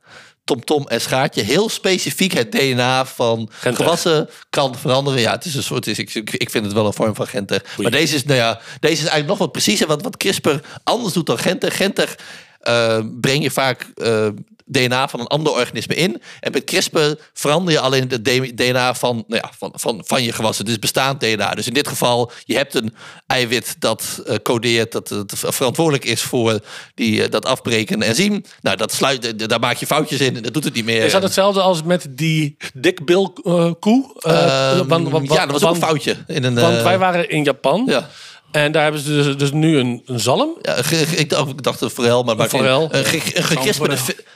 tomtom 0.48 0.86
en 0.86 1.00
schaartje 1.00 1.42
heel 1.42 1.68
specifiek 1.68 2.32
het 2.32 2.52
DNA 2.52 3.06
van 3.06 3.48
Gentech. 3.52 3.76
gewassen 3.76 4.28
kan 4.50 4.76
veranderen. 4.76 5.20
Ja, 5.20 5.32
het 5.32 5.44
is 5.44 5.54
een 5.54 5.62
soort, 5.62 5.86
is, 5.86 5.98
ik, 5.98 6.14
ik 6.14 6.50
vind 6.50 6.64
het 6.64 6.74
wel 6.74 6.86
een 6.86 6.92
vorm 6.92 7.14
van 7.14 7.26
Gentech. 7.26 7.62
Maar 7.76 7.90
deze 7.90 8.14
is, 8.14 8.24
nou 8.24 8.38
ja, 8.38 8.60
deze 8.80 8.92
is 8.92 8.98
eigenlijk 8.98 9.28
nog 9.28 9.38
wat 9.38 9.52
preciezer. 9.52 9.86
Wat, 9.86 10.02
wat 10.02 10.16
CRISPR 10.16 10.54
anders 10.84 11.14
doet 11.14 11.26
dan 11.26 11.38
Gentech. 11.38 11.76
Gentech 11.76 12.16
eh, 12.60 12.98
breng 13.20 13.42
je 13.42 13.50
vaak 13.50 13.90
eh, 13.94 14.28
DNA 14.68 15.08
van 15.08 15.20
een 15.20 15.26
ander 15.26 15.52
organisme 15.52 15.94
in. 15.94 16.22
En 16.40 16.52
met 16.52 16.64
CRISPR 16.64 16.98
verander 17.32 17.72
je 17.72 17.80
alleen 17.80 18.08
het 18.08 18.24
DNA 18.56 18.94
van, 18.94 19.24
nou 19.26 19.42
ja, 19.44 19.50
van, 19.58 19.72
van, 19.74 20.02
van 20.06 20.22
je 20.22 20.32
gewassen. 20.32 20.64
Dus 20.64 20.78
bestaand 20.78 21.20
DNA. 21.20 21.54
Dus 21.54 21.66
in 21.66 21.74
dit 21.74 21.88
geval, 21.88 22.30
je 22.44 22.56
hebt 22.56 22.74
een 22.74 22.94
eiwit 23.26 23.76
dat 23.78 24.22
eh, 24.26 24.34
codeert, 24.42 24.92
dat 24.92 25.08
het 25.08 25.32
verantwoordelijk 25.36 26.04
is 26.04 26.22
voor 26.22 26.60
die, 26.94 27.22
eh, 27.24 27.30
dat 27.30 27.46
afbreken 27.46 28.02
enzym. 28.02 28.42
Nou, 28.60 28.76
dat 28.76 28.92
sluit, 28.92 29.48
daar 29.48 29.60
maak 29.60 29.76
je 29.76 29.86
foutjes 29.86 30.20
in 30.20 30.36
en 30.36 30.42
dat 30.42 30.54
doet 30.54 30.64
het 30.64 30.74
niet 30.74 30.84
meer. 30.84 31.04
Is 31.04 31.12
dat 31.12 31.22
hetzelfde 31.22 31.60
als 31.60 31.82
met 31.82 32.06
die 32.10 32.56
dikbil 32.74 33.32
eh, 33.44 33.70
koe? 33.80 34.14
Eh, 34.20 34.42
Ehm, 34.78 34.86
want- 34.86 35.08
want- 35.08 35.32
ja, 35.32 35.46
dat 35.46 35.60
was 35.60 35.62
ook 35.62 35.74
een 35.74 35.80
want- 35.80 35.92
foutje. 35.92 36.16
In 36.26 36.44
een, 36.44 36.54
Want 36.54 36.82
wij 36.82 36.98
waren 36.98 37.30
in 37.30 37.44
Japan. 37.44 37.82
Ja. 37.86 38.08
En 38.50 38.72
daar 38.72 38.82
hebben 38.82 39.00
ze 39.00 39.08
dus, 39.22 39.36
dus 39.36 39.52
nu 39.52 39.78
een, 39.78 40.02
een 40.06 40.20
zalm. 40.20 40.58
Ja, 40.62 40.76
ik 41.16 41.30
dacht, 41.30 41.48
ik 41.50 41.62
dacht 41.62 41.80
een 41.80 41.90
forel, 41.90 42.22
maar, 42.22 42.48
forel. 42.48 42.88
Een, 42.90 43.04
ge- 43.04 43.36
een, 43.36 43.42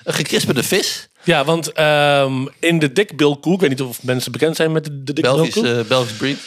een 0.05 0.15
gekrisperde 0.15 0.63
vis. 0.63 1.09
Ja, 1.25 1.45
want 1.45 1.73
ehm, 1.73 2.47
in 2.59 2.79
de 2.79 2.93
dikbilkoe, 2.93 3.55
ik 3.55 3.61
weet 3.61 3.69
niet 3.71 3.81
of 3.81 4.03
mensen 4.03 4.33
bekend 4.33 4.57
zijn 4.57 4.73
met 4.73 4.85
de, 4.85 5.13
de 5.13 5.21
Belgisch, 5.21 5.57
eh 5.63 5.81
Belgisch 5.89 6.17
breed. 6.17 6.39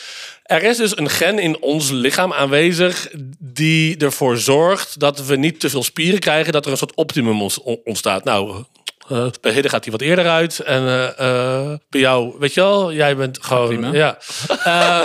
Er 0.44 0.64
is 0.64 0.78
dus 0.78 0.98
een 0.98 1.10
gen 1.10 1.40
in 1.40 1.62
ons 1.62 1.90
lichaam 1.90 2.34
aanwezig 2.34 3.08
die 3.40 3.98
ervoor 3.98 4.38
zorgt 4.38 5.00
dat 5.00 5.26
we 5.26 5.36
niet 5.36 5.60
te 5.60 5.70
veel 5.70 5.84
spieren 5.84 6.20
krijgen, 6.20 6.54
dat 6.54 6.66
er 6.66 6.72
een 6.72 6.78
soort 6.78 6.96
optimum 6.96 7.50
ontstaat. 7.84 8.24
Nou, 8.24 8.64
eh, 9.10 9.26
bij 9.42 9.52
Hidde 9.52 9.70
gaat 9.70 9.84
hij 9.84 9.92
wat 9.92 10.02
eerder 10.02 10.28
uit. 10.30 10.60
En 10.60 10.82
eh, 10.88 11.20
eh, 11.20 11.78
bij 11.90 12.02
jou, 12.02 12.36
weet 12.40 12.54
je 12.54 12.62
wel, 12.62 12.94
jij 12.94 13.16
bent 13.16 13.38
gewoon. 13.42 13.68
prima. 13.68 13.94
Ja. 13.94 14.18
Eh, 14.64 15.02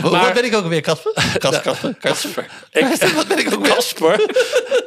Wat 0.00 0.12
maar 0.12 0.32
ben 0.32 0.44
ik 0.44 0.54
ook 0.54 0.66
weer, 0.66 0.80
Casper? 0.80 1.12
Kas- 1.38 1.60
Casper? 1.60 1.96
Casper. 2.00 2.46
ik, 2.72 2.86
Wat 3.14 3.28
ben 3.28 3.38
ik 3.38 3.54
ook 3.54 3.66
weer? 3.66 3.74
Casper. 3.74 4.20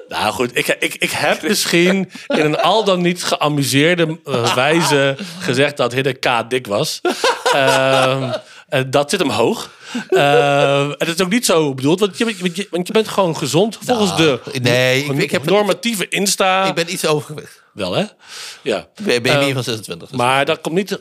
nou 0.07 0.33
goed, 0.33 0.57
ik, 0.57 0.67
ik, 0.79 0.93
ik 0.95 1.11
heb 1.11 1.41
misschien 1.41 2.11
in 2.27 2.39
een 2.45 2.57
al 2.59 2.83
dan 2.83 3.01
niet 3.01 3.23
geamuseerde 3.23 4.19
wijze 4.55 5.15
gezegd 5.39 5.77
dat 5.77 5.93
Hidde 5.93 6.13
K 6.13 6.49
dik 6.49 6.67
was. 6.67 7.01
Ehm, 7.53 8.31
en 8.69 8.89
dat 8.91 9.09
zit 9.09 9.19
hem 9.19 9.29
hoog. 9.29 9.69
Ehm, 10.09 10.89
en 10.91 10.95
dat 11.07 11.07
is 11.15 11.21
ook 11.21 11.29
niet 11.29 11.45
zo 11.45 11.73
bedoeld, 11.73 11.99
want 11.99 12.17
je, 12.17 12.23
want 12.25 12.55
je, 12.55 12.67
want 12.71 12.87
je 12.87 12.93
bent 12.93 13.07
gewoon 13.07 13.37
gezond. 13.37 13.77
Volgens 13.85 14.09
Nou, 14.17 14.39
de 14.51 14.59
nee, 14.59 15.03
ik- 15.03 15.21
ik 15.21 15.31
heb- 15.31 15.45
normatieve 15.45 16.07
Insta. 16.09 16.65
Ik 16.65 16.73
ben 16.73 16.91
iets 16.91 17.05
overgewicht. 17.05 17.63
Wel 17.75 17.93
hè? 17.93 18.03
Ja. 18.61 18.87
Ben, 19.03 19.21
ben 19.21 19.31
je 19.31 19.37
Eh, 19.37 19.43
meer 19.43 19.53
van 19.53 19.63
26. 19.63 20.09
dus- 20.09 20.17
Maar 20.17 20.45
dat 20.45 20.61
komt 20.61 20.75
niet 20.75 20.91
eh, 20.91 20.97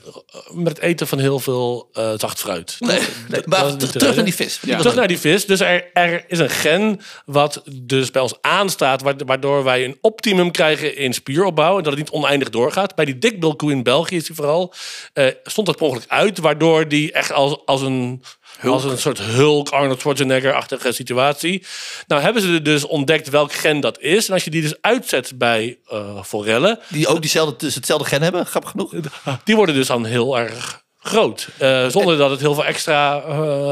met 0.52 0.68
het 0.68 0.78
eten 0.78 1.06
van 1.06 1.18
heel 1.18 1.38
veel 1.38 1.88
eh, 1.92 2.12
zacht 2.16 2.40
fruit. 2.40 2.76
nee, 2.78 3.00
maar 3.44 3.76
terug 3.76 4.14
naar 4.14 4.24
die 4.24 4.34
vis. 4.34 4.58
Terug 4.78 4.94
naar 4.94 5.08
die 5.08 5.18
vis. 5.18 5.46
Dus 5.46 5.60
er, 5.60 5.90
er 5.92 6.24
is 6.28 6.38
een 6.38 6.50
gen 6.50 7.00
wat 7.26 7.62
dus 7.72 8.10
bij 8.10 8.22
ons 8.22 8.34
aanstaat, 8.40 9.02
wa- 9.02 9.14
waardoor 9.26 9.64
wij 9.64 9.84
een 9.84 9.98
optimum 10.00 10.50
krijgen 10.50 10.96
in 10.96 11.12
spieropbouw 11.14 11.76
en 11.76 11.82
dat 11.82 11.92
het 11.92 12.00
niet 12.02 12.10
oneindig 12.10 12.50
doorgaat. 12.50 12.94
Bij 12.94 13.04
die 13.04 13.18
dikbilkoe 13.18 13.70
in 13.72 13.82
België 13.82 14.16
is 14.16 14.24
die 14.26 14.34
vooral 14.37 14.74
eh, 15.12 15.26
stond 15.44 15.66
dat 15.66 15.76
per 15.76 15.87
ongeluk 15.87 16.08
uit, 16.08 16.38
waardoor 16.38 16.88
die 16.88 17.12
echt 17.12 17.32
als, 17.32 17.56
als 17.64 17.80
een 17.80 18.22
als 18.62 18.84
een 18.84 18.98
soort 18.98 19.18
Hulk, 19.18 19.68
Arnold 19.68 20.00
Schwarzenegger-achtige 20.00 20.92
situatie. 20.92 21.66
Nou 22.06 22.22
hebben 22.22 22.42
ze 22.42 22.62
dus 22.62 22.86
ontdekt 22.86 23.28
welk 23.28 23.52
gen 23.52 23.80
dat 23.80 24.00
is. 24.00 24.28
En 24.28 24.34
als 24.34 24.44
je 24.44 24.50
die 24.50 24.62
dus 24.62 24.76
uitzet 24.80 25.32
bij 25.38 25.78
eh 25.88 26.22
forellen, 26.22 26.78
Die 26.88 27.06
ook 27.06 27.20
diezelfde, 27.20 27.56
dus 27.56 27.74
hetzelfde 27.74 28.08
gen 28.08 28.22
hebben, 28.22 28.46
grappig 28.46 28.70
genoeg. 28.70 28.94
die 29.44 29.56
worden 29.56 29.74
dus 29.74 29.86
dan 29.86 30.04
heel 30.04 30.38
erg 30.38 30.83
groot. 31.06 31.48
Eh, 31.58 31.88
zonder 31.88 32.16
dat 32.16 32.30
het 32.30 32.40
heel 32.40 32.54
veel 32.54 32.64
extra 32.64 33.18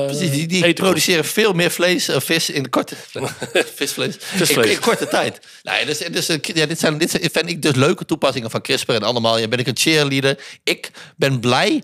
Precies, 0.07 0.31
die, 0.31 0.47
die 0.47 0.63
kost. 0.63 0.75
produceren 0.75 1.25
veel 1.25 1.53
meer 1.53 1.71
vlees, 1.71 2.09
eh, 2.09 2.21
vis 2.21 2.51
in 2.51 2.71
korte 2.71 2.95
visvlees, 3.75 4.17
Visvlees. 4.19 4.67
In, 4.67 4.73
in 4.73 4.79
korte 4.81 5.09
tijd. 5.09 5.41
Nee, 5.63 5.87
dus, 5.87 5.99
dus, 5.99 6.27
ja, 6.43 6.67
dit, 6.67 6.79
zijn, 6.79 6.99
dit 6.99 7.11
zijn- 7.11 7.31
vind 7.33 7.49
ik 7.51 7.63
dus 7.63 7.75
leuke 7.75 8.05
toepassingen 8.05 8.51
van 8.51 8.61
CRISPR 8.61 8.93
en 8.93 9.03
allemaal. 9.03 9.39
Ja, 9.39 9.49
ben 9.49 9.59
ik 9.59 9.67
een 9.67 9.77
cheerleader. 9.77 10.39
Ik 10.65 10.91
ben 11.17 11.41
blij. 11.41 11.83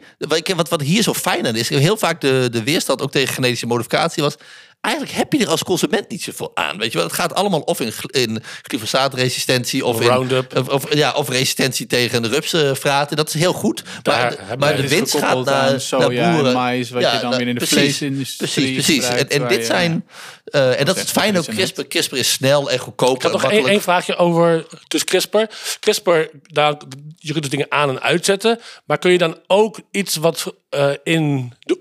Wat, 0.57 0.69
wat 0.69 0.81
hier 0.81 1.03
zo 1.03 1.15
fijn 1.15 1.47
aan 1.47 1.57
is, 1.57 1.69
heel 1.69 1.97
vaak 1.97 2.21
de, 2.21 2.49
de 2.53 2.63
weerstand 2.63 3.03
ook 3.03 3.11
tegen 3.11 3.35
genetische 3.35 3.67
modificatie 3.67 4.23
was. 4.23 4.35
Eigenlijk 4.81 5.17
heb 5.17 5.33
je 5.33 5.39
er 5.39 5.49
als 5.49 5.63
consument 5.63 6.09
niet 6.09 6.23
zoveel 6.23 6.51
aan. 6.55 6.79
Weet 6.79 6.93
je 6.93 6.99
wel, 6.99 7.07
het 7.07 7.17
gaat 7.17 7.35
allemaal 7.35 7.61
of 7.61 7.81
in, 7.81 7.93
in 8.11 8.43
glyfosaatresistentie 8.63 9.85
of, 9.85 10.01
in, 10.01 10.07
Roundup. 10.07 10.69
Of, 10.71 10.95
ja, 10.95 11.13
of 11.13 11.29
resistentie 11.29 11.87
tegen 11.87 12.23
de 12.23 12.29
rupsvraten. 12.29 13.17
Dat 13.17 13.29
is 13.29 13.35
heel 13.35 13.53
goed. 13.53 13.83
Daar 14.03 14.37
Maar, 14.49 14.59
maar 14.59 14.77
de 14.77 14.83
dus 14.83 14.91
winst 14.91 15.17
gaat 15.17 15.45
naar, 15.45 15.81
soja 15.81 16.21
naar 16.21 16.33
boeren. 16.33 16.51
en 16.51 16.57
mais, 16.57 16.91
wat 16.91 17.03
je 17.03 17.09
dan 17.11 17.21
nou, 17.23 17.37
weer 17.37 17.49
in 17.49 17.55
de 17.55 17.61
precies, 17.61 17.77
vleesindustrie 17.79 18.73
Precies, 18.73 19.07
precies. 19.07 19.25
En, 19.29 19.49
dit 19.49 19.67
zijn... 19.67 20.07
eh, 20.45 20.81
en 20.81 20.87
dat 20.87 20.97
is 20.97 21.03
het 21.03 21.11
fijne 21.11 21.39
ook. 21.39 21.45
CRISPR, 21.45 21.83
CRISPR 21.83 22.17
is 22.17 22.33
snel 22.33 22.71
en 22.71 22.79
goedkoop. 22.79 23.17
Ik 23.17 23.23
had 23.23 23.35
en 23.35 23.41
nog 23.41 23.51
één, 23.51 23.67
één 23.67 23.83
vraagje 23.83 24.17
over 24.17 24.67
dus 24.89 25.05
CRISPR. 25.05 25.43
CRISPR, 25.81 26.21
daar, 26.43 26.75
je 27.17 27.31
kunt 27.33 27.43
dus 27.43 27.51
dingen 27.51 27.67
aan 27.69 27.89
en 27.89 28.03
uitzetten. 28.03 28.61
Maar 28.85 28.99
kun 28.99 29.11
je 29.11 29.19
dan 29.19 29.39
ook 29.47 29.81
iets 29.91 30.17
wat 30.17 30.55
eh, 30.69 30.91
in 31.03 31.53
de 31.61 31.81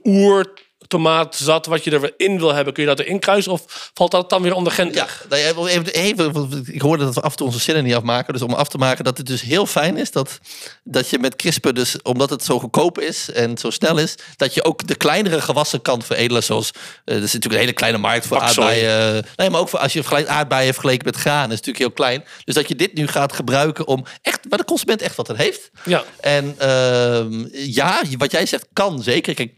oertomaat 0.94 1.36
zat, 1.36 1.66
wat 1.66 1.84
je 1.84 1.92
er 1.92 2.02
weer 2.02 2.14
in 2.18 2.40
wil 2.40 2.54
hebben, 2.54 2.74
kun 2.74 2.84
je 2.84 2.90
dat 2.90 3.00
erin 3.00 3.20
kruisen? 3.20 3.52
Of 3.52 3.92
valt 3.94 4.12
dat 4.12 4.30
dan 4.30 4.42
weer 4.42 4.54
onder 4.54 4.74
Gent? 4.74 4.94
Ja, 4.94 5.08
nou 5.30 5.42
even, 5.42 5.94
even, 5.94 6.64
ik 6.72 6.82
hoorde 6.82 7.04
dat 7.04 7.16
we 7.16 7.22
af 7.22 7.32
en 7.32 7.38
toe 7.38 7.48
onze 7.48 7.60
zinnen 7.60 7.84
niet 7.84 7.96
afmaken. 7.96 8.34
Dus 8.34 8.42
om 8.42 8.54
af 8.54 8.68
te 8.68 8.78
maken 8.78 9.04
dat 9.04 9.18
het 9.18 9.26
dus 9.26 9.42
heel 9.42 9.66
fijn 9.66 9.98
is 9.98 10.12
dat, 10.12 10.40
dat 10.84 11.10
je 11.10 11.20
met 11.20 11.36
CRISPR, 11.36 11.70
dus 11.70 12.02
omdat 12.02 12.30
het 12.30 12.44
zo 12.44 12.60
goedkoop 12.60 13.00
is 13.00 13.32
en 13.32 13.58
zo 13.58 13.70
snel 13.70 13.98
is, 13.98 14.16
dat 14.36 14.54
je 14.54 14.64
ook 14.64 14.88
de 14.88 14.96
kleinere 14.96 15.42
gewassen 15.42 15.82
kan 15.82 16.02
veredelen. 16.02 16.44
Zoals, 16.44 16.72
eh, 16.72 17.16
er 17.16 17.24
is 17.24 17.34
natuurlijk 17.34 17.54
een 17.54 17.60
hele 17.60 17.74
kleine 17.74 17.98
markt 17.98 18.28
voor 18.28 18.38
Paksoi. 18.38 18.68
aardbeien. 18.68 19.26
Nee, 19.36 19.50
maar 19.50 19.60
ook 19.60 19.70
voor 19.70 19.80
als 19.80 19.94
je 19.94 20.00
vergelijkt 20.00 20.30
aardbeien 20.30 20.74
vergeleken 20.74 21.06
met 21.06 21.16
graan, 21.16 21.44
is 21.44 21.50
natuurlijk 21.50 21.78
heel 21.78 21.92
klein. 21.92 22.24
Dus 22.44 22.56
dat 22.56 22.68
je 22.68 22.76
dit 22.76 22.94
nu 22.94 23.08
gaat 23.08 23.34
gebruiken 23.34 23.88
om 23.88 24.06
echt, 24.22 24.40
waar 24.50 24.60
de 24.60 24.66
consument 24.66 25.02
echt 25.02 25.16
wat 25.16 25.30
aan 25.30 25.36
heeft. 25.36 25.70
Ja. 25.86 26.04
En 26.20 26.56
ehm, 26.58 27.46
ja, 27.52 28.02
wat 28.18 28.32
jij 28.32 28.46
zegt 28.46 28.68
kan 28.74 29.04
zeker. 29.04 29.34
Kijk, 29.34 29.52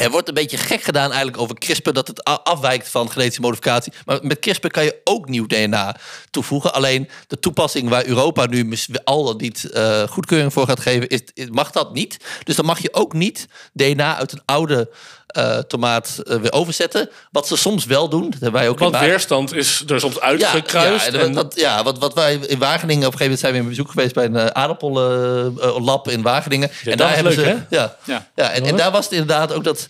Er 0.00 0.10
wordt 0.10 0.28
een 0.28 0.34
beetje 0.34 0.56
gek 0.56 0.82
gedaan 0.82 1.08
eigenlijk 1.08 1.38
over 1.42 1.54
CRISPR, 1.58 1.90
dat 1.92 2.08
het 2.08 2.24
afwijkt 2.24 2.88
van 2.88 3.10
genetische 3.10 3.40
modificatie. 3.40 3.92
Maar 4.04 4.18
met 4.22 4.38
CRISPR 4.38 4.66
kan 4.68 4.84
je 4.84 5.00
ook 5.04 5.28
nieuw 5.28 5.46
DNA 5.46 5.96
toevoegen. 6.30 6.74
Alleen 6.74 7.08
de 7.26 7.38
toepassing 7.38 7.88
waar 7.88 8.06
Europa 8.06 8.46
nu 8.46 8.76
al 9.04 9.24
dan 9.24 9.36
niet 9.36 9.64
eh, 9.70 10.02
goedkeuring 10.08 10.52
voor 10.52 10.66
gaat 10.66 10.80
geven, 10.80 11.08
is- 11.08 11.22
mag 11.50 11.70
dat 11.70 11.92
niet. 11.94 12.16
Dus 12.44 12.56
dan 12.56 12.64
mag 12.64 12.78
je 12.82 12.94
ook 12.94 13.12
niet 13.12 13.46
DNA 13.72 14.16
uit 14.16 14.32
een 14.32 14.42
oude 14.44 14.90
eh, 15.34 15.58
tomaat 15.58 16.20
eh, 16.24 16.36
weer 16.36 16.52
overzetten. 16.52 17.10
Wat 17.30 17.46
ze 17.48 17.56
soms 17.56 17.84
wel 17.84 18.08
doen. 18.08 18.22
Dat 18.30 18.40
hebben 18.40 18.52
wij 18.60 18.68
ook 18.68 18.74
in 18.74 18.80
Want 18.80 18.92
Wageningen. 18.92 19.16
weerstand 19.18 19.54
is 19.54 19.82
er 19.86 20.00
soms 20.00 20.20
uitgekruist. 20.20 21.12
Ja, 21.12 21.18
en- 21.18 21.32
dat, 21.32 21.52
ja 21.56 21.82
wat, 21.82 21.98
wat 21.98 22.14
wij 22.14 22.34
in 22.34 22.58
Wageningen, 22.58 23.06
op 23.06 23.12
een 23.12 23.18
gegeven 23.18 23.22
moment 23.22 23.40
zijn 23.40 23.52
we 23.52 23.58
in 23.58 23.68
bezoek 23.68 23.90
geweest 23.90 24.14
bij 24.14 24.24
een 24.24 24.34
uh, 24.34 24.46
aardappelenlab 24.46 26.08
in 26.08 26.22
Wageningen. 26.22 26.68
Ja, 26.84 26.90
en 26.90 26.96
dat 26.96 26.98
daar 26.98 27.08
is 27.08 27.14
hebben 27.14 27.34
leuk, 27.34 27.44
ze. 27.44 27.50
hè? 27.70 27.76
Ja, 27.82 27.96
Ja. 28.04 28.28
ja. 28.34 28.50
en, 28.50 28.64
en 28.64 28.76
daar 28.76 28.90
was 28.90 29.04
het 29.04 29.12
inderdaad 29.12 29.52
ook 29.52 29.64
dat. 29.64 29.88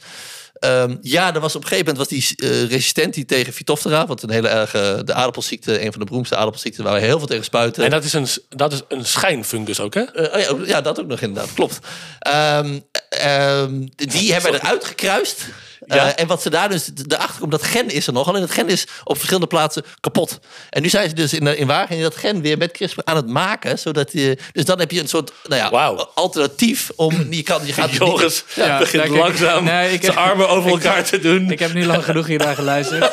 ehm, 0.61 0.97
ja, 1.01 1.35
er 1.35 1.41
was 1.41 1.55
op 1.57 1.63
een 1.63 1.69
gegeven 1.69 1.93
moment 1.95 2.11
was 2.11 2.19
die 2.37 2.37
eh, 2.51 2.69
resistentie 2.71 3.25
tegen 3.25 3.53
Phytophthora. 3.53 4.07
Wat 4.07 4.23
een 4.23 4.31
hele 4.31 4.49
erge. 4.49 5.03
De 5.05 5.15
aardappelziekte, 5.15 5.85
een 5.85 5.91
van 5.91 6.01
de 6.01 6.07
beroemdste 6.07 6.37
aardappelziekten 6.37 6.85
waar 6.85 6.95
we 6.95 7.01
heel 7.01 7.19
veel 7.19 7.27
tegen 7.27 7.45
spuiten. 7.45 7.85
en 7.85 7.91
dat 7.91 8.05
is, 8.05 8.13
een, 8.13 8.27
dat 8.49 8.73
is 8.73 8.81
een 8.89 9.05
schijnfungus 9.07 9.81
ook, 9.81 9.95
hè? 9.95 10.01
Eh, 10.03 10.35
oh 10.35 10.41
ja, 10.41 10.49
ook- 10.49 10.67
ja, 10.67 10.81
dat 10.81 11.01
ook 11.01 11.07
nog 11.07 11.21
inderdaad, 11.21 11.53
klopt. 11.55 11.79
Ehm, 12.19 12.79
ehm, 13.19 13.87
die 13.97 14.33
hebben 14.33 14.53
we 14.53 14.59
eruit 14.63 14.85
gekruist. 14.85 15.45
Eh, 15.87 15.97
Ja. 15.97 16.17
en 16.17 16.27
wat 16.27 16.43
ze 16.43 16.51
daar 16.51 16.69
dus 16.69 16.91
erachter 17.09 17.39
komt, 17.41 17.51
dat 17.51 17.63
gen 17.63 17.89
is 17.91 18.07
er 18.07 18.13
nog. 18.13 18.29
Alleen 18.29 18.41
dat 18.41 18.51
gen 18.51 18.69
is 18.69 18.87
op 19.05 19.15
verschillende 19.15 19.47
plaatsen 19.47 19.85
kapot. 20.01 20.39
En 20.71 20.83
nu 20.83 20.89
zijn 20.89 21.09
ze 21.09 21.15
dus 21.15 21.33
in, 21.35 21.57
in 21.59 21.67
Wageningen 21.67 22.03
dat 22.11 22.17
gen 22.17 22.41
weer 22.41 22.59
met 22.59 22.73
CRISPR 22.73 23.01
aan 23.05 23.17
het 23.17 23.27
maken. 23.27 23.79
Zodat 23.79 24.13
je, 24.13 24.39
dus 24.53 24.65
dan 24.65 24.79
heb 24.79 24.91
je 24.91 25.01
een 25.01 25.09
soort 25.09 25.33
nou 25.49 25.61
ja, 25.63 25.71
Wauw. 25.71 26.11
alternatief 26.15 26.91
om. 26.97 27.27
Je, 27.33 27.43
kan, 27.43 27.67
je 27.67 27.73
gaat 27.73 27.91
Joris 27.97 28.45
niet- 28.57 28.67
Ja, 28.67 28.79
begint 28.79 29.09
langzaam 29.09 29.65
nee, 29.65 29.93
ik- 29.93 30.05
zijn 30.05 30.17
armen 30.17 30.49
over 30.49 30.71
elkaar 30.71 31.05
te 31.05 31.19
doen. 31.19 31.51
Ik 31.51 31.59
heb 31.59 31.73
nu 31.73 31.85
lang 31.87 32.05
genoeg 32.05 32.27
hiernaar 32.27 32.55
geluisterd. 32.55 33.13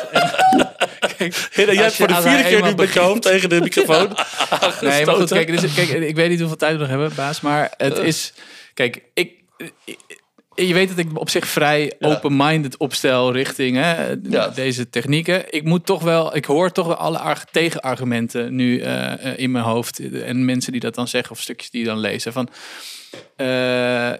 En, 1.18 1.18
kijk, 1.18 1.48
jij 1.54 1.66
als 1.68 1.76
hebt 1.76 1.94
voor 1.94 2.06
je- 2.08 2.12
de 2.12 2.14
als 2.14 2.24
vierde 2.24 2.42
keer 2.42 2.62
nu 2.62 2.74
met 2.74 2.92
je 2.92 3.00
hoofd 3.00 3.22
tegen 3.22 3.48
de 3.48 3.60
microfoon 3.60 4.08
Nee, 4.80 5.06
maar 5.06 5.14
goed, 5.14 5.28
kijk, 5.30 5.60
dus, 5.60 5.74
kijk, 5.74 5.88
ik 5.88 6.14
weet 6.16 6.28
niet 6.28 6.38
hoeveel 6.38 6.56
tijd 6.56 6.72
we 6.72 6.78
nog 6.78 6.88
hebben, 6.88 7.12
baas. 7.14 7.40
Maar 7.40 7.72
het 7.76 7.98
is... 7.98 8.32
Kijk, 8.74 9.02
ik... 9.14 9.30
je 10.54 10.74
weet 10.74 10.88
dat 10.88 10.98
ik 10.98 11.18
op 11.18 11.30
zich 11.30 11.46
vrij 11.46 11.92
Ja. 11.98 12.08
open-minded 12.08 12.76
opstel 12.76 13.32
richting 13.32 13.76
hè, 13.76 14.14
Ja. 14.22 14.48
deze 14.48 14.90
technieken. 14.90 15.44
Ik 15.52 15.64
moet 15.64 15.86
toch 15.86 16.02
wel, 16.02 16.36
ik 16.36 16.44
hoor 16.44 16.72
toch 16.72 16.86
wel 16.86 16.96
alle 16.96 17.18
arg- 17.18 17.44
tegenargumenten 17.50 18.54
nu 18.54 18.80
eh, 18.80 19.26
eh, 19.26 19.38
in 19.38 19.50
mijn 19.50 19.64
hoofd. 19.64 19.98
En 20.12 20.44
mensen 20.44 20.72
die 20.72 20.80
dat 20.80 20.94
dan 20.94 21.08
zeggen 21.08 21.32
of 21.32 21.40
stukjes 21.40 21.70
die 21.70 21.84
dan 21.84 21.98
lezen. 21.98 22.32
Van, 22.32 22.48
eh, 23.36 23.46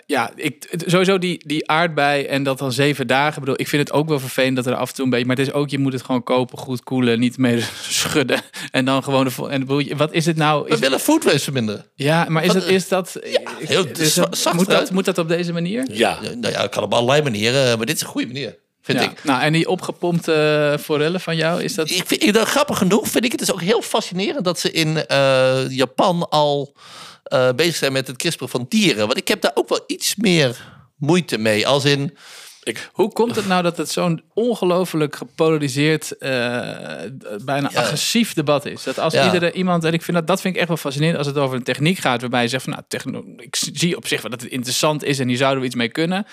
ja, 0.07 0.33
ik, 0.37 0.67
het- 0.71 0.85
sowieso 0.87 1.19
die, 1.19 1.43
die 1.47 1.69
aardbei 1.71 2.25
en 2.25 2.43
dat 2.43 2.59
dan 2.59 2.73
zeven 2.73 3.07
dagen. 3.07 3.41
Bedoel, 3.41 3.61
ik 3.61 3.69
vind 3.69 3.89
het 3.89 3.97
ook 3.97 4.09
wel 4.09 4.19
vervelend 4.21 4.57
dat 4.57 4.67
er 4.67 4.75
af 4.75 4.89
en 4.89 4.95
toe 4.95 5.05
een 5.05 5.11
beetje. 5.11 5.27
Maar 5.27 5.37
het 5.37 5.47
is 5.47 5.53
ook, 5.53 5.69
je 5.71 5.79
moet 5.79 5.93
het 5.93 6.03
gewoon 6.03 6.23
kopen, 6.23 6.59
goed 6.59 6.83
koelen, 6.83 7.21
niet 7.21 7.39
mee 7.39 7.65
schudden. 8.01 8.41
En 8.71 8.85
dan 8.85 9.03
gewoon 9.03 9.25
de. 9.25 9.49
En 9.49 9.61
bedoel, 9.61 9.97
wat 9.97 10.13
is 10.13 10.27
het 10.27 10.37
nou? 10.37 10.65
We 10.65 10.71
Is, 10.71 10.79
willen 10.79 11.01
food 11.01 11.25
waste 11.25 11.41
verminderen. 11.41 11.85
ja, 11.95 12.27
maar 12.29 12.43
is 12.45 12.53
Wat, 12.53 12.63
dat. 12.63 12.71
Is 12.71 12.89
dat 12.89 13.17
heel 13.59 13.87
zacht 14.31 14.53
moet, 14.57 14.71
dat, 14.71 14.91
moet 14.91 15.05
dat 15.05 15.19
op 15.19 15.29
deze 15.29 15.53
manier? 15.53 15.85
Ja, 15.93 16.19
Nou 16.21 16.53
ja, 16.53 16.61
het 16.63 16.71
kan 16.71 16.83
op 16.83 16.95
allerlei 16.95 17.23
manieren. 17.23 17.77
Maar 17.77 17.87
dit 17.87 17.95
is 17.97 18.01
een 18.03 18.07
goede 18.09 18.27
manier, 18.27 18.59
vind 18.83 18.99
Ja. 19.01 19.11
ik. 19.11 19.25
Nou, 19.25 19.43
en 19.43 19.53
die 19.53 19.69
opgepompte 19.69 20.79
forellen 20.83 21.21
van 21.21 21.37
jou, 21.37 21.63
is 21.63 21.75
dat. 21.75 21.91
Ik 21.91 22.03
vind, 22.07 22.23
ik- 22.23 22.37
grappig 22.37 22.79
genoeg 22.79 23.09
vind 23.09 23.25
ik 23.25 23.31
het 23.31 23.41
dus 23.41 23.53
ook 23.53 23.61
heel 23.63 23.83
fascinerend 23.83 24.45
dat 24.45 24.59
ze 24.59 24.71
in 24.71 25.07
eh, 25.07 25.69
Japan 25.69 26.29
al 26.29 26.75
eh, 27.23 27.49
bezig 27.57 27.77
zijn 27.77 27.93
met 27.93 28.07
het 28.07 28.17
CRISPR 28.17 28.45
van 28.47 28.67
dieren. 28.69 29.07
Want 29.07 29.19
ik 29.19 29.29
heb 29.29 29.41
daar 29.41 29.51
ook 29.55 29.69
wel 29.69 29.85
iets 29.87 30.17
meer 30.17 30.65
moeite 30.97 31.39
mee. 31.39 31.67
Als 31.67 31.85
in, 31.85 32.17
ik, 32.63 32.89
Hoe 32.93 33.13
komt 33.13 33.37
het 33.37 33.47
nou 33.47 33.63
dat 33.63 33.77
het 33.77 33.91
zo'n 33.91 34.23
ongelooflijk 34.35 35.17
gepolariseerd, 35.17 36.19
eh, 36.19 36.31
bijna 37.45 37.69
Ja. 37.73 37.81
agressief 37.81 38.35
debat 38.35 38.67
is? 38.67 38.83
Dat 38.83 38.99
als 38.99 39.13
Ja. 39.15 39.25
iedere 39.25 39.53
iemand, 39.53 39.85
en 39.85 39.93
ik 39.93 40.03
vind 40.03 40.17
dat, 40.17 40.27
dat 40.27 40.41
vind 40.41 40.55
ik 40.55 40.59
echt 40.61 40.69
wel 40.69 40.79
fascinerend 40.79 41.19
als 41.19 41.27
het 41.27 41.37
over 41.39 41.57
een 41.57 41.63
techniek 41.63 41.99
gaat, 41.99 42.21
waarbij 42.21 42.43
je 42.43 42.49
zegt 42.49 42.63
van 42.65 42.73
nou, 42.73 42.85
techno, 42.89 43.25
ik 43.37 43.57
zie 43.73 43.97
op 43.97 44.07
zich 44.07 44.23
wel 44.23 44.31
dat 44.31 44.41
het 44.41 44.51
interessant 44.51 45.05
is 45.05 45.19
en 45.19 45.29
hier 45.29 45.37
zouden 45.37 45.61
we 45.61 45.67
iets 45.67 45.75
mee 45.77 45.89
kunnen. 45.89 46.27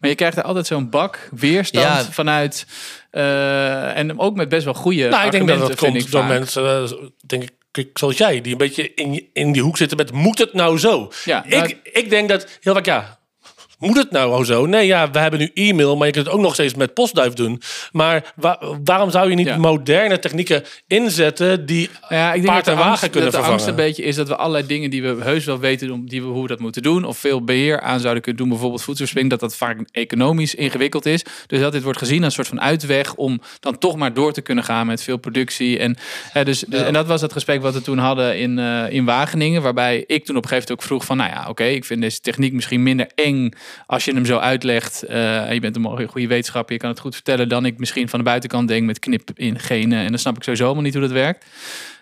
Maar 0.00 0.10
je 0.10 0.16
krijgt 0.16 0.36
er 0.36 0.42
altijd 0.42 0.66
zo'n 0.66 0.90
bak 0.90 1.28
weerstand 1.36 1.84
Ja. 1.86 2.04
vanuit, 2.12 2.66
eh, 3.10 3.96
en 3.96 4.18
ook 4.18 4.34
met 4.36 4.48
best 4.48 4.64
wel 4.64 4.74
goede 4.74 5.08
nou, 5.08 5.24
ik 5.26 5.30
denk 5.32 5.48
dat 5.48 5.58
dat 5.58 5.76
komt 5.76 5.94
ik 5.96 6.10
door 6.10 6.20
vaak. 6.20 6.30
mensen, 6.30 6.82
eh, 6.82 6.92
denk 7.26 7.42
ik, 7.42 7.50
zoals 7.98 8.16
jij, 8.16 8.40
die 8.40 8.52
een 8.52 8.58
beetje 8.58 8.94
in, 8.94 9.28
in 9.32 9.52
die 9.52 9.62
hoek 9.62 9.76
zitten 9.76 9.96
met 9.96 10.12
moet 10.12 10.38
het 10.38 10.52
nou 10.52 10.78
zo? 10.78 11.12
Ja, 11.24 11.44
nou- 11.48 11.64
ik, 11.64 11.76
ik 11.92 12.10
denk 12.10 12.28
dat 12.28 12.46
heel 12.60 12.74
vaak, 12.74 12.86
ja, 12.86 13.18
moet 13.80 13.96
het 13.96 14.10
nou 14.10 14.44
zo? 14.44 14.66
Nee, 14.66 14.86
ja, 14.86 15.10
we 15.10 15.18
hebben 15.18 15.40
nu 15.40 15.50
e-mail, 15.54 15.96
maar 15.96 16.06
je 16.06 16.12
kunt 16.12 16.26
het 16.26 16.34
ook 16.34 16.40
nog 16.40 16.54
steeds 16.54 16.74
met 16.74 16.94
postduif 16.94 17.32
doen. 17.32 17.60
Maar 17.92 18.32
wa- 18.36 18.60
waarom 18.84 19.10
zou 19.10 19.28
je 19.30 19.34
niet 19.34 19.46
Ja. 19.46 19.56
moderne 19.56 20.18
technieken 20.18 20.62
inzetten 20.86 21.66
die 21.66 21.88
Ja, 22.08 22.28
ik 22.28 22.34
denk 22.34 22.46
paard 22.52 22.64
dat 22.64 22.74
en 22.74 22.80
wagen 22.80 22.90
angst, 22.92 23.10
kunnen 23.10 23.30
dat 23.32 23.40
de 23.40 23.46
angst 23.46 23.64
vervangen? 23.64 23.80
een 23.84 23.88
beetje 23.88 24.02
is 24.02 24.16
dat 24.16 24.28
we 24.28 24.36
allerlei 24.36 24.66
dingen 24.66 24.90
die 24.90 25.02
we 25.02 25.22
heus 25.22 25.44
wel 25.44 25.58
weten 25.58 26.06
die 26.06 26.22
we, 26.22 26.28
hoe 26.28 26.42
we 26.42 26.48
dat 26.48 26.58
moeten 26.60 26.82
doen, 26.82 27.04
of 27.04 27.18
veel 27.18 27.44
beheer 27.44 27.80
aan 27.80 28.00
zouden 28.00 28.22
kunnen 28.22 28.40
doen, 28.40 28.50
bijvoorbeeld 28.50 28.82
voedselverspilling, 28.82 29.30
dat 29.30 29.40
dat 29.40 29.56
vaak 29.56 29.78
economisch 29.92 30.54
ingewikkeld 30.54 31.06
is. 31.06 31.24
Dus 31.46 31.60
dat 31.60 31.72
dit 31.72 31.82
wordt 31.82 31.98
gezien 31.98 32.16
als 32.24 32.36
een 32.38 32.44
soort 32.44 32.58
van 32.58 32.66
uitweg 32.68 33.14
om 33.14 33.40
dan 33.60 33.78
toch 33.78 33.96
maar 33.96 34.14
door 34.14 34.32
te 34.32 34.40
kunnen 34.40 34.64
gaan 34.64 34.86
met 34.86 35.02
veel 35.02 35.16
productie. 35.16 35.78
En, 35.78 35.96
hè, 36.32 36.44
dus, 36.44 36.64
dus- 36.68 36.82
en 36.82 36.92
dat 36.92 37.06
was 37.06 37.20
het 37.20 37.32
gesprek 37.32 37.62
wat 37.62 37.74
we 37.74 37.82
toen 37.82 37.98
hadden 37.98 38.38
in, 38.38 38.58
eh, 38.58 38.84
in 38.90 39.04
Wageningen, 39.04 39.62
waarbij 39.62 40.04
ik 40.06 40.24
toen 40.24 40.36
op 40.36 40.42
een 40.42 40.48
gegeven 40.48 40.68
moment 40.68 40.70
ook 40.70 40.82
vroeg 40.82 41.04
van, 41.04 41.16
nou 41.16 41.30
ja, 41.30 41.48
oké, 41.48 41.64
ik 41.64 41.84
vind 41.84 42.00
deze 42.00 42.20
techniek 42.20 42.52
misschien 42.52 42.82
minder 42.82 43.10
eng 43.14 43.50
als 43.86 44.04
je 44.04 44.12
hem 44.12 44.24
zo 44.24 44.38
uitlegt. 44.38 45.02
en 45.02 45.54
je 45.54 45.60
bent 45.60 45.76
een 45.76 45.82
mooie, 45.82 46.08
goede 46.08 46.26
wetenschapper, 46.26 46.72
je 46.74 46.80
kan 46.80 46.90
het 46.90 47.00
goed 47.00 47.14
vertellen 47.14 47.48
dan 47.48 47.64
ik 47.64 47.78
misschien 47.78 48.08
van 48.08 48.18
de 48.18 48.24
buitenkant 48.24 48.68
denk 48.68 48.86
met 48.86 48.98
knip 48.98 49.30
in 49.34 49.58
genen. 49.58 49.98
En 49.98 50.08
dan 50.08 50.18
snap 50.18 50.36
ik 50.36 50.42
sowieso 50.42 50.62
helemaal 50.62 50.84
niet 50.84 50.94
hoe 50.94 51.02
dat 51.02 51.12
werkt. 51.12 51.46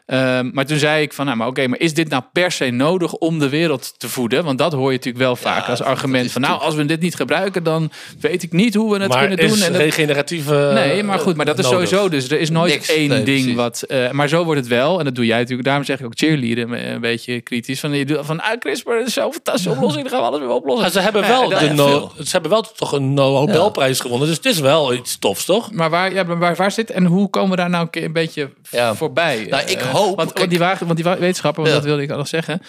Ehm, 0.09 0.51
maar 0.53 0.67
toen 0.67 0.79
zei 0.79 1.03
ik 1.03 1.13
van, 1.13 1.25
nou, 1.25 1.37
maar 1.37 1.47
oké, 1.47 1.67
maar 1.67 1.79
is 1.79 1.95
dit 1.95 2.09
nou 2.09 2.23
per 2.33 2.51
se 2.53 2.71
nodig 2.71 3.13
om 3.15 3.39
de 3.39 3.49
wereld 3.49 3.95
te 3.99 4.09
voeden? 4.09 4.45
Want 4.45 4.59
dat 4.59 4.73
hoor 4.73 4.91
je 4.91 4.97
natuurlijk 4.97 5.25
wel 5.25 5.37
vaak 5.37 5.69
als 5.69 5.83
argument 5.83 6.25
is 6.25 6.33
van, 6.33 6.41
nou, 6.41 6.61
als 6.61 6.75
we 6.75 6.85
dit 6.85 7.01
niet 7.01 7.15
gebruiken, 7.15 7.63
dan 7.63 7.91
weet 8.21 8.43
ik 8.43 8.53
niet 8.53 8.75
hoe 8.75 8.93
we 8.95 8.99
het 9.03 9.09
maar 9.09 9.19
kunnen 9.27 9.39
is 9.39 9.53
doen. 9.53 9.63
En 9.63 9.73
dat- 9.73 9.81
regeneratieve 9.81 10.71
Nee, 10.75 11.03
maar 11.03 11.19
goed, 11.19 11.37
maar 11.37 11.47
dat 11.47 11.59
is 11.59 11.65
nodig? 11.71 11.89
sowieso 11.89 12.09
dus. 12.09 12.31
Er 12.31 12.41
is 12.41 12.51
nooit 12.51 12.73
Niks. 12.73 12.89
één 12.89 13.09
Nee, 13.09 13.23
ding 13.23 13.39
precies. 13.41 13.55
wat... 13.55 13.83
eh, 13.83 14.11
maar 14.11 14.29
zo 14.29 14.45
wordt 14.45 14.61
het 14.61 14.69
wel. 14.69 14.99
En 14.99 15.05
dat 15.05 15.15
doe 15.15 15.27
jij 15.27 15.39
natuurlijk. 15.39 15.65
Daarom 15.67 15.85
zeg 15.85 16.01
ik 16.01 16.07
ook 16.07 16.13
cheerleader 16.17 16.91
een 16.93 17.01
beetje 17.01 17.41
kritisch. 17.41 17.81
Van, 17.81 17.91
je 17.93 18.05
doet 18.05 18.19
van 18.23 18.41
ah, 18.41 18.59
CRISPR 18.59 18.91
is 19.07 19.13
zo'n 19.13 19.33
fantastische 19.33 19.71
oplossing. 19.71 20.03
Dan 20.03 20.13
gaan 20.13 20.21
we 20.21 20.27
alles 20.27 20.41
weer 20.47 20.55
oplossen. 20.57 20.91
Ze 20.91 21.01
hebben 21.01 21.23
wel, 21.23 21.49
de 21.49 21.71
no- 21.75 22.13
ze 22.25 22.29
hebben 22.31 22.51
wel 22.51 22.63
toch 22.77 22.93
een 22.93 23.15
Nobelprijs 23.15 24.01
gewonnen. 24.01 24.27
Dus 24.29 24.37
het 24.37 24.47
is 24.47 24.59
wel 24.61 24.95
iets 24.95 25.19
tofs, 25.19 25.45
toch? 25.45 25.73
Maar 25.73 25.91
waar, 25.91 26.13
ja, 26.13 26.23
maar 26.23 26.39
waar, 26.39 26.57
waar 26.57 26.73
zit 26.73 26.91
en 26.91 27.05
hoe 27.05 27.29
komen 27.31 27.51
we 27.51 27.57
daar 27.57 27.71
nou 27.71 27.83
een, 27.85 27.91
keer 27.91 28.05
een 28.05 28.13
beetje 28.13 28.51
voorbij? 28.95 29.47
Nou, 29.51 29.63
ik 29.67 29.81
Eh, 29.81 29.91
hoop- 29.99 30.17
Want, 30.17 30.39
want 30.39 30.51
die, 30.51 30.59
want 30.59 30.97
die 30.97 31.05
wetenschapper, 31.05 31.63
want 31.63 31.75
Ja. 31.75 31.81
dat 31.81 31.85
wilde 31.89 32.03
ik 32.03 32.11
al 32.11 32.17
nog 32.17 32.29
zeggen, 32.29 32.61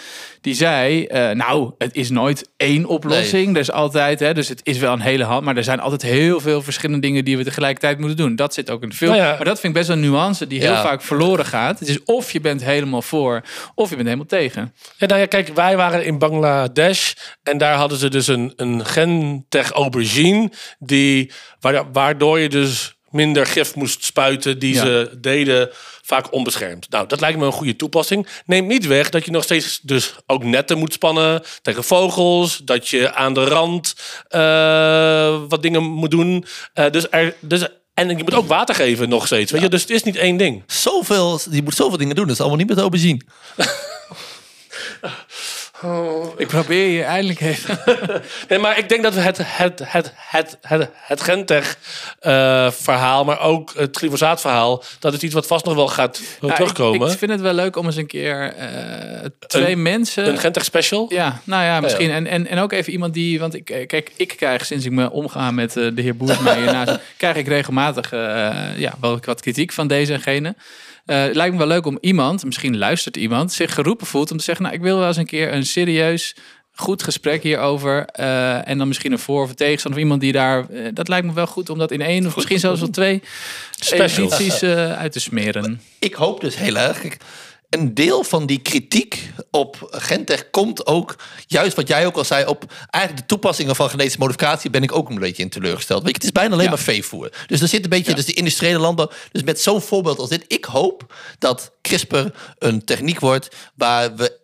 die 0.42 0.54
zei: 0.54 1.06
eh, 1.06 1.30
Nou, 1.30 1.72
het 1.78 1.96
is 1.96 2.10
nooit 2.10 2.50
één 2.58 2.86
oplossing. 2.86 3.54
Er 3.56 3.62
is 3.62 3.72
altijd, 3.72 4.20
hè, 4.20 4.34
dus 4.34 4.48
het 4.48 4.60
is 4.64 4.78
wel 4.78 4.94
een 4.94 5.00
hele 5.00 5.24
hand, 5.24 5.44
maar 5.46 5.58
er 5.58 5.64
zijn 5.64 5.80
altijd 5.80 6.02
heel 6.02 6.40
veel 6.40 6.62
verschillende 6.62 7.02
dingen 7.08 7.26
die 7.26 7.38
we 7.38 7.44
tegelijkertijd 7.44 7.98
moeten 8.00 8.18
doen. 8.18 8.36
Dat 8.36 8.54
zit 8.54 8.70
ook 8.70 8.84
in 8.84 8.90
de 8.90 8.96
film. 8.96 9.12
Nou 9.12 9.24
ja. 9.24 9.30
Maar 9.36 9.46
dat 9.46 9.60
vind 9.60 9.74
ik 9.74 9.74
best 9.74 9.88
wel 9.88 9.98
een 9.98 10.10
nuance 10.12 10.48
die 10.48 10.60
heel 10.60 10.76
vaak 10.76 11.02
verloren 11.02 11.46
gaat. 11.46 11.80
Het 11.80 11.88
is 11.88 12.04
of 12.04 12.32
je 12.32 12.40
bent 12.42 12.64
helemaal 12.64 13.02
voor, 13.02 13.42
of 13.76 13.90
je 13.90 13.96
bent 13.96 14.08
helemaal 14.08 14.28
tegen. 14.28 14.74
Ja, 14.98 15.08
nou 15.08 15.20
ja, 15.20 15.26
kijk, 15.26 15.48
wij 15.56 15.78
waren 15.78 16.06
in 16.06 16.18
Bangladesh 16.18 17.14
en 17.44 17.58
daar 17.58 17.76
hadden 17.76 17.98
ze 17.98 18.10
dus 18.10 18.28
een, 18.28 18.54
een 18.56 18.86
gentech 18.86 19.72
aubergine, 19.72 20.52
die, 20.80 21.32
wa- 21.60 21.92
waardoor 21.92 22.40
je 22.40 22.50
dus 22.50 22.98
minder 23.12 23.46
gif 23.46 23.76
moest 23.76 24.04
spuiten 24.04 24.60
die 24.60 24.74
Ja. 24.74 24.82
ze 24.82 25.18
deden, 25.18 25.70
vaak 26.02 26.34
onbeschermd. 26.34 26.90
Nou, 26.90 27.08
dat 27.08 27.20
lijkt 27.20 27.38
me 27.40 27.46
een 27.46 27.52
goede 27.52 27.76
toepassing. 27.76 28.28
Neemt 28.46 28.68
niet 28.68 28.88
weg 28.88 29.10
dat 29.10 29.26
je 29.26 29.32
nog 29.32 29.44
steeds 29.44 29.80
dus 29.82 30.16
ook 30.26 30.44
netten 30.44 30.78
moet 30.78 30.94
spannen 30.94 31.44
tegen 31.62 31.84
vogels, 31.84 32.58
dat 32.64 32.88
je 32.88 33.14
aan 33.14 33.34
de 33.34 33.44
rand 33.44 33.94
eh, 34.28 35.42
wat 35.48 35.62
dingen 35.62 35.84
moet 35.84 36.12
doen. 36.12 36.46
Eh, 36.74 36.92
dus 36.92 37.06
er, 37.10 37.36
dus, 37.40 37.68
en 37.94 38.08
je 38.18 38.24
moet 38.24 38.34
ook 38.34 38.48
water 38.48 38.76
geven 38.76 39.10
nog 39.10 39.26
steeds, 39.26 39.52
weet 39.52 39.62
je? 39.62 39.70
Dus 39.70 39.82
het 39.82 39.90
is 39.90 40.04
niet 40.04 40.16
één 40.16 40.38
ding. 40.38 40.64
zoveel, 40.68 41.40
je 41.52 41.64
moet 41.64 41.76
zoveel 41.76 41.98
dingen 41.98 42.16
doen. 42.16 42.26
Dat 42.26 42.34
is 42.34 42.40
allemaal 42.40 42.58
niet 42.60 42.70
met 42.70 42.78
aubergine. 42.78 43.22
Ik 46.38 46.48
probeer 46.48 46.88
je 46.88 47.04
eindelijk 47.04 47.40
even. 47.42 47.80
Nee, 48.50 48.60
maar 48.60 48.78
ik 48.78 48.90
denk 48.90 49.04
dat 49.04 49.14
we 49.14 49.20
het, 49.20 49.38
het, 49.38 49.82
het, 49.86 50.14
het, 50.16 50.58
het, 50.62 50.90
het 50.94 51.22
Gentech 51.22 51.78
eh, 52.20 52.72
verhaal, 52.72 53.24
maar 53.26 53.40
ook 53.40 53.74
het 53.76 53.98
glyfosaat 53.98 54.42
verhaal, 54.42 54.84
dat 55.00 55.14
is 55.14 55.20
iets 55.20 55.34
wat 55.34 55.48
vast 55.48 55.66
nog 55.66 55.76
wel 55.76 55.88
gaat 55.88 56.22
Ja, 56.42 56.54
terugkomen. 56.54 57.08
Ik, 57.08 57.14
ik 57.14 57.18
vind 57.18 57.32
het 57.32 57.42
wel 57.42 57.54
leuk 57.54 57.76
om 57.76 57.86
eens 57.86 57.96
een 57.96 58.08
keer 58.08 58.54
eh, 58.54 58.68
twee 59.48 59.72
Een- 59.72 59.82
mensen. 59.82 60.28
een 60.28 60.38
Gentech 60.38 60.64
special. 60.64 61.06
Ja, 61.14 61.42
nou 61.44 61.64
ja, 61.64 61.80
misschien. 61.80 62.12
En, 62.12 62.28
en, 62.28 62.48
en 62.48 62.60
ook 62.60 62.72
even 62.72 62.92
iemand 62.92 63.14
die, 63.14 63.40
want 63.40 63.54
ik, 63.54 63.70
eh, 63.70 63.88
kijk, 63.88 64.12
ik 64.16 64.34
krijg 64.38 64.66
sinds 64.66 64.86
ik 64.86 64.92
me 64.92 65.12
omga 65.12 65.52
met 65.52 65.78
eh, 65.78 65.88
de 65.94 66.02
heer 66.02 66.16
hiernaast, 66.56 67.00
krijg 67.18 67.36
ik 67.36 67.48
regelmatig 67.48 68.12
eh, 68.12 68.20
ja, 68.78 68.94
wel 69.02 69.20
wat 69.26 69.42
kritiek 69.42 69.72
van 69.72 69.88
deze 69.88 70.14
en 70.14 70.22
gene. 70.22 70.56
Eh, 71.10 71.22
het 71.22 71.36
lijkt 71.36 71.52
me 71.52 71.58
wel 71.60 71.68
leuk 71.68 71.86
om 71.86 71.98
iemand, 72.02 72.46
misschien 72.46 72.78
luistert 72.78 73.18
iemand, 73.18 73.52
zich 73.54 73.74
geroepen 73.74 74.08
voelt 74.08 74.32
om 74.32 74.38
te 74.38 74.44
zeggen, 74.44 74.64
nou, 74.66 74.76
ik 74.78 74.82
wil 74.82 74.98
wel 74.98 75.08
eens 75.08 75.18
een 75.18 75.26
keer 75.26 75.54
een 75.54 75.66
serieus 75.66 76.36
goed 76.74 77.04
gesprek 77.04 77.44
hierover. 77.44 78.06
eh, 78.06 78.68
en 78.68 78.78
dan 78.78 78.88
misschien 78.88 79.12
een 79.12 79.20
voor- 79.20 79.44
of 79.44 79.50
een 79.50 79.56
tegenstander 79.56 80.00
of 80.00 80.06
iemand 80.06 80.22
die 80.22 80.32
daar... 80.32 80.70
eh, 80.70 80.88
dat 80.94 81.08
lijkt 81.08 81.26
me 81.26 81.34
wel 81.34 81.48
goed 81.48 81.70
om 81.70 81.78
dat 81.78 81.92
in 81.92 82.02
één 82.02 82.26
of 82.26 82.36
misschien 82.36 82.60
zelfs 82.60 82.80
wel 82.80 82.90
twee 82.90 83.22
Specials. 83.80 84.34
edities 84.34 84.62
eh, 84.62 84.94
uit 84.98 85.12
te 85.12 85.20
smeren. 85.20 85.82
Ik 86.00 86.14
hoop 86.14 86.42
dus 86.42 86.56
heel 86.58 86.76
erg. 86.78 87.00
Kijk, 87.02 87.18
een 87.70 87.94
deel 87.94 88.24
van 88.24 88.46
die 88.46 88.60
kritiek 88.60 89.32
op 89.52 89.88
Gentech 89.92 90.50
komt 90.50 90.86
ook, 90.86 91.16
juist 91.48 91.76
wat 91.76 91.88
jij 91.88 92.06
ook 92.06 92.16
al 92.16 92.26
zei, 92.26 92.46
op 92.46 92.74
eigenlijk 92.90 93.28
de 93.28 93.34
toepassingen 93.36 93.76
van 93.76 93.90
genetische 93.90 94.20
modificatie 94.20 94.70
ben 94.70 94.84
ik 94.84 94.96
ook 94.96 95.10
een 95.10 95.20
beetje 95.20 95.44
in 95.44 95.50
teleurgesteld. 95.50 96.00
Weet 96.04 96.10
je, 96.12 96.16
het 96.16 96.24
is 96.24 96.32
bijna 96.32 96.52
alleen 96.54 96.64
Ja. 96.64 96.70
maar 96.70 96.80
veevoer. 96.80 97.30
Dus 97.48 97.62
er 97.62 97.68
zit 97.68 97.84
een 97.84 97.90
beetje, 97.90 98.14
dus 98.14 98.26
de 98.26 98.34
industriële 98.34 98.80
landbouw. 98.80 99.10
Dus 99.32 99.44
met 99.44 99.62
zo'n 99.62 99.82
voorbeeld 99.82 100.20
als 100.20 100.30
dit, 100.30 100.44
ik 100.48 100.66
hoop 100.66 101.14
dat 101.40 101.72
CRISPR 101.82 102.26
een 102.58 102.86
techniek 102.86 103.20
wordt 103.20 103.56
waar 103.76 104.16
we 104.16 104.39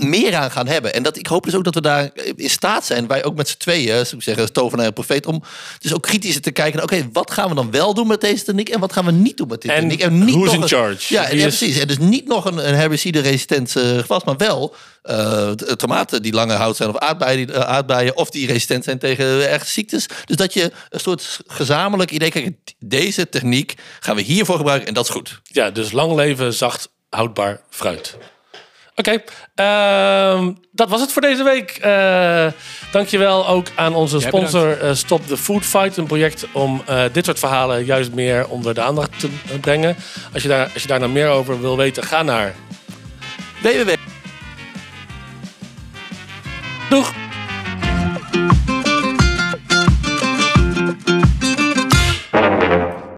meer 0.00 0.34
aan 0.36 0.50
gaan 0.50 0.66
hebben. 0.66 0.94
En 0.94 1.02
dat, 1.02 1.18
ik 1.18 1.26
hoop 1.26 1.44
dus 1.44 1.54
ook 1.54 1.64
dat 1.64 1.74
we 1.74 1.80
daar 1.80 2.10
in 2.36 2.50
staat 2.50 2.86
zijn, 2.86 3.06
wij 3.06 3.24
ook 3.24 3.36
met 3.36 3.48
z'n 3.48 3.56
tweeën, 3.58 3.94
zou 4.06 4.16
ik 4.16 4.22
zeggen, 4.22 4.52
tovenaar 4.52 4.86
en 4.86 4.92
profeet, 4.92 5.26
om 5.26 5.42
dus 5.78 5.94
ook 5.94 6.02
kritischer 6.02 6.42
te 6.42 6.50
kijken, 6.50 6.74
naar, 6.76 6.84
oké, 6.84 7.08
wat 7.12 7.30
gaan 7.30 7.48
we 7.48 7.54
dan 7.54 7.70
wel 7.70 7.94
doen 7.94 8.06
met 8.06 8.20
deze 8.20 8.44
techniek 8.44 8.68
en 8.68 8.80
wat 8.80 8.92
gaan 8.92 9.04
we 9.04 9.12
niet 9.12 9.36
doen 9.36 9.48
met 9.48 9.62
dit 9.62 9.70
En 9.70 9.88
techniek? 9.88 10.10
niet 10.10 10.34
who's 10.34 10.52
in 10.52 10.62
een- 10.62 10.68
charge? 10.68 11.14
Ja, 11.14 11.26
is- 11.28 11.42
precies. 11.42 11.78
En 11.78 11.86
dus 11.86 11.98
niet 11.98 12.26
nog 12.28 12.44
een, 12.44 12.68
een 12.68 12.74
herbicide-resistent 12.74 13.76
eh, 13.76 13.82
gewas, 13.98 14.24
maar 14.24 14.36
wel 14.36 14.74
eh, 15.02 15.50
tomaten 15.50 16.22
die 16.22 16.32
lange 16.32 16.54
hout 16.54 16.76
zijn 16.76 16.88
of 16.88 16.96
aardbeien, 16.98 17.46
die- 17.46 17.54
eh, 17.56 17.60
aardbeien 17.60 18.16
of 18.16 18.30
die 18.30 18.46
resistent 18.46 18.84
zijn 18.84 18.98
tegen 18.98 19.50
erge 19.50 19.66
ziektes. 19.66 20.06
Dus 20.24 20.36
dat 20.36 20.52
je 20.54 20.72
een 20.90 21.00
soort 21.00 21.40
gezamenlijk 21.46 22.10
idee 22.10 22.30
kijk, 22.30 22.56
deze 22.78 23.28
techniek 23.28 23.74
gaan 24.00 24.16
we 24.16 24.22
hiervoor 24.22 24.56
gebruiken 24.56 24.88
en 24.88 24.94
dat 24.94 25.04
is 25.04 25.10
goed. 25.10 25.40
Ja, 25.44 25.70
dus 25.70 25.92
lang 25.92 26.14
leven, 26.14 26.54
zacht, 26.54 26.88
houdbaar 27.08 27.60
fruit. 27.70 28.16
Oké, 28.98 29.22
ehm, 29.54 30.52
dat 30.72 30.88
was 30.88 31.00
het 31.00 31.12
voor 31.12 31.22
deze 31.22 31.42
week. 31.42 31.70
Eh 31.70 32.46
dankjewel 32.90 33.48
ook 33.48 33.66
aan 33.74 33.94
onze 33.94 34.20
sponsor 34.20 34.80
eh, 34.80 34.94
Stop 34.94 35.26
the 35.26 35.36
Food 35.36 35.64
Fight. 35.64 35.96
Een 35.96 36.06
project 36.06 36.46
om 36.52 36.82
eh, 36.86 37.02
dit 37.12 37.24
soort 37.24 37.38
verhalen 37.38 37.84
juist 37.84 38.12
meer 38.12 38.48
onder 38.48 38.74
de 38.74 38.80
aandacht 38.80 39.20
te 39.20 39.28
brengen. 39.60 39.96
Als 40.32 40.42
je, 40.42 40.48
daar, 40.48 40.70
als 40.72 40.82
je 40.82 40.88
daar 40.88 40.98
nou 40.98 41.12
meer 41.12 41.28
over 41.28 41.60
wil 41.60 41.76
weten, 41.76 42.04
ga 42.04 42.22
naar... 42.22 42.54
www. 43.62 43.94
Doeg! 46.90 47.25